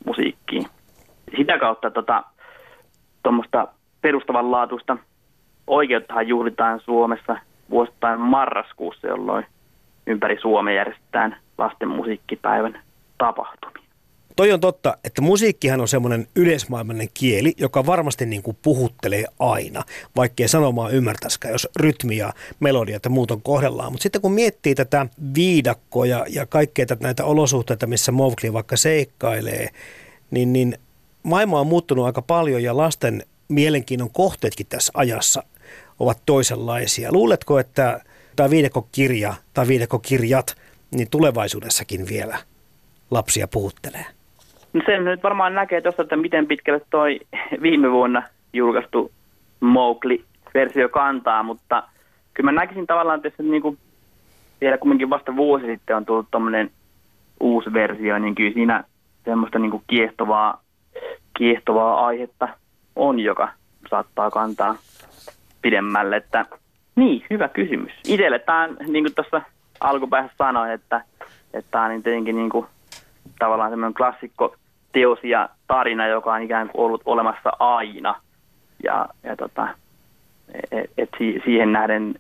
musiikkiin. 0.07 0.67
Sitä 1.37 1.59
kautta 1.59 1.91
tota, 1.91 2.25
tuommoista 3.23 3.69
perustavanlaatuista 4.01 4.97
oikeuttahan 5.67 6.29
juhlitaan 6.29 6.81
Suomessa 6.81 7.37
vuosittain 7.71 8.21
marraskuussa, 8.21 9.07
jolloin 9.07 9.47
ympäri 10.07 10.41
Suomea 10.41 10.75
järjestetään 10.75 11.37
lasten 11.59 11.89
musiikkipäivän 11.89 12.79
tapahtumia. 13.19 13.74
Toi 14.37 14.53
on 14.53 14.61
totta, 14.61 14.97
että 15.05 15.23
musiikkihan 15.23 15.81
on 15.81 15.89
semmoinen 15.89 16.27
yleismaailmallinen 16.37 17.09
kieli, 17.15 17.53
joka 17.57 17.87
varmasti 17.87 18.27
niin 18.27 18.43
kuin 18.43 18.57
puhuttelee 18.63 19.25
aina, 19.39 19.85
vaikkei 20.17 20.49
sanomaa 20.49 20.91
ymmärtäskään, 20.91 21.53
jos 21.53 21.69
rytmi 21.77 22.17
ja 22.17 22.33
melodia 22.61 22.99
ja 23.05 23.11
muut 23.11 23.31
on 23.31 23.43
kohdellaan. 23.43 23.93
Mutta 23.93 24.03
sitten 24.03 24.21
kun 24.21 24.33
miettii 24.33 24.75
tätä 24.75 25.07
viidakkoa 25.35 26.07
ja, 26.07 26.47
kaikkea 26.49 26.87
tätä, 26.87 27.03
näitä 27.03 27.25
olosuhteita, 27.25 27.87
missä 27.87 28.13
Mowgli 28.13 28.53
vaikka 28.53 28.77
seikkailee, 28.77 29.69
niin, 30.31 30.53
niin 30.53 30.79
maailma 31.23 31.61
on 31.61 31.67
muuttunut 31.67 32.07
aika 32.07 32.23
paljon 32.23 32.63
ja 32.63 32.77
lasten 32.77 33.23
mielenkiinnon 33.49 34.11
kohteetkin 34.11 34.67
tässä 34.67 34.93
ajassa 34.95 35.43
ovat 35.99 36.19
toisenlaisia. 36.27 37.13
Luuletko, 37.13 37.59
että 37.59 38.01
tämä 38.37 38.51
viidekkokirja 38.51 39.35
tai 39.55 39.69
viidekkokirjat 39.69 40.57
niin 40.91 41.11
tulevaisuudessakin 41.11 42.09
vielä 42.09 42.39
lapsia 43.11 43.49
puhuttelee? 43.49 44.05
No 44.75 44.81
sen 44.87 45.05
nyt 45.05 45.23
varmaan 45.23 45.55
näkee 45.55 45.81
tuosta, 45.81 46.03
että 46.03 46.17
miten 46.17 46.47
pitkälle 46.47 46.81
toi 46.91 47.21
viime 47.63 47.91
vuonna 47.91 48.23
julkaistu 48.53 49.13
Mowgli-versio 49.61 50.89
kantaa, 50.89 51.43
mutta 51.43 51.83
kyllä 52.35 52.53
mä 52.53 52.61
näkisin 52.61 52.87
tavallaan 52.87 53.23
tässä 53.23 53.43
niin 53.43 53.63
kuin 53.63 53.79
vielä 54.61 54.79
kumminkin 54.79 55.11
vasta 55.11 55.37
vuosi 55.37 55.67
sitten 55.67 55.97
on 55.97 56.05
tullut 56.05 56.27
tuommoinen 56.31 56.71
uusi 57.41 57.73
versio, 57.73 58.19
niin 58.19 58.35
kyllä 58.35 58.55
siinä 58.55 58.85
semmoista 59.25 59.59
niin 59.59 59.71
kuin 59.71 59.83
kiehtovaa, 59.87 60.63
kiehtovaa 61.39 62.07
aihetta 62.07 62.49
on, 62.97 63.21
joka 63.21 63.49
saattaa 63.91 64.31
kantaa 64.31 64.77
pidemmälle. 65.63 66.17
Että, 66.17 66.47
niin, 66.97 67.25
hyvä 67.31 67.49
kysymys. 67.49 67.93
Itselle 68.09 68.39
tämä 68.39 68.65
on, 68.65 68.77
niin 68.87 69.05
kuin 69.05 69.15
tuossa 69.15 69.43
alkupäässä 69.81 70.33
sanoin, 70.39 70.71
että, 70.71 71.05
että 71.55 71.71
tämä 71.71 71.85
on 71.85 72.03
tietenkin 72.03 72.37
niin 72.37 72.51
kuin, 72.51 72.67
tavallaan 73.39 73.71
semmoinen 73.71 73.95
klassikko 73.95 74.57
teos 74.95 75.19
ja 75.23 75.49
tarina, 75.67 76.07
joka 76.07 76.33
on 76.33 76.43
ikään 76.43 76.69
kuin 76.69 76.85
ollut 76.85 77.03
olemassa 77.05 77.51
aina. 77.59 78.21
Ja, 78.83 79.09
ja 79.23 79.37
tota, 79.37 79.69
et, 80.71 80.91
et 80.99 81.11
siihen 81.45 81.73
nähden 81.73 82.15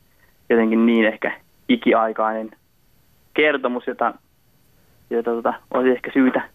jotenkin 0.51 0.87
niin 0.87 1.05
ehkä 1.07 1.41
ikiaikainen 1.68 2.51
kertomus, 3.35 3.87
jota, 3.87 4.14
jota 5.11 5.31
tota, 5.31 5.55
olisi 5.70 5.91
ehkä 5.91 6.11
syytä, 6.14 6.49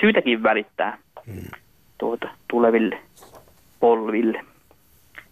syytäkin 0.00 0.42
välittää 0.42 0.98
hmm. 1.26 1.60
tuota, 1.98 2.28
tuleville 2.50 2.98
polville. 3.80 4.44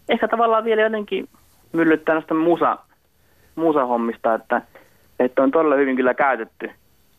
Ehkä 0.09 0.27
tavallaan 0.27 0.65
vielä 0.65 0.81
jotenkin 0.81 1.29
myllyttää 1.73 2.15
noista 2.15 2.33
musa, 2.33 2.77
musahommista, 3.55 4.33
että, 4.33 4.61
että 5.19 5.43
on 5.43 5.51
todella 5.51 5.75
hyvin 5.75 5.95
kyllä 5.95 6.13
käytetty 6.13 6.69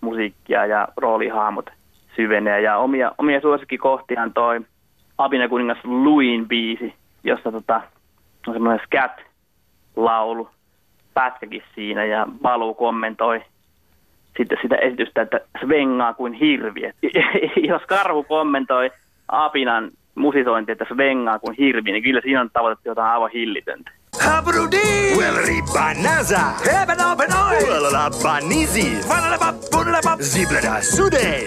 musiikkia 0.01 0.67
ja 0.67 0.89
roolihahmot 0.97 1.71
syvenee. 2.17 2.61
Ja 2.61 2.77
omia, 2.79 3.13
omia 3.19 3.41
suosikkikohtiaan 3.41 4.33
toi 4.33 4.61
Apina 5.19 5.49
kuningas 5.49 5.79
Luin 5.85 6.49
biisi, 6.49 6.95
jossa 7.25 7.53
tota, 7.53 7.83
on 8.47 8.55
semmoinen 8.55 8.87
scat-laulu, 8.87 10.49
pätkäkin 11.15 11.63
siinä 11.75 12.05
ja 12.05 12.27
Balu 12.43 12.75
kommentoi 12.75 13.43
sitten 14.37 14.59
sitä 14.63 14.77
esitystä, 14.77 15.23
että 15.23 15.41
svengaa 15.65 16.15
kuin 16.15 16.33
hirvi. 16.33 16.81
jos 17.71 17.83
karhu 17.83 18.23
kommentoi 18.23 18.91
Apinan 19.29 19.91
musisointi, 20.15 20.73
että 20.73 20.87
svengaa 20.95 21.39
kuin 21.39 21.57
hirvi, 21.59 21.93
niin 21.93 22.03
kyllä 22.03 22.21
siinä 22.21 22.41
on 22.41 22.51
tavoitettu 22.53 22.89
jotain 22.89 23.13
aivan 23.13 23.31
hillitöntä. 23.31 23.91
Habrudi! 24.27 25.17
Welri 25.17 25.63
banaza! 25.73 26.41
Heben 26.65 27.01
open 27.01 27.37
oi! 27.37 27.69
Welala 27.69 28.11
banizi! 28.23 28.99
Vanalaba 29.09 29.55
bunalaba! 29.73 30.19
Ziblada 30.23 30.83
sude! 30.83 31.47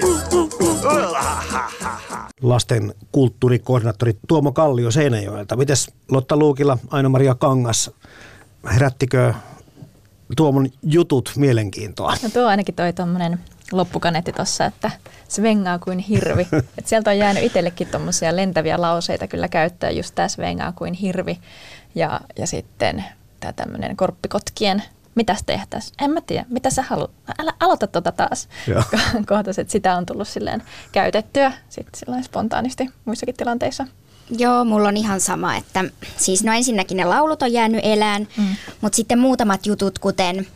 Lasten 2.41 2.93
kulttuurikoordinaattori 3.11 4.13
Tuomo 4.27 4.51
Kallio 4.51 4.91
Seinäjoelta. 4.91 5.55
Mites 5.55 5.91
Lotta 6.11 6.37
Luukila, 6.37 6.77
Aino-Maria 6.89 7.35
Kangas, 7.35 7.91
herättikö 8.73 9.33
Tuomon 10.35 10.69
jutut 10.83 11.31
mielenkiintoa? 11.35 12.13
No 12.23 12.29
tuo 12.29 12.45
ainakin 12.45 12.75
toi 12.75 12.93
tuommoinen 12.93 13.39
loppukanetti 13.71 14.33
tuossa, 14.33 14.65
että 14.65 14.91
svengaa 15.27 15.79
kuin 15.79 15.99
hirvi. 15.99 16.47
Et 16.77 16.87
sieltä 16.87 17.09
on 17.09 17.17
jäänyt 17.17 17.43
itsellekin 17.43 17.87
tuommoisia 17.87 18.35
lentäviä 18.35 18.81
lauseita 18.81 19.27
kyllä 19.27 19.47
käyttää, 19.47 19.89
just 19.89 20.15
tämä 20.15 20.27
svengaa 20.27 20.71
kuin 20.71 20.93
hirvi. 20.93 21.39
Ja, 21.95 22.21
ja 22.37 22.47
sitten 22.47 23.05
tämä 23.39 23.53
tämmöinen 23.53 23.95
korppikotkien, 23.95 24.83
mitä 25.15 25.35
tehtäisiin? 25.45 25.95
En 26.01 26.11
mä 26.11 26.21
tiedä, 26.21 26.45
mitä 26.49 26.69
sä 26.69 26.81
haluat? 26.81 27.11
Älä 27.39 27.53
aloita 27.59 27.87
tuota 27.87 28.11
taas. 28.11 28.49
Kohtas, 29.29 29.59
että 29.59 29.71
sitä 29.71 29.95
on 29.95 30.05
tullut 30.05 30.27
silleen 30.27 30.63
käytettyä 30.91 31.53
sitten 31.69 31.99
silleen 31.99 32.23
spontaanisti 32.23 32.89
muissakin 33.05 33.35
tilanteissa. 33.35 33.87
Joo, 34.37 34.65
mulla 34.65 34.87
on 34.87 34.97
ihan 34.97 35.21
sama, 35.21 35.55
että 35.55 35.85
siis 36.17 36.43
no 36.43 36.53
ensinnäkin 36.53 36.97
ne 36.97 37.05
laulut 37.05 37.41
on 37.41 37.53
jäänyt 37.53 37.81
elään, 37.83 38.27
mm. 38.37 38.55
mutta 38.81 38.95
sitten 38.95 39.19
muutamat 39.19 39.65
jutut, 39.65 39.99
kuten 39.99 40.47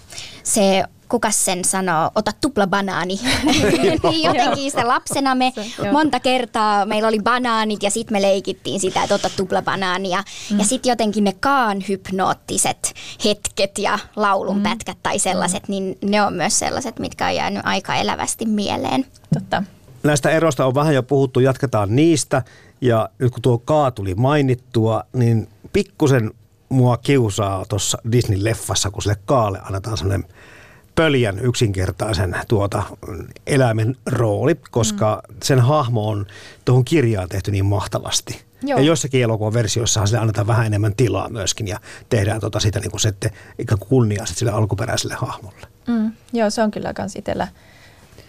se 0.44 0.84
kuka 1.10 1.32
sen 1.32 1.66
sanoo, 1.66 2.12
ota 2.16 2.32
tupla 2.42 2.68
banaani. 2.68 3.20
niin 4.12 4.24
jotenkin 4.24 4.72
sitä 4.72 4.88
lapsena 4.88 5.36
me 5.36 5.54
monta 5.92 6.20
kertaa 6.20 6.86
meillä 6.86 7.08
oli 7.08 7.20
banaanit 7.24 7.84
ja 7.84 7.90
sitten 7.90 8.16
me 8.16 8.22
leikittiin 8.22 8.80
sitä, 8.80 9.04
että 9.04 9.16
ota 9.16 9.30
tupla 9.38 9.62
banaania. 9.62 10.24
Mm. 10.52 10.60
Ja 10.60 10.66
sitten 10.66 10.90
jotenkin 10.90 11.24
ne 11.24 11.34
kaan 11.40 11.84
hypnoottiset 11.90 12.94
hetket 13.26 13.78
ja 13.78 14.00
laulunpätkät 14.16 14.98
mm. 14.98 15.04
tai 15.04 15.20
sellaiset, 15.20 15.68
niin 15.68 15.98
ne 16.06 16.22
on 16.22 16.34
myös 16.34 16.60
sellaiset, 16.60 17.00
mitkä 17.00 17.26
on 17.26 17.36
jäänyt 17.36 17.62
aika 17.66 17.96
elävästi 17.96 18.46
mieleen. 18.46 19.06
Totta. 19.34 19.64
Näistä 20.04 20.30
eroista 20.30 20.66
on 20.66 20.76
vähän 20.76 20.96
jo 20.96 21.04
puhuttu, 21.04 21.40
jatketaan 21.40 21.96
niistä. 21.96 22.44
Ja 22.82 23.10
nyt 23.20 23.32
kun 23.32 23.42
tuo 23.42 23.58
kaa 23.58 23.92
tuli 23.92 24.16
mainittua, 24.16 25.04
niin 25.14 25.48
pikkusen 25.74 26.32
mua 26.70 26.98
kiusaa 26.98 27.66
tuossa 27.70 27.98
Disney-leffassa, 28.12 28.92
kun 28.92 29.02
sille 29.02 29.18
kaalle 29.26 29.60
annetaan 29.64 29.98
sellainen 29.98 30.30
pöljän 30.96 31.40
yksinkertaisen 31.40 32.36
tuota 32.48 32.84
eläimen 33.48 33.96
rooli, 34.06 34.56
koska 34.72 35.24
mm. 35.30 35.36
sen 35.44 35.60
hahmo 35.60 36.10
on 36.10 36.26
tuohon 36.66 36.86
kirjaan 36.86 37.30
tehty 37.30 37.52
niin 37.52 37.66
mahtavasti. 37.66 38.42
Joo. 38.64 38.80
Ja 38.80 38.86
joissakin 38.86 39.24
elokuvan 39.24 39.54
versioissahan 39.54 40.08
sille 40.08 40.22
annetaan 40.22 40.48
vähän 40.48 40.66
enemmän 40.66 40.96
tilaa 40.96 41.30
myöskin 41.30 41.68
ja 41.68 41.80
tehdään 42.10 42.42
tota 42.42 42.60
sitä 42.60 42.80
niin 42.80 42.92
kuin 42.92 43.02
sitten 43.02 43.32
ikään 43.60 43.80
kuin 43.80 43.90
kunniaa 43.90 44.26
sille 44.26 44.52
alkuperäiselle 44.52 45.16
hahmolle. 45.16 45.68
Mm. 45.88 46.12
Joo, 46.34 46.50
se 46.50 46.62
on 46.64 46.72
kyllä 46.72 46.94
kans 46.94 47.16
itsellä 47.16 47.48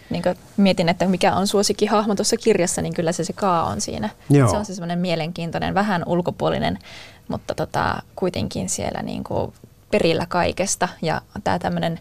niin 0.09 0.23
mietin, 0.57 0.89
että 0.89 1.07
mikä 1.07 1.35
on 1.35 1.47
suosikki 1.47 1.85
hahmo 1.85 2.15
tuossa 2.15 2.37
kirjassa, 2.37 2.81
niin 2.81 2.93
kyllä 2.93 3.11
se 3.11 3.23
se 3.23 3.33
Kaa 3.33 3.65
on 3.65 3.81
siinä. 3.81 4.09
Joo. 4.29 4.49
Se 4.49 4.57
on 4.57 4.65
se 4.65 4.75
semmoinen 4.75 4.99
mielenkiintoinen, 4.99 5.73
vähän 5.73 6.03
ulkopuolinen, 6.05 6.79
mutta 7.27 7.55
tota, 7.55 8.03
kuitenkin 8.15 8.69
siellä 8.69 9.01
niin 9.01 9.23
kuin 9.23 9.53
perillä 9.91 10.25
kaikesta. 10.25 10.89
Ja 11.01 11.21
tämä 11.43 11.59
tämmöinen, 11.59 11.99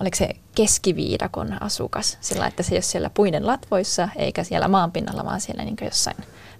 oliko 0.00 0.16
se 0.16 0.28
keskiviidakon 0.54 1.62
asukas, 1.62 2.18
sillä 2.20 2.46
että 2.46 2.62
se 2.62 2.74
ei 2.74 2.76
ole 2.76 2.82
siellä 2.82 3.10
puiden 3.10 3.46
latvoissa 3.46 4.08
eikä 4.16 4.44
siellä 4.44 4.68
maanpinnalla, 4.68 5.24
vaan 5.24 5.40
siellä 5.40 5.64
niin 5.64 5.76
jossain 5.84 6.16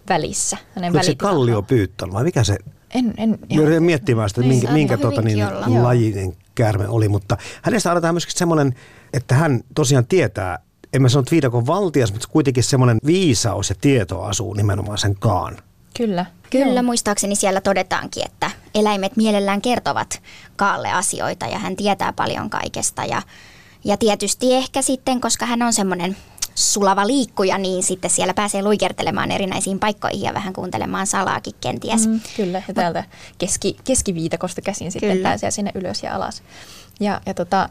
välissä. 0.08 0.56
Oliko 0.76 1.02
se 1.02 1.14
kallio 1.14 1.62
pyyttää 1.62 2.08
vai 2.12 2.24
mikä 2.24 2.44
se? 2.44 2.58
En, 2.94 3.14
en 3.16 3.38
ihan... 3.48 3.82
miettimään 3.82 4.28
sitä, 4.28 4.40
niin, 4.40 4.48
minkä, 4.48 4.72
minkä 4.72 4.96
tuota, 4.96 5.22
niin, 5.22 5.48
lajinen 5.82 6.36
käärme 6.54 6.88
oli, 6.88 7.08
mutta 7.08 7.36
hänestä 7.62 7.90
annetaan 7.90 8.14
myöskin 8.14 8.38
semmoinen, 8.38 8.74
että 9.12 9.34
hän 9.34 9.60
tosiaan 9.74 10.06
tietää 10.06 10.58
en 10.92 11.02
mä 11.02 11.08
sano, 11.08 11.20
että 11.20 11.30
viidakon 11.30 11.66
valtias, 11.66 12.12
mutta 12.12 12.28
kuitenkin 12.30 12.62
semmoinen 12.62 12.98
viisaus 13.06 13.70
ja 13.70 13.76
tieto 13.80 14.22
asuu 14.22 14.54
nimenomaan 14.54 14.98
sen 14.98 15.14
kaan. 15.14 15.56
Kyllä. 15.96 16.26
Kyllä, 16.50 16.74
Joo. 16.74 16.82
muistaakseni 16.82 17.36
siellä 17.36 17.60
todetaankin, 17.60 18.26
että 18.26 18.50
eläimet 18.76 19.16
mielellään 19.16 19.62
kertovat 19.62 20.22
Kaalle 20.56 20.92
asioita 20.92 21.46
ja 21.46 21.58
hän 21.58 21.76
tietää 21.76 22.12
paljon 22.12 22.50
kaikesta. 22.50 23.04
Ja, 23.04 23.22
ja 23.84 23.96
tietysti 23.96 24.54
ehkä 24.54 24.82
sitten, 24.82 25.20
koska 25.20 25.46
hän 25.46 25.62
on 25.62 25.72
semmoinen 25.72 26.16
sulava 26.54 27.06
liikkuja, 27.06 27.58
niin 27.58 27.82
sitten 27.82 28.10
siellä 28.10 28.34
pääsee 28.34 28.62
luikertelemaan 28.62 29.30
erinäisiin 29.30 29.78
paikkoihin 29.78 30.22
ja 30.22 30.34
vähän 30.34 30.52
kuuntelemaan 30.52 31.06
salaakin 31.06 31.54
kenties. 31.60 32.06
Mm, 32.06 32.20
kyllä, 32.36 32.62
ja 32.68 32.74
täältä 32.74 33.04
keski, 33.38 33.76
keskiviitakosta 33.84 34.62
käsin 34.62 34.92
sitten 34.92 35.10
kyllä. 35.10 35.28
pääsee 35.28 35.50
sinne 35.50 35.70
ylös 35.74 36.02
ja 36.02 36.14
alas. 36.14 36.42
Ja, 37.00 37.20
ja 37.26 37.34
tota, 37.34 37.68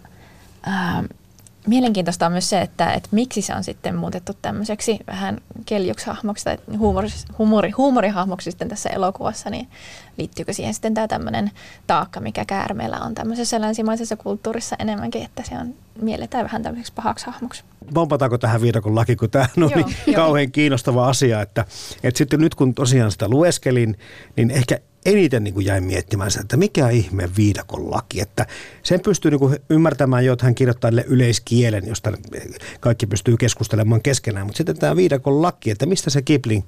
mielenkiintoista 1.68 2.26
on 2.26 2.32
myös 2.32 2.50
se, 2.50 2.62
että, 2.62 2.94
että 2.94 3.10
miksi 3.12 3.42
se 3.42 3.56
on 3.56 3.64
sitten 3.64 3.96
muutettu 3.96 4.34
tämmöiseksi 4.42 5.00
vähän 5.08 5.38
keljuksi 5.66 6.06
hahmoksi 6.06 6.44
tai 6.44 6.58
huumori, 6.78 7.08
huumori, 7.38 7.72
huumorihahmoksi 7.72 8.52
sitten 8.52 8.70
tässä 8.70 8.90
elokuvassa, 8.90 9.50
niin 9.50 9.68
liittyykö 10.18 10.54
siihen 10.54 10.74
sitten 10.74 10.94
tämä 10.94 11.08
tämmöinen 11.08 11.52
taakka, 11.88 12.20
mikä 12.20 12.46
käärmeellä 12.46 13.00
on 13.00 13.16
tämmöisessä 13.16 13.62
länsimaisessa 13.62 14.16
kulttuurissa 14.16 14.76
enemmänkin, 14.80 15.24
että 15.24 15.44
se 15.46 15.56
on 15.58 15.74
mielletään 16.02 16.44
vähän 16.44 16.64
tämmöiseksi 16.64 16.94
pahaksi 16.94 17.26
hahmoksi. 17.26 17.64
Pompataanko 17.94 18.38
tähän 18.38 18.62
viidakon 18.62 18.96
laki, 18.96 19.16
kun 19.16 19.30
tämä 19.30 19.48
on 19.58 19.72
niin 19.76 19.96
joo. 20.08 20.16
kauhean 20.16 20.52
kiinnostava 20.52 21.08
asia, 21.08 21.42
että, 21.42 21.66
että 22.04 22.18
sitten 22.18 22.40
nyt 22.40 22.56
kun 22.56 22.74
tosiaan 22.74 23.12
sitä 23.12 23.28
lueskelin, 23.28 23.98
niin 24.36 24.52
ehkä 24.52 24.80
eniten 25.06 25.44
niin 25.44 25.54
kuin 25.54 25.66
jäin 25.66 25.84
miettimään 25.84 26.32
sitä, 26.32 26.42
että 26.42 26.58
mikä 26.58 26.90
ihme 26.90 27.30
viidakon 27.38 27.92
laki. 27.92 28.22
Että 28.22 28.46
sen 28.84 29.00
pystyy 29.00 29.32
niin 29.32 29.40
kuin 29.40 29.60
ymmärtämään 29.70 30.26
jo, 30.26 30.34
että 30.34 30.46
hän 30.46 30.56
kirjoittaa 30.56 30.92
yleiskielen, 31.08 31.88
josta 31.88 32.12
kaikki 32.80 33.08
pystyy 33.08 33.38
keskustelemaan 33.38 34.02
keskenään. 34.02 34.46
Mutta 34.46 34.58
sitten 34.58 34.80
tämä 34.80 34.96
viidakon 34.96 35.42
laki, 35.42 35.72
että 35.72 35.86
mistä 35.86 36.10
se 36.10 36.22
Kipling 36.22 36.64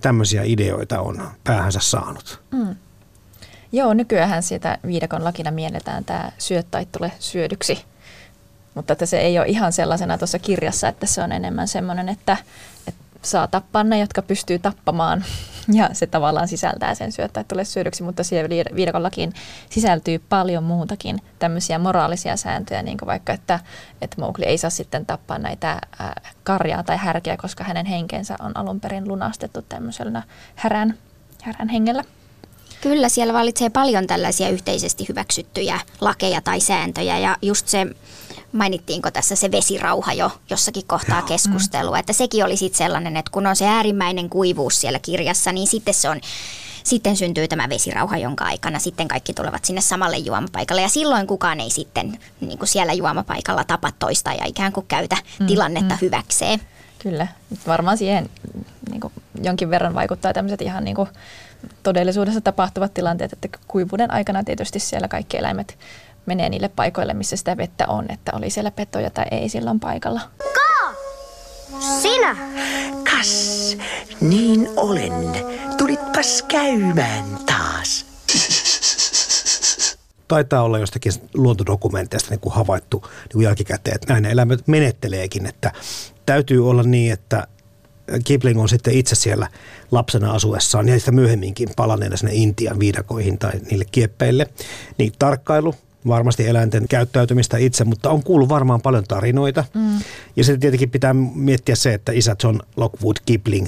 tämmöisiä 0.00 0.42
ideoita 0.44 1.00
on 1.00 1.28
päähänsä 1.44 1.80
saanut. 1.82 2.40
Mm. 2.50 2.76
Joo, 3.72 3.94
nykyään 3.94 4.42
sitä 4.42 4.78
viidakon 4.86 5.24
lakina 5.24 5.50
mielletään 5.50 6.04
tämä 6.04 6.32
syöt 6.38 6.66
tai 6.70 6.86
tule 6.92 7.12
syödyksi. 7.18 7.78
Mutta 8.74 8.92
että 8.92 9.06
se 9.06 9.20
ei 9.20 9.38
ole 9.38 9.46
ihan 9.46 9.72
sellaisena 9.72 10.18
tuossa 10.18 10.38
kirjassa, 10.38 10.88
että 10.88 11.06
se 11.06 11.22
on 11.22 11.32
enemmän 11.32 11.68
semmoinen, 11.68 12.08
että, 12.08 12.36
että 12.88 13.04
saa 13.22 13.46
tappaa 13.48 13.84
ne, 13.84 13.98
jotka 13.98 14.22
pystyy 14.22 14.58
tappamaan. 14.58 15.24
Ja 15.72 15.90
se 15.92 16.06
tavallaan 16.06 16.48
sisältää 16.48 16.94
sen 16.94 17.12
syöttää 17.12 17.44
tulee 17.44 17.64
syödyksi, 17.64 18.02
mutta 18.02 18.24
siihen 18.24 18.48
viidakollakin 18.50 19.32
sisältyy 19.70 20.18
paljon 20.18 20.64
muutakin 20.64 21.18
tämmöisiä 21.38 21.78
moraalisia 21.78 22.36
sääntöjä, 22.36 22.82
niin 22.82 22.98
kuin 22.98 23.06
vaikka, 23.06 23.32
että, 23.32 23.60
että 24.02 24.20
Mowgli 24.20 24.44
ei 24.44 24.58
saa 24.58 24.70
sitten 24.70 25.06
tappaa 25.06 25.38
näitä 25.38 25.80
karjaa 26.44 26.82
tai 26.82 26.96
härkiä, 26.96 27.36
koska 27.36 27.64
hänen 27.64 27.86
henkensä 27.86 28.36
on 28.40 28.56
alun 28.56 28.80
perin 28.80 29.08
lunastettu 29.08 29.62
tämmöisellä 29.62 30.22
härän, 30.54 30.98
härän 31.42 31.68
hengellä. 31.68 32.04
Kyllä, 32.80 33.08
siellä 33.08 33.32
valitsee 33.32 33.70
paljon 33.70 34.06
tällaisia 34.06 34.48
yhteisesti 34.48 35.08
hyväksyttyjä 35.08 35.80
lakeja 36.00 36.40
tai 36.40 36.60
sääntöjä 36.60 37.18
ja 37.18 37.36
just 37.42 37.68
se 37.68 37.86
mainittiinko 38.52 39.10
tässä 39.10 39.36
se 39.36 39.50
vesirauha 39.50 40.12
jo 40.12 40.32
jossakin 40.50 40.86
kohtaa 40.86 41.22
keskustelua, 41.22 41.98
että 41.98 42.12
sekin 42.12 42.44
oli 42.44 42.56
sitten 42.56 42.78
sellainen, 42.78 43.16
että 43.16 43.30
kun 43.30 43.46
on 43.46 43.56
se 43.56 43.66
äärimmäinen 43.66 44.30
kuivuus 44.30 44.80
siellä 44.80 44.98
kirjassa, 44.98 45.52
niin 45.52 45.66
sitten 45.66 45.94
se 45.94 46.08
on 46.08 46.20
sitten 46.84 47.16
syntyy 47.16 47.48
tämä 47.48 47.68
vesirauha, 47.68 48.16
jonka 48.16 48.44
aikana 48.44 48.78
sitten 48.78 49.08
kaikki 49.08 49.34
tulevat 49.34 49.64
sinne 49.64 49.80
samalle 49.80 50.16
juomapaikalle. 50.16 50.82
Ja 50.82 50.88
silloin 50.88 51.26
kukaan 51.26 51.60
ei 51.60 51.70
sitten 51.70 52.18
niin 52.40 52.58
kuin 52.58 52.68
siellä 52.68 52.92
juomapaikalla 52.92 53.64
tapa 53.64 53.92
toista 53.98 54.32
ja 54.32 54.44
ikään 54.44 54.72
kuin 54.72 54.86
käytä 54.86 55.16
mm, 55.40 55.46
tilannetta 55.46 55.94
mm. 55.94 55.98
hyväkseen. 56.00 56.60
Kyllä, 56.98 57.26
varmaan 57.66 57.98
siihen 57.98 58.30
niin 58.90 59.00
kuin 59.00 59.12
jonkin 59.42 59.70
verran 59.70 59.94
vaikuttaa 59.94 60.32
tämmöiset 60.32 60.62
ihan 60.62 60.84
niin 60.84 60.96
kuin 60.96 61.08
todellisuudessa 61.82 62.40
tapahtuvat 62.40 62.94
tilanteet, 62.94 63.32
että 63.32 63.48
kuivuuden 63.68 64.10
aikana 64.10 64.44
tietysti 64.44 64.78
siellä 64.78 65.08
kaikki 65.08 65.36
eläimet 65.36 65.78
menee 66.26 66.48
niille 66.48 66.68
paikoille, 66.68 67.14
missä 67.14 67.36
sitä 67.36 67.56
vettä 67.56 67.86
on, 67.86 68.06
että 68.08 68.32
oli 68.34 68.50
siellä 68.50 68.70
petoja 68.70 69.10
tai 69.10 69.24
ei 69.30 69.48
silloin 69.48 69.80
paikalla. 69.80 70.20
Ka! 70.38 70.94
Sinä! 72.02 72.36
Kas, 73.04 73.76
niin 74.20 74.68
olen. 74.76 75.12
Tulitpas 75.78 76.42
käymään 76.42 77.24
taas. 77.46 78.06
Taitaa 80.28 80.62
olla 80.62 80.78
jostakin 80.78 81.12
luontodokumenteista 81.34 82.30
niin 82.30 82.40
kuin 82.40 82.54
havaittu 82.54 82.98
niin 83.04 83.32
kuin 83.32 83.44
jälkikäteen, 83.44 83.94
että 83.94 84.12
näin 84.12 84.24
eläimet 84.24 84.68
menetteleekin, 84.68 85.46
että 85.46 85.72
täytyy 86.26 86.70
olla 86.70 86.82
niin, 86.82 87.12
että 87.12 87.46
Kipling 88.24 88.60
on 88.60 88.68
sitten 88.68 88.94
itse 88.94 89.14
siellä 89.14 89.48
lapsena 89.90 90.32
asuessaan 90.32 90.88
ja 90.88 90.94
sitten 90.94 91.14
myöhemminkin 91.14 91.68
palanneena 91.76 92.16
sinne 92.16 92.34
Intian 92.34 92.80
viidakoihin 92.80 93.38
tai 93.38 93.52
niille 93.70 93.84
kieppeille, 93.92 94.46
niin 94.98 95.12
tarkkailu 95.18 95.74
varmasti 96.06 96.46
eläinten 96.46 96.88
käyttäytymistä 96.88 97.56
itse, 97.56 97.84
mutta 97.84 98.10
on 98.10 98.22
kuullut 98.22 98.48
varmaan 98.48 98.80
paljon 98.80 99.04
tarinoita. 99.04 99.64
Mm. 99.74 99.98
Ja 100.36 100.44
sitten 100.44 100.60
tietenkin 100.60 100.90
pitää 100.90 101.14
miettiä 101.34 101.74
se, 101.74 101.94
että 101.94 102.12
isä 102.12 102.36
John 102.44 102.60
Lockwood 102.76 103.16
Kipling, 103.26 103.66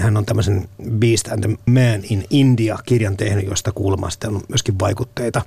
hän 0.00 0.16
on 0.16 0.26
tämmöisen 0.26 0.68
Beast 0.90 1.28
and 1.28 1.44
the 1.44 1.56
Man 1.66 2.00
in 2.10 2.24
India 2.30 2.78
kirjan 2.86 3.16
tehnyt, 3.16 3.46
josta 3.46 3.72
kuulemma 3.72 4.10
sitten 4.10 4.34
on 4.34 4.42
myöskin 4.48 4.78
vaikutteita. 4.78 5.42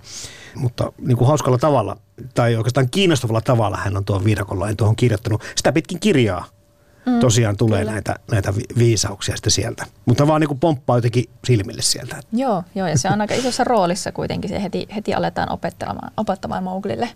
Mutta 0.56 0.94
niin 1.02 1.18
kuin 1.18 1.28
hauskalla 1.28 1.58
tavalla, 1.58 1.98
tai 2.34 2.56
oikeastaan 2.56 2.90
kiinnostavalla 2.90 3.42
tavalla 3.42 3.78
hän 3.78 3.98
on 3.98 4.06
tuon 4.06 4.24
viidakonlain 4.24 4.78
tuohon 4.78 4.96
kirjoittanut 4.96 5.42
sitä 5.56 5.72
pitkin 5.72 6.00
kirjaa 6.00 6.57
mm, 7.08 7.20
tosiaan 7.20 7.58
tulee 7.58 7.84
näitä, 7.84 8.16
näitä 8.32 8.54
viisauksia 8.78 9.36
sitten 9.36 9.52
sieltä. 9.52 9.86
Mutta 10.06 10.28
vaan 10.28 10.42
niin 10.42 10.48
kuin 10.48 10.60
pomppaa 10.60 10.98
jotenkin 10.98 11.26
silmille 11.46 11.82
sieltä. 11.82 12.16
Joo, 12.34 12.64
joo, 12.76 12.88
ja 12.88 12.98
se 12.98 13.10
on 13.10 13.22
aika 13.22 13.34
isossa 13.34 13.64
roolissa 13.64 14.12
kuitenkin. 14.12 14.50
Se 14.50 14.64
heti, 14.64 14.88
heti 14.96 15.14
aletaan 15.14 15.52
opettamaan, 15.52 16.12
opettamaan 16.18 16.64
Mowglille 16.64 17.10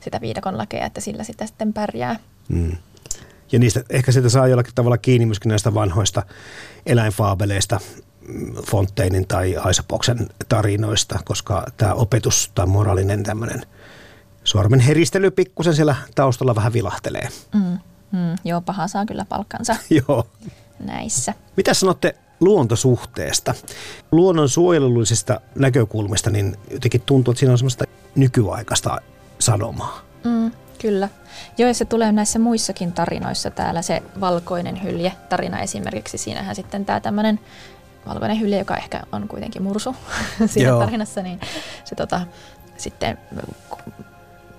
sitä 0.00 0.20
viidakon 0.20 0.58
lakeja, 0.58 0.86
että 0.86 1.00
sillä 1.00 1.24
sitä 1.24 1.46
sitten 1.46 1.72
pärjää. 1.72 2.16
Mm. 2.48 2.76
Ja 3.52 3.58
niistä 3.58 3.84
ehkä 3.90 4.12
sitä 4.12 4.28
saa 4.28 4.48
jollakin 4.48 4.74
tavalla 4.74 4.98
kiinni 4.98 5.26
myöskin 5.26 5.48
näistä 5.48 5.74
vanhoista 5.74 6.22
eläinfaabeleista, 6.86 7.80
Fonteinin 8.70 9.28
tai 9.28 9.56
Aisapoksen 9.56 10.28
tarinoista, 10.48 11.18
koska 11.24 11.66
tämä 11.76 11.94
opetus 11.94 12.50
tai 12.54 12.66
moraalinen 12.66 13.22
tämmöinen 13.22 13.62
sormen 14.44 14.80
heristely 14.80 15.30
pikkusen 15.30 15.74
siellä 15.74 15.96
taustalla 16.14 16.54
vähän 16.54 16.72
vilahtelee. 16.72 17.28
Mm. 17.54 17.78
Mm, 18.14 18.36
joo, 18.44 18.60
paha 18.60 18.88
saa 18.88 19.06
kyllä 19.06 19.24
palkkansa 19.24 19.76
joo. 20.08 20.26
näissä. 20.80 21.34
Mitä 21.56 21.74
sanotte 21.74 22.16
luontosuhteesta? 22.40 23.54
Luonnon 24.12 24.48
suojelullisista 24.48 25.40
näkökulmista, 25.54 26.30
niin 26.30 26.56
jotenkin 26.70 27.00
tuntuu, 27.00 27.32
että 27.32 27.38
siinä 27.38 27.52
on 27.52 27.58
semmoista 27.58 27.84
nykyaikaista 28.14 28.98
sanomaa. 29.38 30.00
Mm, 30.24 30.52
kyllä. 30.80 31.08
Joo, 31.58 31.68
ja 31.68 31.74
se 31.74 31.84
tulee 31.84 32.12
näissä 32.12 32.38
muissakin 32.38 32.92
tarinoissa 32.92 33.50
täällä, 33.50 33.82
se 33.82 34.02
valkoinen 34.20 34.82
hylje 34.82 35.12
tarina 35.28 35.60
esimerkiksi. 35.60 36.18
Siinähän 36.18 36.54
sitten 36.54 36.84
tämä 36.84 37.00
tämmöinen 37.00 37.40
valkoinen 38.06 38.40
hylje, 38.40 38.58
joka 38.58 38.76
ehkä 38.76 39.02
on 39.12 39.28
kuitenkin 39.28 39.62
mursu 39.62 39.96
siinä 40.46 40.68
Joo. 40.68 40.80
tarinassa, 40.80 41.22
niin 41.22 41.40
se 41.84 41.94
tota, 41.94 42.20
sitten 42.76 43.18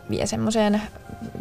vie 0.09 0.25
semmoiseen, 0.25 0.81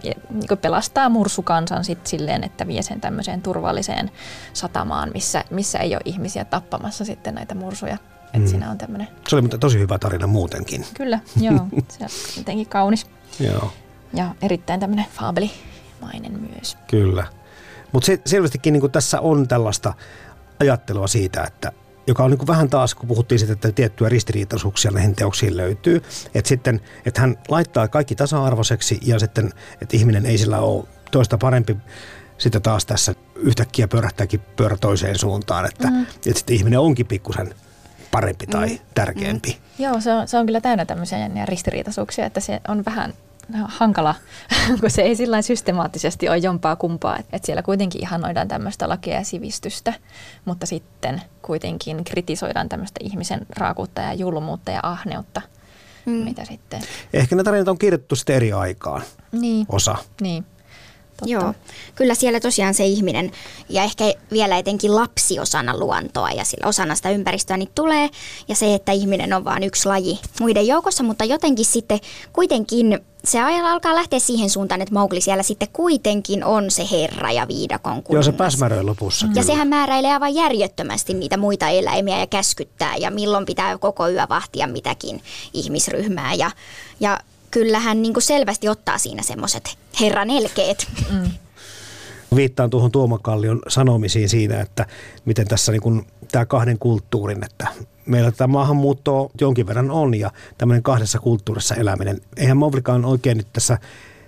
niin 0.02 0.58
pelastaa 0.60 1.08
mursukansan 1.08 1.84
sit 1.84 2.06
silleen, 2.06 2.44
että 2.44 2.66
vie 2.66 2.82
sen 2.82 3.00
tämmöiseen 3.00 3.42
turvalliseen 3.42 4.10
satamaan, 4.52 5.10
missä, 5.14 5.44
missä 5.50 5.78
ei 5.78 5.94
ole 5.94 6.02
ihmisiä 6.04 6.44
tappamassa 6.44 7.04
sitten 7.04 7.34
näitä 7.34 7.54
mursuja. 7.54 7.98
Et 8.34 8.40
mm. 8.40 8.46
siinä 8.46 8.70
on 8.70 8.78
tämmönen... 8.78 9.08
Se 9.28 9.36
oli 9.36 9.42
mutta 9.42 9.58
tosi 9.58 9.78
hyvä 9.78 9.98
tarina 9.98 10.26
muutenkin. 10.26 10.86
Kyllä, 10.94 11.18
joo. 11.40 11.66
Se 11.88 12.04
on 12.04 12.10
jotenkin 12.36 12.68
kaunis. 12.68 13.06
joo. 13.40 13.72
Ja 14.14 14.34
erittäin 14.42 14.80
tämmöinen 14.80 15.06
faabelimainen 15.12 16.40
myös. 16.40 16.76
Kyllä. 16.90 17.26
Mutta 17.92 18.06
se, 18.06 18.20
selvästikin 18.26 18.72
niin 18.72 18.90
tässä 18.90 19.20
on 19.20 19.48
tällaista 19.48 19.94
ajattelua 20.60 21.06
siitä, 21.06 21.44
että 21.44 21.72
joka 22.06 22.24
on 22.24 22.30
niin 22.30 22.38
kuin 22.38 22.46
vähän 22.46 22.70
taas, 22.70 22.94
kun 22.94 23.08
puhuttiin 23.08 23.38
siitä, 23.38 23.52
että 23.52 23.72
tiettyjä 23.72 24.08
ristiriitaisuuksia 24.08 24.90
näihin 24.90 25.14
teoksiin 25.14 25.56
löytyy. 25.56 26.02
Että 26.34 26.48
sitten, 26.48 26.80
että 27.06 27.20
hän 27.20 27.36
laittaa 27.48 27.88
kaikki 27.88 28.14
tasa-arvoiseksi 28.14 29.00
ja 29.02 29.18
sitten, 29.18 29.52
että 29.80 29.96
ihminen 29.96 30.26
ei 30.26 30.38
sillä 30.38 30.58
ole 30.58 30.84
toista 31.10 31.38
parempi 31.38 31.76
sitten 32.38 32.62
taas 32.62 32.86
tässä 32.86 33.14
yhtäkkiä 33.36 33.88
pyörähtääkin 33.88 34.40
pyörä 34.56 34.76
toiseen 34.76 35.18
suuntaan, 35.18 35.66
että, 35.66 35.90
mm. 35.90 36.02
että 36.02 36.34
sitten 36.34 36.56
ihminen 36.56 36.80
onkin 36.80 37.06
pikkusen 37.06 37.54
parempi 38.10 38.46
tai 38.46 38.68
mm. 38.68 38.78
tärkeämpi. 38.94 39.50
Mm. 39.50 39.84
Joo, 39.84 40.00
se 40.00 40.12
on, 40.12 40.28
se 40.28 40.38
on 40.38 40.46
kyllä 40.46 40.60
täynnä 40.60 40.84
tämmöisiä 40.84 41.18
ristiriitaisuuksia, 41.44 42.26
että 42.26 42.40
se 42.40 42.60
on 42.68 42.84
vähän 42.84 43.14
hankala, 43.52 44.14
kun 44.80 44.90
se 44.90 45.02
ei 45.02 45.16
sillä 45.16 45.42
systemaattisesti 45.42 46.28
ole 46.28 46.38
jompaa 46.38 46.76
kumpaa. 46.76 47.18
Että 47.18 47.38
siellä 47.46 47.62
kuitenkin 47.62 48.00
ihanoidaan 48.00 48.48
tämmöistä 48.48 48.88
lakia 48.88 49.14
ja 49.14 49.24
sivistystä, 49.24 49.92
mutta 50.44 50.66
sitten 50.66 51.22
kuitenkin 51.42 52.04
kritisoidaan 52.04 52.68
tämmöistä 52.68 53.00
ihmisen 53.02 53.46
raakuutta 53.56 54.00
ja 54.00 54.14
julmuutta 54.14 54.70
ja 54.70 54.80
ahneutta. 54.82 55.42
Mm. 56.06 56.12
Mitä 56.12 56.44
sitten? 56.44 56.82
Ehkä 57.12 57.36
ne 57.36 57.42
tarinat 57.42 57.68
on 57.68 57.78
kirjoitettu 57.78 58.16
sitten 58.16 58.36
eri 58.36 58.52
aikaan. 58.52 59.02
Niin. 59.32 59.66
Osa. 59.68 59.96
Niin. 60.20 60.44
Totta. 61.16 61.32
Joo, 61.32 61.54
kyllä 61.94 62.14
siellä 62.14 62.40
tosiaan 62.40 62.74
se 62.74 62.84
ihminen 62.84 63.30
ja 63.68 63.82
ehkä 63.82 64.04
vielä 64.30 64.58
etenkin 64.58 64.94
lapsi 64.96 65.40
osana 65.40 65.78
luontoa 65.78 66.30
ja 66.30 66.44
sillä 66.44 66.66
osana 66.66 66.94
sitä 66.94 67.10
ympäristöä 67.10 67.56
niin 67.56 67.70
tulee. 67.74 68.10
Ja 68.48 68.54
se, 68.54 68.74
että 68.74 68.92
ihminen 68.92 69.32
on 69.32 69.44
vain 69.44 69.62
yksi 69.62 69.88
laji 69.88 70.20
muiden 70.40 70.66
joukossa, 70.66 71.02
mutta 71.02 71.24
jotenkin 71.24 71.64
sitten 71.64 72.00
kuitenkin 72.32 73.00
se 73.24 73.42
ajalla 73.42 73.72
alkaa 73.72 73.94
lähteä 73.94 74.18
siihen 74.18 74.50
suuntaan, 74.50 74.82
että 74.82 74.94
Mowgli 74.94 75.20
siellä 75.20 75.42
sitten 75.42 75.68
kuitenkin 75.72 76.44
on 76.44 76.70
se 76.70 76.88
herra 76.90 77.32
ja 77.32 77.48
viidakon 77.48 78.02
kuningas. 78.02 78.26
Joo, 78.26 78.32
se 78.32 78.38
pääsmäröi 78.38 78.82
lopussa. 78.82 79.26
Mm. 79.26 79.32
Ja 79.34 79.42
sehän 79.42 79.68
määräilee 79.68 80.12
aivan 80.12 80.34
järjettömästi 80.34 81.14
niitä 81.14 81.36
muita 81.36 81.68
eläimiä 81.68 82.18
ja 82.18 82.26
käskyttää 82.26 82.96
ja 82.96 83.10
milloin 83.10 83.46
pitää 83.46 83.78
koko 83.78 84.08
yö 84.08 84.26
vahtia 84.28 84.66
mitäkin 84.66 85.22
ihmisryhmää. 85.52 86.34
Ja, 86.34 86.50
ja 87.00 87.20
kyllä 87.50 87.78
hän 87.78 88.02
niin 88.02 88.14
kuin 88.14 88.22
selvästi 88.22 88.68
ottaa 88.68 88.98
siinä 88.98 89.22
semmoiset 89.22 89.78
herran 90.00 90.30
elkeet. 90.30 90.86
Mm. 91.10 91.30
Viittaan 92.36 92.70
tuohon 92.70 92.92
Tuomo 92.92 93.18
Kallion 93.18 93.60
sanomisiin 93.68 94.28
siinä, 94.28 94.60
että 94.60 94.86
miten 95.24 95.48
tässä 95.48 95.72
niin 95.72 95.82
kuin 95.82 96.06
tämä 96.32 96.46
kahden 96.46 96.78
kulttuurin, 96.78 97.44
että 97.44 97.66
meillä 98.06 98.32
tämä 98.32 98.52
maahanmuuttoa 98.52 99.30
jonkin 99.40 99.66
verran 99.66 99.90
on 99.90 100.14
ja 100.14 100.30
tämmöinen 100.58 100.82
kahdessa 100.82 101.18
kulttuurissa 101.18 101.74
eläminen. 101.74 102.20
Eihän 102.36 102.56
Mowglikaan 102.56 103.04
oikein 103.04 103.36
nyt 103.36 103.52
tässä 103.52 103.78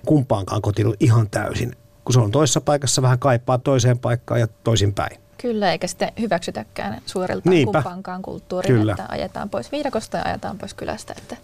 kumpaankaan 0.07 0.62
kotiin 0.62 0.95
ihan 1.01 1.31
täysin, 1.31 1.72
kun 2.05 2.12
se 2.12 2.20
on 2.20 2.31
toisessa 2.31 2.61
paikassa 2.61 3.03
vähän 3.03 3.18
kaipaa 3.18 3.59
toiseen 3.59 3.99
paikkaan 3.99 4.41
ja 4.41 4.49
toisinpäin. 4.64 5.20
Kyllä, 5.39 5.72
eikä 5.72 5.87
sitten 5.87 6.12
hyväksytäkään 6.20 7.01
suoriltaan 7.07 7.51
Niinpä. 7.55 7.72
kumpaankaan 7.72 8.22
kulttuuriin, 8.22 8.79
Kyllä. 8.79 8.93
että 8.93 9.07
ajetaan 9.09 9.51
pois 9.51 9.72
viidakosta 9.72 10.16
ja 10.16 10.24
ajetaan 10.27 10.59
pois 10.59 10.74
kylästä. 10.74 11.14
Että 11.18 11.37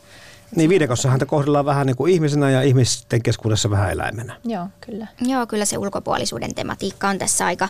niin 0.57 0.71
viidekossahan 0.71 1.13
häntä 1.13 1.27
kohdellaan 1.27 1.65
vähän 1.65 1.87
niin 1.87 1.97
kuin 1.97 2.13
ihmisenä 2.13 2.51
ja 2.51 2.63
ihmisten 2.63 3.23
keskuudessa 3.23 3.71
vähän 3.71 3.93
eläimenä. 3.93 4.37
Joo, 4.45 4.67
kyllä. 4.81 5.07
Joo, 5.21 5.47
kyllä 5.47 5.65
se 5.65 5.79
ulkopuolisuuden 5.79 6.55
tematiikka 6.55 7.09
on 7.09 7.19
tässä 7.19 7.47
aika 7.47 7.69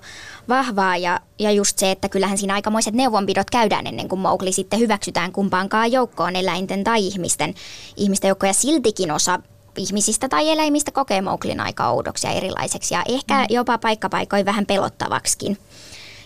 vahvaa 0.49 0.97
ja, 0.97 1.21
ja 1.39 1.51
just 1.51 1.79
se, 1.79 1.91
että 1.91 2.09
kyllähän 2.09 2.39
siinä 2.39 2.55
aikamoiset 2.55 2.95
neuvonpidot 2.95 3.51
käydään 3.51 3.87
ennen 3.87 4.09
kuin 4.09 4.21
Mowgli 4.21 4.53
sitten 4.53 4.79
hyväksytään 4.79 5.33
kumpaankaan 5.33 5.93
joukkoon 5.93 6.37
eläinten 6.37 6.85
tai 6.85 7.07
ihmisten, 7.07 7.55
ihmisten 7.97 8.29
joukkoja. 8.29 8.51
Ja 8.51 8.55
siltikin 8.55 9.11
osa 9.11 9.39
ihmisistä 9.77 10.29
tai 10.29 10.51
eläimistä 10.51 10.91
kokee 10.91 11.21
Mowglin 11.21 11.61
aika 11.61 11.89
oudoksi 11.89 12.27
ja 12.27 12.33
erilaiseksi 12.33 12.95
ja 12.95 13.03
ehkä 13.09 13.39
mm. 13.39 13.47
jopa 13.51 13.79
paikkapaikoin 13.79 14.47
vähän 14.47 14.67
pelottavaksikin. 14.67 15.59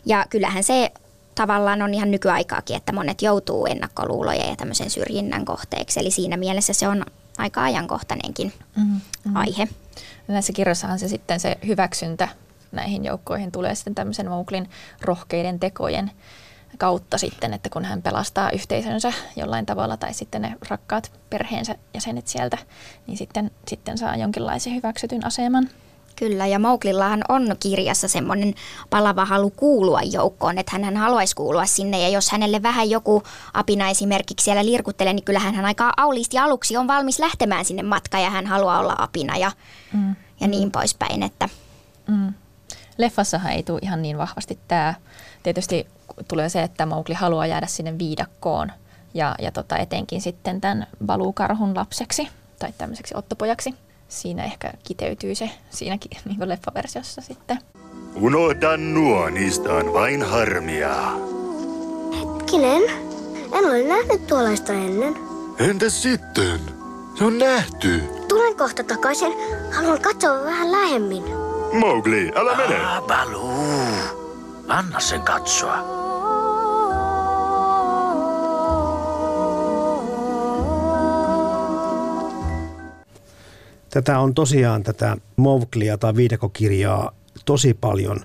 Ja 0.06 0.26
kyllähän 0.30 0.64
se 0.64 0.92
tavallaan 1.36 1.82
on 1.82 1.94
ihan 1.94 2.10
nykyaikaakin, 2.10 2.76
että 2.76 2.92
monet 2.92 3.22
joutuu 3.22 3.66
ennakkoluulojen 3.66 4.48
ja 4.48 4.56
tämmöisen 4.56 4.90
syrjinnän 4.90 5.44
kohteeksi. 5.44 6.00
Eli 6.00 6.10
siinä 6.10 6.36
mielessä 6.36 6.72
se 6.72 6.88
on 6.88 7.04
aika 7.38 7.62
ajankohtainenkin 7.62 8.52
mm-hmm. 8.76 9.36
aihe. 9.36 9.68
Näissä 10.28 10.52
kirjoissahan 10.52 10.98
se 10.98 11.08
sitten 11.08 11.40
se 11.40 11.58
hyväksyntä 11.66 12.28
näihin 12.72 13.04
joukkoihin 13.04 13.52
tulee 13.52 13.74
sitten 13.74 13.94
tämmöisen 13.94 14.28
Mowglin 14.28 14.70
rohkeiden 15.00 15.60
tekojen 15.60 16.10
kautta 16.78 17.18
sitten, 17.18 17.54
että 17.54 17.68
kun 17.70 17.84
hän 17.84 18.02
pelastaa 18.02 18.50
yhteisönsä 18.50 19.12
jollain 19.36 19.66
tavalla 19.66 19.96
tai 19.96 20.14
sitten 20.14 20.42
ne 20.42 20.56
rakkaat 20.68 21.12
perheensä 21.30 21.74
jäsenet 21.94 22.26
sieltä, 22.28 22.58
niin 23.06 23.16
sitten, 23.16 23.50
sitten 23.68 23.98
saa 23.98 24.16
jonkinlaisen 24.16 24.74
hyväksytyn 24.74 25.26
aseman. 25.26 25.70
Kyllä, 26.16 26.46
ja 26.46 26.58
Mowglillahan 26.58 27.24
on 27.28 27.56
kirjassa 27.60 28.08
semmoinen 28.08 28.54
palava 28.90 29.24
halu 29.24 29.50
kuulua 29.50 30.02
joukkoon, 30.02 30.58
että 30.58 30.78
hän 30.78 30.96
haluaisi 30.96 31.36
kuulua 31.36 31.66
sinne, 31.66 32.02
ja 32.02 32.08
jos 32.08 32.30
hänelle 32.30 32.62
vähän 32.62 32.90
joku 32.90 33.22
apina 33.54 33.88
esimerkiksi 33.88 34.44
siellä 34.44 34.66
lirkuttelee, 34.66 35.12
niin 35.12 35.24
kyllähän 35.24 35.54
hän 35.54 35.64
aika 35.64 35.92
auliisti 35.96 36.38
aluksi 36.38 36.76
on 36.76 36.88
valmis 36.88 37.18
lähtemään 37.18 37.64
sinne 37.64 37.82
matkaan, 37.82 38.24
ja 38.24 38.30
hän 38.30 38.46
haluaa 38.46 38.78
olla 38.78 38.94
apina 38.98 39.36
ja, 39.36 39.52
mm. 39.92 40.16
ja 40.40 40.48
niin 40.48 40.70
poispäin. 40.70 41.22
Että. 41.22 41.48
Mm. 42.08 42.34
Leffassahan 42.98 43.52
ei 43.52 43.62
tule 43.62 43.80
ihan 43.82 44.02
niin 44.02 44.18
vahvasti 44.18 44.58
tämä. 44.68 44.94
Tietysti 45.42 45.86
tulee 46.28 46.48
se, 46.48 46.62
että 46.62 46.86
Mowgli 46.86 47.14
haluaa 47.14 47.46
jäädä 47.46 47.66
sinne 47.66 47.98
viidakkoon, 47.98 48.72
ja, 49.14 49.34
ja 49.38 49.52
tota, 49.52 49.76
etenkin 49.76 50.20
sitten 50.20 50.60
tämän 50.60 50.86
Balukarhun 51.06 51.74
lapseksi 51.74 52.28
tai 52.58 52.72
tämmöiseksi 52.78 53.14
ottopojaksi 53.16 53.74
siinä 54.08 54.44
ehkä 54.44 54.72
kiteytyy 54.84 55.34
se 55.34 55.50
siinäkin 55.70 56.10
niin 56.24 56.38
kuin 56.38 56.48
leffaversiossa 56.48 57.20
sitten. 57.20 57.58
Unohda 58.14 58.76
nuo, 58.76 59.28
niistä 59.28 59.72
on 59.72 59.92
vain 59.92 60.22
harmia. 60.22 60.94
Hetkinen, 62.20 62.82
en 63.52 63.64
ole 63.66 63.82
nähnyt 63.82 64.26
tuollaista 64.26 64.72
ennen. 64.72 65.14
Entäs 65.58 66.02
sitten? 66.02 66.60
Se 67.18 67.24
on 67.24 67.38
nähty. 67.38 68.00
Tulen 68.28 68.56
kohta 68.56 68.84
takaisin. 68.84 69.32
Haluan 69.72 70.00
katsoa 70.00 70.44
vähän 70.44 70.72
lähemmin. 70.72 71.24
Mowgli, 71.72 72.32
älä 72.36 72.56
mene. 72.56 72.76
Ah, 72.84 73.02
Baloo. 73.02 73.86
Anna 74.68 75.00
sen 75.00 75.22
katsoa. 75.22 76.05
Tätä 83.96 84.18
on 84.18 84.34
tosiaan 84.34 84.82
tätä 84.82 85.16
Mowglia 85.36 85.98
tai 85.98 86.16
viidekokirjaa 86.16 87.12
tosi 87.44 87.74
paljon 87.74 88.20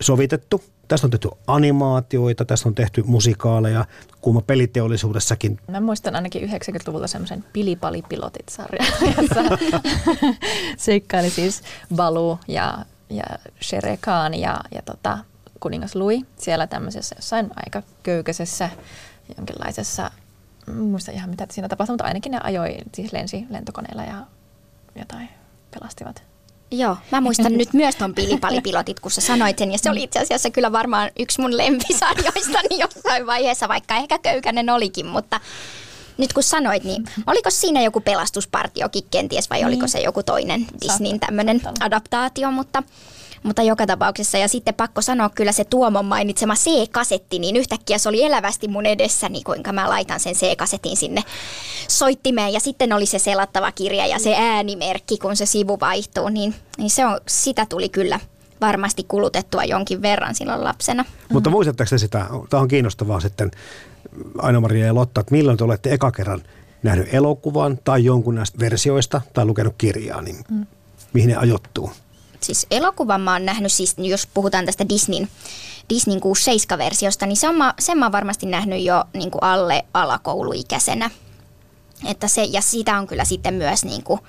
sovitettu. 0.00 0.64
Tästä 0.88 1.06
on 1.06 1.10
tehty 1.10 1.28
animaatioita, 1.46 2.44
tästä 2.44 2.68
on 2.68 2.74
tehty 2.74 3.02
musikaaleja, 3.06 3.84
kuuma 4.20 4.40
peliteollisuudessakin. 4.40 5.58
Mä 5.70 5.80
muistan 5.80 6.16
ainakin 6.16 6.50
90-luvulta 6.50 7.06
semmoisen 7.06 7.44
Pilipali-pilotit-sarjan, 7.52 8.86
jossa 9.16 9.42
seikkaili 10.76 11.30
siis 11.30 11.62
Balu 11.96 12.38
ja, 12.48 12.78
ja 13.10 13.24
Shere 13.62 13.98
Khan 14.00 14.34
ja, 14.34 14.60
ja 14.74 14.82
tota, 14.82 15.18
kuningas 15.60 15.94
Louis 15.94 16.24
siellä 16.36 16.66
tämmöisessä 16.66 17.14
jossain 17.18 17.50
aika 17.56 17.82
köykäisessä 18.02 18.70
jonkinlaisessa, 19.36 20.10
muista 20.74 21.12
ihan 21.12 21.30
mitä 21.30 21.46
siinä 21.50 21.68
tapahtui, 21.68 21.92
mutta 21.92 22.04
ainakin 22.04 22.32
ne 22.32 22.40
ajoi, 22.42 22.76
siis 22.94 23.12
lensi 23.12 23.46
lentokoneella 23.50 24.04
ja 24.04 24.26
jotain 24.98 25.28
pelastivat. 25.70 26.22
Joo, 26.70 26.96
mä 27.12 27.20
muistan 27.20 27.52
nyt 27.52 27.72
myös 27.72 27.96
ton 27.96 28.14
pilipalipilotit, 28.14 29.00
kun 29.00 29.10
sä 29.10 29.20
sanoit 29.20 29.58
sen, 29.58 29.72
ja 29.72 29.78
se 29.78 29.90
oli 29.90 30.02
itse 30.02 30.18
asiassa 30.18 30.50
kyllä 30.50 30.72
varmaan 30.72 31.10
yksi 31.18 31.40
mun 31.40 31.56
lempisarjoistani 31.56 32.78
jossain 32.78 33.26
vaiheessa, 33.26 33.68
vaikka 33.68 33.96
ehkä 33.96 34.18
köykänen 34.18 34.70
olikin, 34.70 35.06
mutta 35.06 35.40
nyt 36.18 36.32
kun 36.32 36.42
sanoit, 36.42 36.84
niin 36.84 37.04
oliko 37.26 37.50
siinä 37.50 37.82
joku 37.82 38.00
pelastuspartiokin 38.00 39.04
kenties, 39.10 39.50
vai 39.50 39.64
oliko 39.64 39.80
niin. 39.80 39.88
se 39.88 40.00
joku 40.00 40.22
toinen 40.22 40.66
Disneyn 40.80 41.20
tämmöinen 41.20 41.60
adaptaatio, 41.80 42.50
mutta 42.50 42.82
mutta 43.42 43.62
joka 43.62 43.86
tapauksessa, 43.86 44.38
ja 44.38 44.48
sitten 44.48 44.74
pakko 44.74 45.02
sanoa 45.02 45.30
kyllä 45.30 45.52
se 45.52 45.64
Tuomon 45.64 46.04
mainitsema 46.04 46.54
C-kasetti, 46.54 47.38
niin 47.38 47.56
yhtäkkiä 47.56 47.98
se 47.98 48.08
oli 48.08 48.22
elävästi 48.22 48.68
mun 48.68 48.86
edessäni, 48.86 49.32
niin 49.32 49.44
kuinka 49.44 49.72
mä 49.72 49.88
laitan 49.88 50.20
sen 50.20 50.34
C-kasetin 50.34 50.96
sinne 50.96 51.22
soittimeen. 51.88 52.52
Ja 52.52 52.60
sitten 52.60 52.92
oli 52.92 53.06
se 53.06 53.18
selattava 53.18 53.72
kirja 53.72 54.06
ja 54.06 54.18
se 54.18 54.34
äänimerkki, 54.36 55.18
kun 55.18 55.36
se 55.36 55.46
sivu 55.46 55.80
vaihtuu, 55.80 56.28
niin, 56.28 56.54
niin 56.78 56.90
se 56.90 57.06
on, 57.06 57.20
sitä 57.28 57.66
tuli 57.66 57.88
kyllä 57.88 58.20
varmasti 58.60 59.04
kulutettua 59.08 59.64
jonkin 59.64 60.02
verran 60.02 60.34
silloin 60.34 60.64
lapsena. 60.64 61.04
Mutta 61.32 61.50
muistatteko 61.50 61.90
te 61.90 61.98
sitä, 61.98 62.26
tämä 62.50 62.60
on 62.60 62.68
kiinnostavaa 62.68 63.20
sitten 63.20 63.50
Aino-Maria 64.38 64.86
ja 64.86 64.94
Lotta, 64.94 65.20
että 65.20 65.32
milloin 65.32 65.58
te 65.58 65.64
olette 65.64 65.92
eka 65.92 66.10
kerran 66.10 66.42
nähnyt 66.82 67.14
elokuvan 67.14 67.78
tai 67.84 68.04
jonkun 68.04 68.34
näistä 68.34 68.58
versioista 68.58 69.20
tai 69.32 69.44
lukenut 69.44 69.74
kirjaa, 69.78 70.22
niin 70.22 70.36
mm. 70.50 70.66
mihin 71.12 71.28
ne 71.28 71.36
ajoittuu? 71.36 71.92
Siis 72.44 72.66
elokuvan 72.70 73.20
mä 73.20 73.32
oon 73.32 73.44
nähnyt, 73.44 73.72
siis 73.72 73.94
jos 73.98 74.28
puhutaan 74.34 74.66
tästä 74.66 74.88
Disneyn, 74.88 75.28
Disneyn 75.88 76.20
6-7-versiosta, 76.20 77.26
niin 77.26 77.36
sen 77.36 77.54
mä, 77.54 77.74
sen 77.78 77.98
mä 77.98 78.04
oon 78.04 78.12
varmasti 78.12 78.46
nähnyt 78.46 78.82
jo 78.82 79.04
niin 79.14 79.30
kuin 79.30 79.42
alle 79.42 79.84
alakouluikäisenä. 79.94 81.10
Että 82.08 82.28
se, 82.28 82.44
ja 82.44 82.60
sitä 82.60 82.98
on 82.98 83.06
kyllä 83.06 83.24
sitten 83.24 83.54
myös 83.54 83.84
niin 83.84 84.02
kuin 84.02 84.20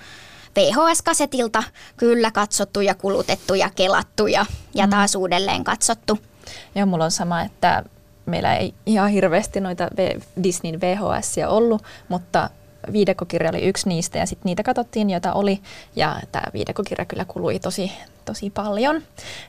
VHS-kasetilta 0.56 1.64
kyllä 1.98 2.32
katsottu 2.32 2.82
ja 2.82 2.96
kulutettu 2.96 3.54
ja 3.54 3.70
kelattu 3.76 4.28
ja, 4.28 4.46
ja 4.74 4.86
mm. 4.86 4.90
taas 4.90 5.16
uudelleen 5.16 5.64
katsottu. 5.64 6.20
Joo, 6.76 6.86
mulla 6.86 7.06
on 7.06 7.12
sama, 7.12 7.42
että 7.42 7.84
meillä 8.26 8.56
ei 8.56 8.74
ihan 8.86 9.10
hirveästi 9.10 9.60
noita 9.60 9.88
Disneyn 10.44 10.82
VHS 10.82 11.36
ollut, 11.48 11.84
mutta 12.10 12.50
viidekokirja 12.94 13.50
oli 13.50 13.62
yksi 13.62 13.90
niistä 13.90 14.18
ja 14.18 14.26
sitten 14.26 14.46
niitä 14.46 14.64
katsottiin, 14.64 15.10
joita 15.10 15.34
oli. 15.34 15.62
Ja 15.96 16.22
tämä 16.32 16.44
viidekokirja 16.54 17.06
kyllä 17.06 17.26
kului 17.26 17.60
tosi, 17.60 17.92
tosi 18.26 18.50
paljon, 18.50 19.02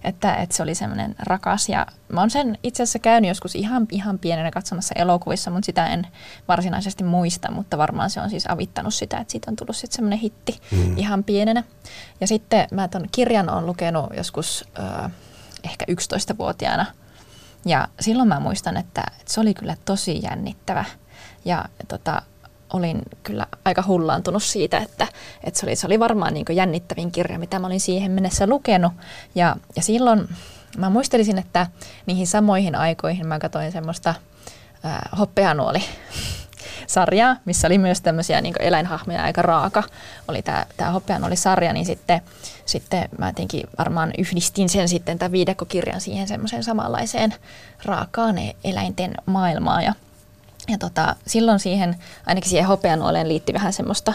että, 0.05 0.35
että 0.35 0.57
se 0.57 0.62
oli 0.62 0.74
semmoinen 0.74 1.14
rakas. 1.18 1.68
Ja 1.68 1.87
mä 2.09 2.20
oon 2.20 2.30
sen 2.30 2.59
itse 2.62 2.82
asiassa 2.82 2.99
käynyt 2.99 3.28
joskus 3.28 3.55
ihan, 3.55 3.87
ihan 3.91 4.18
pienenä 4.18 4.51
katsomassa 4.51 4.95
elokuvissa, 4.99 5.51
mutta 5.51 5.66
sitä 5.66 5.87
en 5.87 6.07
varsinaisesti 6.49 7.05
muista, 7.05 7.51
mutta 7.51 7.78
varmaan 7.78 8.11
se 8.11 8.20
on 8.20 8.30
siis 8.30 8.47
avittanut 8.51 8.95
sitä, 8.95 9.18
että 9.18 9.32
siitä 9.32 9.51
on 9.51 9.57
tullut 9.57 9.76
sitten 9.76 9.97
semmoinen 9.97 10.18
hitti 10.18 10.61
mm. 10.70 10.99
ihan 10.99 11.24
pienenä. 11.24 11.64
Ja 12.20 12.26
sitten 12.26 12.68
mä 12.70 12.89
ton 12.89 13.07
kirjan 13.12 13.51
on 13.51 13.66
lukenut 13.66 14.07
joskus 14.16 14.64
äh, 14.78 15.11
ehkä 15.64 15.85
11-vuotiaana 15.91 16.87
ja 17.64 17.89
silloin 18.01 18.28
mä 18.28 18.41
muistan, 18.41 18.76
että, 18.76 19.03
että 19.20 19.32
se 19.32 19.41
oli 19.41 19.55
kyllä 19.55 19.76
tosi 19.85 20.22
jännittävä. 20.22 20.85
Ja 21.45 21.64
tota, 21.89 22.22
olin 22.75 23.03
kyllä 23.22 23.47
aika 23.64 23.85
hullaantunut 23.87 24.43
siitä, 24.43 24.79
että, 24.79 25.07
että 25.45 25.61
se, 25.61 25.66
oli, 25.66 25.77
se 25.77 25.87
oli 25.87 26.01
varmaan 26.01 26.35
niin 26.35 26.45
jännittävin 26.53 27.11
kirja, 27.11 27.39
mitä 27.39 27.59
mä 27.59 27.66
olin 27.66 27.81
siihen 27.81 28.11
mennessä 28.11 28.47
lukenut. 28.47 28.93
Ja, 29.35 29.57
ja 29.77 29.83
silloin 29.83 30.29
mä 30.79 30.91
muistelisin, 30.91 31.39
että 31.39 31.66
niihin 32.07 32.27
samoihin 32.27 32.75
aikoihin 32.75 33.27
mä 33.27 33.39
katsoin 33.39 33.72
semmoista 33.72 34.14
ää, 34.83 35.09
hoppeanuoli 35.18 35.81
sarjaa, 36.87 37.37
missä 37.45 37.66
oli 37.66 37.79
myös 37.79 38.01
tämmöisiä 38.01 38.41
niin 38.41 38.55
eläinhahmoja 38.61 39.22
aika 39.22 39.43
raaka. 39.43 39.83
Oli 40.29 40.43
tämä, 40.43 40.66
tämä 40.77 40.91
hoppeanuoli-sarja, 40.91 41.72
niin 41.72 41.87
sitten, 41.87 42.20
sitten 42.66 43.09
mä 43.18 43.27
jotenkin 43.27 43.66
varmaan 43.79 44.12
yhdistin 44.18 44.68
sen 44.68 44.89
sitten 44.89 45.18
tämän 45.18 45.33
viidekokirjan 45.33 46.01
siihen 46.01 46.29
semmoiseen 46.29 46.64
samanlaiseen 46.64 47.35
raakaan 47.85 48.37
eläinten 48.64 49.14
maailmaan. 49.27 49.85
Ja 49.85 49.95
ja 50.69 50.79
tota, 50.79 51.17
silloin 51.27 51.59
siihen, 51.59 51.97
ainakin 52.27 52.51
siihen 52.51 52.67
hopeanuoleen 52.67 53.29
liitti 53.29 53.53
vähän 53.53 53.73
semmoista 53.73 54.12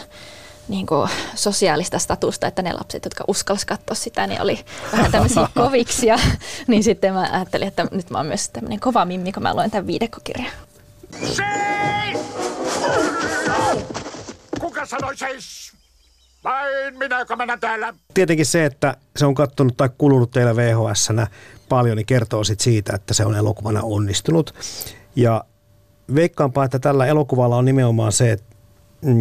niin 0.68 0.86
kuin 0.86 1.10
sosiaalista 1.36 2.00
statusta, 2.00 2.47
että 2.47 2.62
ne 2.62 2.74
lapset, 2.74 3.06
jotka 3.06 3.24
uskalsivat 3.28 3.68
katsoa 3.68 3.95
sitä, 3.95 4.28
niin 4.28 4.41
oli 4.41 4.66
vähän 4.91 5.12
tämmöisiä 5.12 5.47
koviksia. 5.64 6.20
niin 6.68 6.84
sitten 6.84 7.14
mä 7.14 7.30
ajattelin, 7.32 7.68
että 7.68 7.88
nyt 7.91 8.10
mä 8.10 8.18
oon 8.18 8.28
myös 8.28 8.50
tämmöinen 8.50 8.80
kova 8.80 9.06
mimmi, 9.06 9.32
kun 9.32 9.43
mä 9.43 9.54
luen 9.54 9.72
tämän 9.72 9.88
viidekokirjan. 9.88 10.52
Seis! 11.20 12.20
Kuka 14.60 14.86
sanoi 14.86 15.18
seis? 15.18 15.74
Vain 16.43 16.97
minä, 16.97 17.20
joka 17.20 17.36
mennään 17.36 17.60
täällä. 17.60 17.93
Tietenkin 18.14 18.45
se, 18.45 18.66
että 18.66 18.97
se 19.16 19.26
on 19.26 19.36
kattonut 19.36 19.78
tai 19.78 19.89
kulunut 19.97 20.32
teillä 20.32 20.56
vhs 20.56 21.10
paljon, 21.70 21.97
niin 21.97 22.06
kertoo 22.06 22.43
sit 22.43 22.60
siitä, 22.60 22.95
että 22.95 23.14
se 23.14 23.26
on 23.26 23.36
elokuvana 23.36 23.80
onnistunut. 23.84 24.54
Ja 25.16 25.43
veikkaanpa, 26.16 26.64
että 26.64 26.80
tällä 26.80 27.05
elokuvalla 27.05 27.55
on 27.55 27.66
nimenomaan 27.66 28.12
se, 28.12 28.32
että 28.32 28.49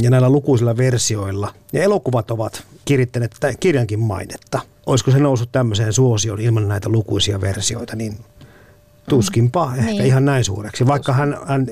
ja 0.03 0.11
näillä 0.11 0.30
lukuisilla 0.30 0.76
versioilla, 0.76 1.55
ja 1.72 1.82
elokuvat 1.82 2.30
ovat 2.30 2.64
kirittäneet 2.84 3.36
kirjankin 3.61 4.01
mainetta. 4.01 4.61
Olisiko 4.86 5.11
se 5.11 5.18
noussut 5.18 5.53
tämmöiseen 5.53 5.93
suosioon 5.93 6.41
ilman 6.41 6.68
näitä 6.68 6.89
lukuisia 6.89 7.41
versioita, 7.41 7.97
niin 7.97 8.18
tuskinpa 9.09 9.67
mm. 9.67 9.79
ehkä 9.79 9.91
niin. 9.91 10.07
ihan 10.07 10.25
näin 10.25 10.45
suureksi. 10.45 10.87
Vaikka 10.87 11.13
hän, 11.13 11.39
hän, 11.47 11.67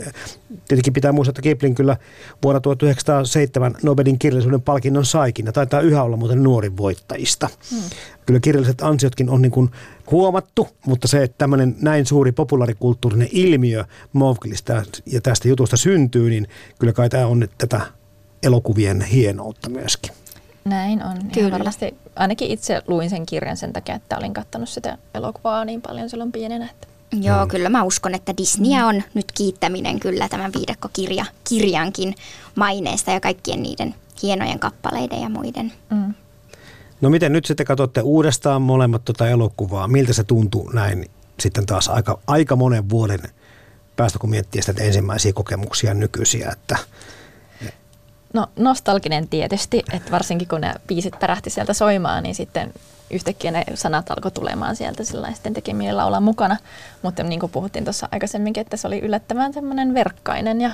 tietenkin 0.69 0.93
pitää 0.93 1.13
muistaa, 1.13 1.31
että 1.31 1.43
Kipling 1.43 1.77
kyllä 1.77 1.97
vuonna 2.43 2.61
1907 2.61 3.75
Nobelin 3.83 4.19
kirjallisuuden 4.19 4.63
palkinnon 4.63 5.05
saikin, 5.05 5.47
ja 5.47 5.53
taitaa 5.53 5.81
yhä 5.81 6.03
olla 6.03 6.17
muuten 6.17 6.43
nuorin 6.43 6.77
voittajista. 6.77 7.49
Mm. 7.73 7.79
Kyllä 8.27 8.41
kirjalliset 8.41 8.83
ansiotkin 8.83 9.31
on 9.31 9.43
niin 9.43 9.53
kuin 9.53 9.71
huomattu, 10.11 10.69
mutta 10.87 11.09
se, 11.09 11.23
että 11.23 11.39
tämmöinen 11.39 11.77
näin 11.81 12.07
suuri 12.07 12.33
populaarikulttuurinen 12.33 13.29
ilmiö 13.31 13.85
Mowglista 14.13 14.83
ja 15.07 15.21
tästä 15.21 15.49
jutusta 15.49 15.77
syntyy, 15.77 16.31
niin 16.31 16.49
kyllä 16.79 16.93
kai 16.93 17.09
tämä 17.09 17.27
on 17.27 17.41
nyt 17.41 17.51
tätä 17.59 17.81
elokuvien 18.43 19.03
hienoutta 19.03 19.71
myöskin. 19.71 20.13
Näin 20.65 21.03
on. 21.03 21.17
Kyllä. 21.35 21.51
varmasti 21.51 21.97
ainakin 22.17 22.51
itse 22.51 22.83
luin 22.89 23.11
sen 23.11 23.27
kirjan 23.27 23.57
sen 23.57 23.73
takia, 23.73 23.95
että 23.95 24.19
olin 24.19 24.35
katsonut 24.35 24.69
sitä 24.69 24.99
elokuvaa 25.15 25.65
niin 25.65 25.83
paljon 25.83 26.11
silloin 26.11 26.33
pienenä. 26.33 26.71
Että 26.71 26.89
Joo, 27.13 27.45
mm. 27.45 27.49
kyllä 27.49 27.69
mä 27.69 27.83
uskon, 27.83 28.15
että 28.15 28.35
Disneyä 28.37 28.87
on 28.87 29.03
nyt 29.15 29.33
kiittäminen 29.35 30.01
kyllä 30.01 30.29
tämän 30.29 30.53
viidekkokirja 30.53 31.25
kirjankin 31.49 32.15
maineesta 32.55 33.11
ja 33.11 33.21
kaikkien 33.21 33.63
niiden 33.63 33.95
hienojen 34.23 34.59
kappaleiden 34.59 35.21
ja 35.23 35.29
muiden. 35.29 35.73
Mm. 35.91 36.15
No 37.01 37.11
miten 37.11 37.33
nyt 37.33 37.45
sitten 37.45 37.67
katsotte 37.67 38.01
uudestaan 38.01 38.63
molemmat 38.63 39.05
tuota 39.05 39.29
elokuvaa? 39.29 39.89
Miltä 39.89 40.13
se 40.13 40.25
tuntuu 40.25 40.71
näin 40.71 41.11
sitten 41.41 41.67
taas 41.67 41.89
aika, 41.89 42.19
aika 42.27 42.57
monen 42.57 42.91
vuoden 42.91 43.21
päästä, 43.97 44.19
kun 44.19 44.31
miettii 44.31 44.63
sitä 44.63 44.85
ensimmäisiä 44.85 45.33
kokemuksia 45.33 45.95
nykyisiä, 45.95 46.51
että 46.53 46.79
No 48.37 48.47
nostalginen 48.57 49.29
tietysti, 49.29 49.83
että 49.93 50.11
varsinkin 50.11 50.49
kun 50.49 50.61
ne 50.61 50.75
biisit 50.87 51.19
pärähti 51.19 51.51
sieltä 51.51 51.73
soimaan, 51.73 52.23
niin 52.23 52.35
sitten 52.35 52.73
yhtäkkiä 53.11 53.51
ne 53.51 53.65
sanat 53.75 54.11
alkoi 54.11 54.31
tulemaan 54.31 54.77
sieltä 54.77 55.05
sitten 55.05 55.55
tekemillä 55.55 56.05
olla 56.05 56.21
mukana. 56.21 56.57
Mutta 57.03 57.23
niin 57.23 57.41
kuin 57.41 57.53
puhuttiin 57.53 57.85
tuossa 57.85 58.09
aikaisemminkin, 58.13 58.61
että 58.61 58.77
se 58.77 58.87
oli 58.87 58.99
yllättävän 58.99 59.53
semmoinen 59.53 59.95
verkkainen 59.95 60.61
ja, 60.61 60.71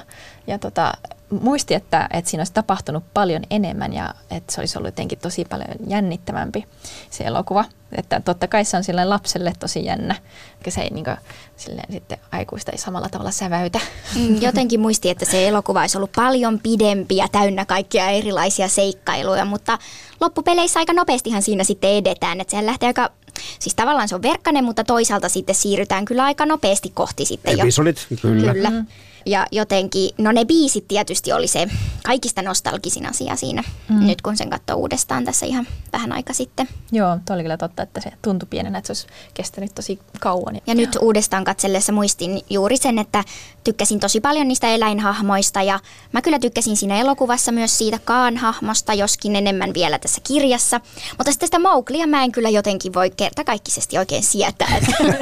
ja 0.47 0.59
tota, 0.59 0.93
muisti, 1.41 1.75
että, 1.75 2.09
että 2.13 2.31
siinä 2.31 2.41
olisi 2.41 2.53
tapahtunut 2.53 3.05
paljon 3.15 3.43
enemmän 3.51 3.93
ja 3.93 4.15
että 4.31 4.53
se 4.53 4.61
olisi 4.61 4.79
ollut 4.79 4.89
jotenkin 4.89 5.19
tosi 5.19 5.45
paljon 5.45 5.69
jännittävämpi 5.87 6.65
se 7.11 7.25
elokuva. 7.25 7.65
Että 7.93 8.21
totta 8.21 8.49
kai 8.49 8.65
se 8.65 8.77
on 8.77 8.85
sille 8.85 9.05
lapselle 9.05 9.53
tosi 9.59 9.85
jännä, 9.85 10.15
eikä 10.59 10.71
se 10.71 10.81
ei 10.81 10.91
niin 10.91 11.05
kuin, 11.05 11.17
silleen 11.57 11.93
sitten 11.93 12.19
aikuista 12.33 12.73
ei 12.73 12.79
samalla 12.79 13.09
tavalla 13.09 13.31
säväytä. 13.31 13.81
Mm, 14.17 14.43
jotenkin 14.43 14.81
muisti, 14.81 15.11
että 15.11 15.25
se 15.25 15.49
elokuva 15.49 15.81
olisi 15.81 15.99
ollut 15.99 16.13
paljon 16.13 16.61
pidempi 16.63 17.17
ja 17.17 17.29
täynnä 17.29 17.65
kaikkia 17.65 18.09
erilaisia 18.09 18.69
seikkailuja, 18.69 19.45
mutta 19.45 19.79
loppupeleissä 20.21 20.81
aika 20.81 20.93
nopeastihan 20.93 21.43
siinä 21.43 21.65
sitten 21.65 21.91
edetään, 21.91 22.41
että 22.41 22.51
sehän 22.51 22.67
lähtee 22.67 22.87
aika 22.87 23.11
Siis 23.59 23.75
tavallaan 23.75 24.09
se 24.09 24.15
on 24.15 24.23
verkkainen, 24.23 24.65
mutta 24.65 24.85
toisaalta 24.85 25.29
sitten 25.29 25.55
siirrytään 25.55 26.05
kyllä 26.05 26.25
aika 26.25 26.47
nopeasti 26.47 26.91
kohti 26.95 27.25
sitten 27.25 27.61
Episodit, 27.61 28.07
jo. 28.11 28.17
kyllä. 28.17 28.53
kyllä. 28.53 28.71
Mm. 28.71 28.87
Ja 29.27 29.47
jotenkin, 29.53 30.11
no 30.19 30.33
ne 30.33 30.45
biisit 30.45 30.89
tietysti 30.89 31.33
oli 31.33 31.47
se 31.47 31.69
kaikista 32.05 32.43
nostalgisin 32.43 33.11
asia 33.11 33.37
siinä, 33.37 33.63
mm. 33.89 34.07
nyt 34.07 34.23
kun 34.23 34.37
sen 34.37 34.51
katsoo 34.51 34.77
uudestaan 34.77 35.25
tässä 35.25 35.47
ihan 35.47 35.67
vähän 35.93 36.13
aika 36.13 36.33
sitten. 36.33 36.69
Joo, 36.93 37.19
tuo 37.27 37.35
oli 37.35 37.43
kyllä 37.43 37.57
totta, 37.57 37.83
että 37.83 38.01
se 38.01 38.13
tuntui 38.23 38.47
pienenä, 38.51 38.79
että 38.79 38.95
se 38.95 39.01
olisi 39.01 39.07
kestänyt 39.35 39.75
tosi 39.75 39.99
kauan. 40.21 40.61
Ja 40.67 40.75
nyt 40.75 40.99
uudestaan 41.01 41.45
katsellessa 41.45 41.93
muistin 41.93 42.41
juuri 42.51 42.77
sen, 42.77 42.99
että 42.99 43.25
tykkäsin 43.65 44.01
tosi 44.01 44.21
paljon 44.21 44.49
niistä 44.49 44.69
eläinhahmoista 44.69 45.63
ja 45.63 45.81
mä 46.13 46.23
kyllä 46.23 46.39
tykkäsin 46.39 46.77
siinä 46.77 47.01
elokuvassa 47.01 47.53
myös 47.53 47.79
siitä 47.79 47.99
Kaan-hahmosta, 48.05 48.95
joskin 48.95 49.37
enemmän 49.37 49.75
vielä 49.75 49.99
tässä 49.99 50.21
kirjassa. 50.27 50.81
Mutta 51.19 51.33
sitten 51.33 51.47
sitä 51.47 51.59
Mowglia 51.59 52.07
mä 52.07 52.25
en 52.25 52.33
kyllä 52.33 52.49
jotenkin 52.49 52.95
voi 52.95 53.11
kertakaikkisesti 53.11 53.99
oikein 53.99 54.23
sietää. 54.23 54.69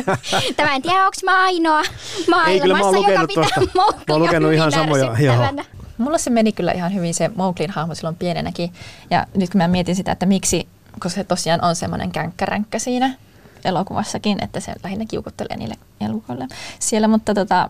Tämä 0.57 0.74
en 0.74 0.82
tiedä, 0.82 0.99
onko 0.99 1.16
mä 1.24 1.45
ainoa 1.45 1.82
maailmassa, 2.30 2.97
joka 2.97 3.26
pitää 3.26 3.66
Mä 3.74 3.82
oon 4.11 4.22
lukenut 4.22 4.53
ihan 4.53 4.72
samoja. 4.72 5.16
Joo. 5.18 5.64
Mulla 5.99 6.18
se 6.18 6.30
meni 6.30 6.53
kyllä 6.53 6.72
ihan 6.72 6.95
hyvin 6.95 7.14
se 7.14 7.30
Mowglin 7.34 7.70
hahmo 7.70 7.95
silloin 7.95 8.16
pienenäkin. 8.16 8.72
Ja 9.11 9.26
nyt 9.34 9.51
kun 9.51 9.59
mä 9.59 9.68
mietin 9.68 9.97
sitä, 9.97 10.12
että 10.12 10.26
miksi, 10.26 10.68
koska 10.93 11.09
se 11.09 11.24
tosiaan 11.24 11.64
on 11.64 11.76
semmoinen 11.76 12.12
känkkäränkkä 12.12 12.78
siinä 12.78 13.14
elokuvassakin, 13.64 14.45
että 14.45 14.61
se 14.61 14.72
lähinnä 14.84 15.05
kiukuttelee 15.09 15.57
niille 15.57 15.74
elukoille 16.01 16.49
siellä. 16.78 17.09
Mutta 17.09 17.34
tota, 17.34 17.68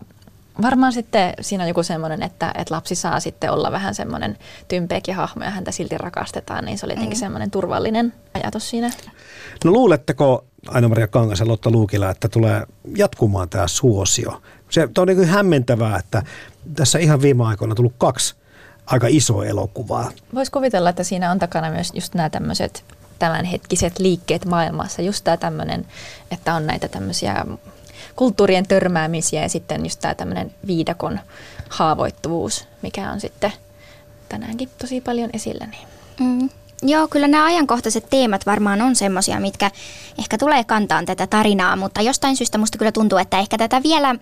varmaan 0.61 0.93
sitten 0.93 1.33
siinä 1.41 1.63
on 1.63 1.67
joku 1.67 1.83
semmoinen, 1.83 2.23
että, 2.23 2.51
että 2.57 2.75
lapsi 2.75 2.95
saa 2.95 3.19
sitten 3.19 3.51
olla 3.51 3.71
vähän 3.71 3.95
semmoinen 3.95 4.37
tympeäkin 4.67 5.15
hahmo 5.15 5.43
ja 5.43 5.49
häntä 5.49 5.71
silti 5.71 5.97
rakastetaan, 5.97 6.65
niin 6.65 6.77
se 6.77 6.85
oli 6.85 6.93
jotenkin 6.93 7.17
mm. 7.17 7.19
semmoinen 7.19 7.51
turvallinen 7.51 8.13
ajatus 8.33 8.69
siinä. 8.69 8.91
No 9.65 9.71
luuletteko 9.71 10.45
Aino-Maria 10.67 11.07
Kangas 11.07 11.39
ja 11.39 11.47
Lotta 11.47 11.71
Luukila, 11.71 12.09
että 12.09 12.29
tulee 12.29 12.65
jatkumaan 12.95 13.49
tämä 13.49 13.67
suosio? 13.67 14.41
Se 14.69 14.87
on 14.97 15.07
niin 15.07 15.27
hämmentävää, 15.27 15.97
että 15.97 16.23
tässä 16.75 16.99
ihan 16.99 17.21
viime 17.21 17.43
aikoina 17.45 17.71
on 17.71 17.75
tullut 17.75 17.95
kaksi 17.97 18.35
aika 18.85 19.07
isoa 19.09 19.45
elokuvaa. 19.45 20.11
Voisi 20.33 20.51
kuvitella, 20.51 20.89
että 20.89 21.03
siinä 21.03 21.31
on 21.31 21.39
takana 21.39 21.69
myös 21.69 21.91
just 21.93 22.13
nämä 22.13 22.29
tämmöiset 22.29 22.83
tämänhetkiset 23.19 23.99
liikkeet 23.99 24.45
maailmassa. 24.45 25.01
Just 25.01 25.23
tämä 25.23 25.37
tämmöinen, 25.37 25.85
että 26.31 26.53
on 26.53 26.67
näitä 26.67 26.87
tämmöisiä 26.87 27.45
kulttuurien 28.21 28.67
törmäämisiä 28.67 29.41
ja 29.41 29.49
sitten 29.49 29.85
just 29.85 29.99
tämä 29.99 30.15
tämmöinen 30.15 30.51
viidakon 30.67 31.19
haavoittuvuus, 31.69 32.67
mikä 32.81 33.11
on 33.11 33.19
sitten 33.19 33.53
tänäänkin 34.29 34.69
tosi 34.77 35.01
paljon 35.01 35.29
esillä. 35.33 35.65
Niin. 35.65 35.87
Mm. 36.19 36.49
Joo, 36.83 37.07
kyllä 37.07 37.27
nämä 37.27 37.45
ajankohtaiset 37.45 38.05
teemat 38.09 38.45
varmaan 38.45 38.81
on 38.81 38.95
semmoisia, 38.95 39.39
mitkä 39.39 39.71
ehkä 40.19 40.37
tulee 40.37 40.63
kantaan 40.63 41.05
tätä 41.05 41.27
tarinaa, 41.27 41.75
mutta 41.75 42.01
jostain 42.01 42.37
syystä 42.37 42.57
musta 42.57 42.77
kyllä 42.77 42.91
tuntuu, 42.91 43.17
että 43.17 43.39
ehkä 43.39 43.57
tätä 43.57 43.83
vielä 43.83 44.15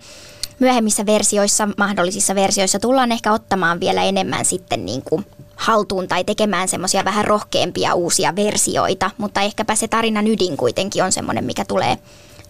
myöhemmissä 0.58 1.06
versioissa, 1.06 1.68
mahdollisissa 1.76 2.34
versioissa 2.34 2.78
tullaan 2.78 3.12
ehkä 3.12 3.32
ottamaan 3.32 3.80
vielä 3.80 4.02
enemmän 4.02 4.44
sitten 4.44 4.86
niin 4.86 5.02
kuin 5.02 5.26
haltuun 5.56 6.08
tai 6.08 6.24
tekemään 6.24 6.68
semmoisia 6.68 7.04
vähän 7.04 7.24
rohkeampia 7.24 7.94
uusia 7.94 8.36
versioita, 8.36 9.10
mutta 9.18 9.40
ehkäpä 9.40 9.74
se 9.74 9.88
tarinan 9.88 10.26
ydin 10.26 10.56
kuitenkin 10.56 11.04
on 11.04 11.12
semmoinen, 11.12 11.44
mikä 11.44 11.64
tulee, 11.64 11.98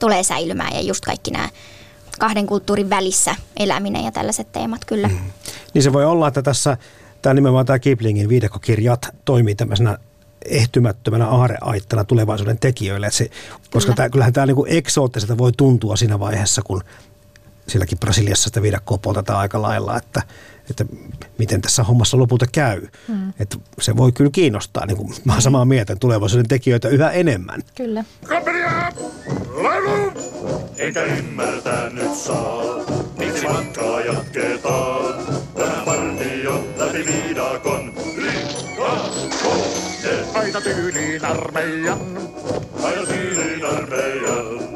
tulee 0.00 0.22
säilymään 0.22 0.74
ja 0.74 0.80
just 0.80 1.04
kaikki 1.04 1.30
nämä 1.30 1.48
kahden 2.18 2.46
kulttuurin 2.46 2.90
välissä 2.90 3.36
eläminen 3.56 4.04
ja 4.04 4.12
tällaiset 4.12 4.52
teemat 4.52 4.84
kyllä. 4.84 5.08
Mm. 5.08 5.18
Niin 5.74 5.82
se 5.82 5.92
voi 5.92 6.04
olla, 6.04 6.28
että 6.28 6.42
tässä 6.42 6.76
tämä 7.22 7.34
nimenomaan 7.34 7.66
tämä 7.66 7.78
Kiplingin 7.78 8.28
viidekokirjat 8.28 9.08
toimii 9.24 9.54
tämmöisenä 9.54 9.98
ehtymättömänä 10.44 11.26
aareaittana 11.26 12.04
tulevaisuuden 12.04 12.58
tekijöille. 12.58 13.06
Että 13.06 13.16
se, 13.16 13.30
koska 13.70 13.78
Kyllä. 13.80 13.96
tämä, 13.96 14.10
kyllähän 14.10 14.32
tämä 14.32 14.46
niin 14.46 14.56
eksoottiselta 14.66 15.38
voi 15.38 15.52
tuntua 15.52 15.96
siinä 15.96 16.18
vaiheessa, 16.18 16.62
kun 16.62 16.82
silläkin 17.68 17.98
Brasiliassa 17.98 18.44
sitä 18.44 18.62
viidakkoa 18.62 18.98
poltetaan 18.98 19.38
aika 19.38 19.62
lailla, 19.62 19.96
että, 19.96 20.22
että 20.70 20.84
miten 21.38 21.60
tässä 21.60 21.82
hommassa 21.82 22.18
lopulta 22.18 22.46
käy. 22.52 22.86
Hmm. 23.08 23.32
Että 23.38 23.56
se 23.80 23.96
voi 23.96 24.12
kyllä 24.12 24.30
kiinnostaa, 24.30 24.86
niin 24.86 24.96
kuin 24.96 25.14
mä 25.24 25.32
olen 25.32 25.42
samaa 25.42 25.64
mieltä, 25.64 25.96
tulevaisuuden 25.96 26.48
tekijöitä 26.48 26.88
yhä 26.88 27.10
enemmän. 27.10 27.62
Kyllä. 27.74 28.04
Kaperia! 28.26 28.92
Laivu! 29.50 30.12
Eikä 30.76 31.02
ymmärtää 31.02 31.90
nyt 31.90 32.14
saa, 32.14 32.64
miksi 33.18 33.42
matkaa 33.48 34.00
jatketaan. 34.00 35.14
Vähän 35.58 35.84
partio 35.84 36.64
läpi 36.76 37.06
viidakon, 37.06 37.92
Aita 40.34 40.60
tyyliin 40.60 41.24
armeijan. 41.24 41.98
Aita 42.82 43.06
tyyliin 43.06 43.64
armeijan. 43.64 44.69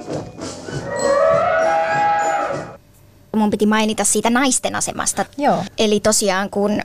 Mun 3.35 3.51
piti 3.51 3.66
mainita 3.66 4.05
siitä 4.05 4.30
naisten 4.30 4.74
asemasta. 4.76 5.24
Joo. 5.39 5.64
Eli 5.78 6.01
tosiaan 6.01 6.51
kun 6.51 6.80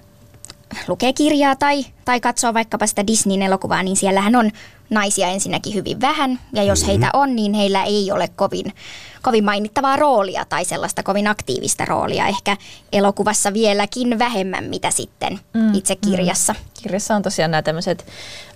lukee 0.87 1.13
kirjaa 1.13 1.55
tai, 1.55 1.85
tai 2.05 2.19
katsoo 2.19 2.53
vaikkapa 2.53 2.87
sitä 2.87 3.07
Disneyn 3.07 3.41
elokuvaa, 3.41 3.83
niin 3.83 3.97
siellähän 3.97 4.35
on 4.35 4.51
naisia 4.89 5.27
ensinnäkin 5.27 5.73
hyvin 5.73 6.01
vähän. 6.01 6.39
Ja 6.53 6.63
jos 6.63 6.79
mm-hmm. 6.79 6.91
heitä 6.91 7.09
on, 7.13 7.35
niin 7.35 7.53
heillä 7.53 7.83
ei 7.83 8.11
ole 8.11 8.27
kovin, 8.35 8.73
kovin 9.21 9.43
mainittavaa 9.43 9.95
roolia 9.95 10.45
tai 10.49 10.65
sellaista 10.65 11.03
kovin 11.03 11.27
aktiivista 11.27 11.85
roolia. 11.85 12.27
Ehkä 12.27 12.57
elokuvassa 12.93 13.53
vieläkin 13.53 14.19
vähemmän, 14.19 14.63
mitä 14.63 14.91
sitten 14.91 15.39
mm, 15.53 15.73
itse 15.73 15.95
kirjassa. 15.95 16.53
Mm. 16.53 16.59
Kirjassa 16.83 17.15
on 17.15 17.21
tosiaan 17.21 17.51
nämä 17.51 17.61
tämmöiset 17.61 18.05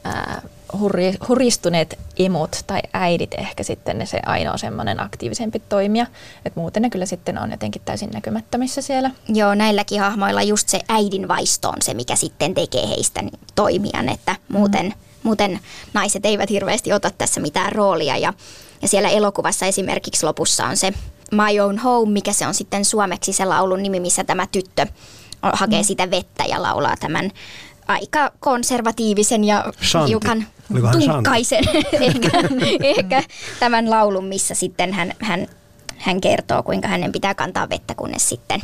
äh, 0.06 0.44
hurri, 0.80 1.14
huristuneet 1.28 2.00
emot 2.20 2.64
tai 2.68 2.82
äidit 2.94 3.34
ehkä 3.34 3.64
sitten 3.64 3.98
ne 3.98 4.06
se 4.06 4.20
ainoa 4.26 4.58
semmoinen 4.58 5.00
aktiivisempi 5.00 5.60
toimija. 5.60 6.06
Että 6.46 6.60
muuten 6.60 6.82
ne 6.82 6.90
kyllä 6.90 7.06
sitten 7.06 7.38
on 7.38 7.52
jotenkin 7.52 7.82
täysin 7.86 8.10
näkymättömissä 8.10 8.82
siellä. 8.82 9.12
Joo, 9.28 9.56
näilläkin 9.56 10.00
hahmoilla 10.00 10.42
just 10.42 10.70
se 10.70 10.80
äidin 10.90 11.28
vaisto 11.28 11.70
on 11.70 11.82
se, 11.82 11.94
mikä 11.94 12.16
sitten 12.16 12.54
tekee 12.54 12.88
heistä 12.88 13.24
toimijan, 13.56 14.10
että 14.10 14.36
muuten, 14.50 14.86
mm. 14.86 14.94
muuten 15.24 15.60
naiset 15.94 16.26
eivät 16.26 16.50
hirveästi 16.50 16.94
ota 16.94 17.12
tässä 17.18 17.42
mitään 17.42 17.72
roolia. 17.72 18.18
Ja, 18.18 18.34
ja 18.82 18.88
siellä 18.88 19.10
elokuvassa 19.10 19.66
esimerkiksi 19.66 20.26
lopussa 20.26 20.66
on 20.66 20.78
se 20.78 20.94
My 21.32 21.60
Own 21.60 21.78
Home, 21.78 22.12
mikä 22.12 22.34
se 22.34 22.48
on 22.48 22.54
sitten 22.54 22.86
suomeksi 22.86 23.34
se 23.34 23.46
laulun 23.46 23.84
nimi, 23.84 24.00
missä 24.00 24.24
tämä 24.24 24.48
tyttö 24.52 24.86
hakee 25.54 25.82
mm. 25.82 25.86
sitä 25.86 26.12
vettä 26.12 26.44
ja 26.44 26.62
laulaa 26.62 26.98
tämän 26.98 27.32
aika 27.88 28.32
konservatiivisen 28.40 29.44
ja 29.44 29.66
Shanti. 29.82 30.10
hiukan 30.10 30.48
tunkkaisen 30.92 31.64
ehkä, 32.02 32.30
ehkä 32.82 33.24
tämän 33.60 33.90
laulun, 33.90 34.26
missä 34.26 34.56
sitten 34.56 34.94
hän, 34.94 35.14
hän, 35.20 35.48
hän 35.98 36.22
kertoo, 36.22 36.64
kuinka 36.64 36.88
hänen 36.88 37.12
pitää 37.12 37.36
kantaa 37.36 37.70
vettä, 37.70 37.96
kunnes 37.96 38.30
sitten 38.30 38.62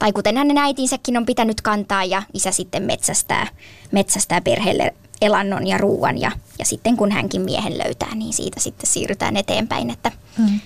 tai 0.00 0.12
kuten 0.12 0.36
hänen 0.36 0.58
äitinsäkin 0.58 1.16
on 1.16 1.26
pitänyt 1.26 1.60
kantaa 1.60 2.04
ja 2.04 2.22
isä 2.34 2.50
sitten 2.50 2.82
metsästää, 2.82 3.46
metsästää 3.92 4.40
perheelle 4.40 4.94
elannon 5.20 5.66
ja 5.66 5.78
ruuan 5.78 6.20
ja, 6.20 6.30
ja 6.58 6.64
sitten 6.64 6.96
kun 6.96 7.12
hänkin 7.12 7.40
miehen 7.40 7.78
löytää, 7.78 8.14
niin 8.14 8.32
siitä 8.32 8.60
sitten 8.60 8.86
siirrytään 8.86 9.36
eteenpäin, 9.36 9.90
että, 9.90 10.12
hmm. 10.36 10.60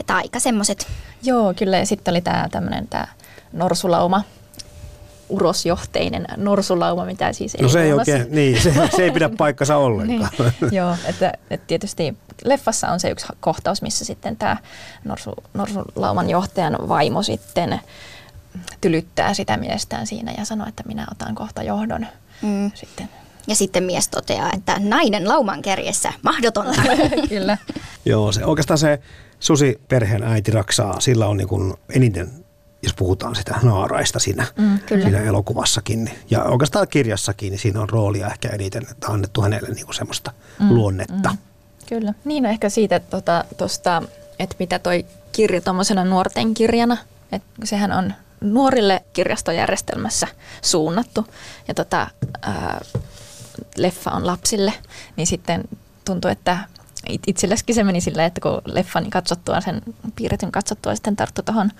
että 0.00 0.16
aika 0.16 0.40
semmoiset. 0.40 0.86
Joo, 1.22 1.54
kyllä 1.54 1.76
ja 1.76 1.86
sitten 1.86 2.12
oli 2.12 2.20
tämä 2.20 2.48
tämmöinen 2.50 2.88
tämä 2.88 3.06
norsulauma, 3.52 4.22
urosjohteinen 5.28 6.26
norsulauma, 6.36 7.04
mitä 7.04 7.32
siis 7.32 7.54
ei 7.54 7.62
No 7.62 7.68
se 7.68 7.82
ei 7.82 7.92
oikein, 7.92 8.26
niin, 8.30 8.62
se, 8.62 8.74
se 8.96 9.04
ei 9.04 9.10
pidä 9.10 9.30
paikkansa 9.38 9.76
ollenkaan. 9.76 10.30
niin, 10.38 10.54
joo, 10.72 10.96
että, 11.04 11.32
että 11.50 11.66
tietysti 11.66 12.16
leffassa 12.44 12.88
on 12.88 13.00
se 13.00 13.10
yksi 13.10 13.26
kohtaus, 13.40 13.82
missä 13.82 14.04
sitten 14.04 14.36
tämä 14.36 14.56
norsu, 15.04 15.34
norsulauman 15.54 16.30
johtajan 16.30 16.76
vaimo 16.88 17.22
sitten 17.22 17.80
tylyttää 18.80 19.34
sitä 19.34 19.56
miestään 19.56 20.06
siinä 20.06 20.34
ja 20.38 20.44
sanoo, 20.44 20.66
että 20.68 20.82
minä 20.86 21.06
otan 21.10 21.34
kohta 21.34 21.62
johdon 21.62 22.06
mm. 22.42 22.70
sitten. 22.74 23.08
Ja 23.46 23.54
sitten 23.54 23.84
mies 23.84 24.08
toteaa, 24.08 24.50
että 24.52 24.76
nainen 24.78 25.28
lauman 25.28 25.62
kärjessä, 25.62 26.12
mahdotonta. 26.22 26.82
Kyllä. 27.28 27.58
Joo, 28.04 28.32
se, 28.32 28.44
oikeastaan 28.44 28.78
se 28.78 29.00
Susi 29.40 29.80
perheen 29.88 30.22
äiti 30.22 30.50
Raksaa, 30.50 31.00
sillä 31.00 31.26
on 31.26 31.36
niin 31.36 31.48
kuin 31.48 31.74
eniten 31.94 32.41
jos 32.82 32.94
puhutaan 32.94 33.34
sitä 33.34 33.54
naaraista 33.62 34.18
siinä, 34.18 34.46
mm, 34.56 34.78
siinä 34.88 35.18
elokuvassakin 35.18 36.10
ja 36.30 36.44
oikeastaan 36.44 36.88
kirjassakin, 36.88 37.50
niin 37.50 37.60
siinä 37.60 37.80
on 37.80 37.90
roolia 37.90 38.26
ehkä 38.26 38.48
eniten, 38.48 38.82
että 38.90 39.06
on 39.08 39.14
annettu 39.14 39.42
hänelle 39.42 39.68
niin 39.68 39.84
kuin 39.84 39.94
semmoista 39.94 40.32
mm, 40.60 40.74
luonnetta. 40.74 41.30
Mm, 41.30 41.38
kyllä. 41.88 42.14
Niin 42.24 42.42
no 42.42 42.48
ehkä 42.48 42.68
siitä, 42.68 42.96
että, 42.96 43.10
tuota, 43.10 43.44
että 44.38 44.56
mitä 44.58 44.78
toi 44.78 45.06
kirja 45.32 45.60
tuommoisena 45.60 46.04
nuorten 46.04 46.54
kirjana, 46.54 46.96
että 47.32 47.50
sehän 47.64 47.92
on 47.92 48.14
nuorille 48.40 49.04
kirjastojärjestelmässä 49.12 50.26
suunnattu 50.62 51.26
ja 51.68 51.74
tota, 51.74 52.06
ää, 52.42 52.80
leffa 53.76 54.10
on 54.10 54.26
lapsille, 54.26 54.72
niin 55.16 55.26
sitten 55.26 55.64
tuntuu, 56.04 56.30
että 56.30 56.58
itselleskin 57.26 57.74
se 57.74 57.84
meni 57.84 58.00
silleen, 58.00 58.26
että 58.26 58.40
kun 58.40 58.62
leffani 58.64 59.10
katsottua, 59.10 59.60
sen 59.60 59.82
piirretyn 60.16 60.52
katsottua 60.52 60.94
sitten 60.94 61.16
tarttu 61.16 61.42
tuohon 61.42 61.70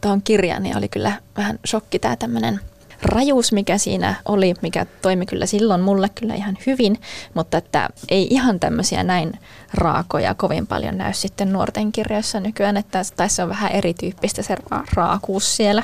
tohon 0.00 0.22
kirjaan, 0.22 0.62
niin 0.62 0.76
oli 0.76 0.88
kyllä 0.88 1.12
vähän 1.36 1.58
shokki 1.66 1.98
tämä 1.98 2.16
tämmöinen 2.16 2.60
rajuus, 3.02 3.52
mikä 3.52 3.78
siinä 3.78 4.14
oli, 4.24 4.54
mikä 4.62 4.86
toimi 5.02 5.26
kyllä 5.26 5.46
silloin 5.46 5.80
mulle 5.80 6.08
kyllä 6.08 6.34
ihan 6.34 6.58
hyvin, 6.66 7.00
mutta 7.34 7.58
että 7.58 7.88
ei 8.08 8.26
ihan 8.30 8.60
tämmöisiä 8.60 9.02
näin 9.02 9.32
raakoja 9.74 10.34
kovin 10.34 10.66
paljon 10.66 10.98
näy 10.98 11.12
sitten 11.12 11.52
nuorten 11.52 11.92
kirjoissa 11.92 12.40
nykyään, 12.40 12.76
että 12.76 13.02
tai 13.16 13.28
se 13.28 13.42
on 13.42 13.48
vähän 13.48 13.72
erityyppistä 13.72 14.42
se 14.42 14.56
raakuus 14.94 15.56
siellä. 15.56 15.82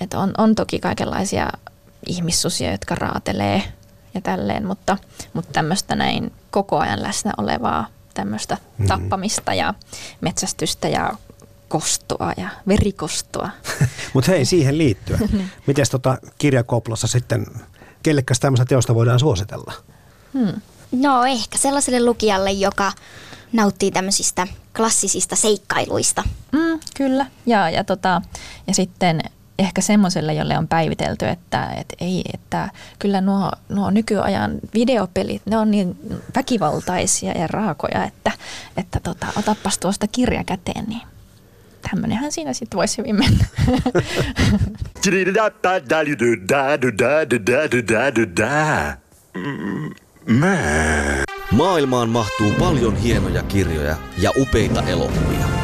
Että 0.00 0.18
on, 0.18 0.32
on 0.38 0.54
toki 0.54 0.78
kaikenlaisia 0.78 1.50
ihmissusia, 2.06 2.72
jotka 2.72 2.94
raatelee 2.94 3.62
ja 4.14 4.20
tälleen, 4.20 4.66
mutta, 4.66 4.98
mutta 5.32 5.52
tämmöistä 5.52 5.94
näin 5.94 6.32
koko 6.50 6.78
ajan 6.78 7.02
läsnä 7.02 7.32
olevaa 7.38 7.86
tämmöistä 8.14 8.58
mm. 8.78 8.86
tappamista 8.86 9.54
ja 9.54 9.74
metsästystä 10.20 10.88
ja 10.88 11.12
kostoa 11.68 12.32
ja 12.36 12.48
verikostoa. 12.68 13.50
Mutta 14.14 14.30
hei, 14.30 14.44
siihen 14.44 14.78
liittyen. 14.78 15.20
Niin. 15.32 15.50
Miten 15.66 15.86
tota 15.90 16.18
kirjakoplassa 16.38 17.06
sitten, 17.06 17.46
kellekäs 18.02 18.40
tämmöistä 18.40 18.64
teosta 18.64 18.94
voidaan 18.94 19.20
suositella? 19.20 19.72
Hmm. 20.34 20.60
No 20.92 21.24
ehkä 21.24 21.58
sellaiselle 21.58 22.04
lukijalle, 22.04 22.52
joka 22.52 22.92
nauttii 23.52 23.90
tämmöisistä 23.90 24.46
klassisista 24.76 25.36
seikkailuista. 25.36 26.22
Mm, 26.52 26.80
kyllä, 26.96 27.26
ja, 27.46 27.70
ja, 27.70 27.84
tota, 27.84 28.22
ja 28.66 28.74
sitten 28.74 29.20
ehkä 29.58 29.80
semmoiselle, 29.80 30.34
jolle 30.34 30.58
on 30.58 30.68
päivitelty, 30.68 31.28
että, 31.28 31.68
että, 31.76 31.96
ei, 32.00 32.24
että 32.34 32.68
kyllä 32.98 33.20
nuo, 33.20 33.52
nuo 33.68 33.90
nykyajan 33.90 34.52
videopelit, 34.74 35.42
ne 35.46 35.56
on 35.56 35.70
niin 35.70 35.96
väkivaltaisia 36.36 37.32
ja 37.32 37.46
raakoja, 37.46 38.04
että, 38.04 38.32
että 38.76 39.00
tota, 39.00 39.26
otapas 39.38 39.78
tuosta 39.78 40.06
kirja 40.06 40.44
käteen, 40.44 40.84
niin 40.88 41.02
tämmöinenhän 41.90 42.32
siinä 42.32 42.52
sitten 42.52 42.76
voisi 42.76 42.98
hyvin 42.98 43.16
mennä. 43.16 43.44
Maailmaan 51.50 52.08
mahtuu 52.08 52.52
paljon 52.58 52.96
hienoja 52.96 53.42
kirjoja 53.42 53.96
ja 54.18 54.30
upeita 54.36 54.82
elokuvia. 54.82 55.63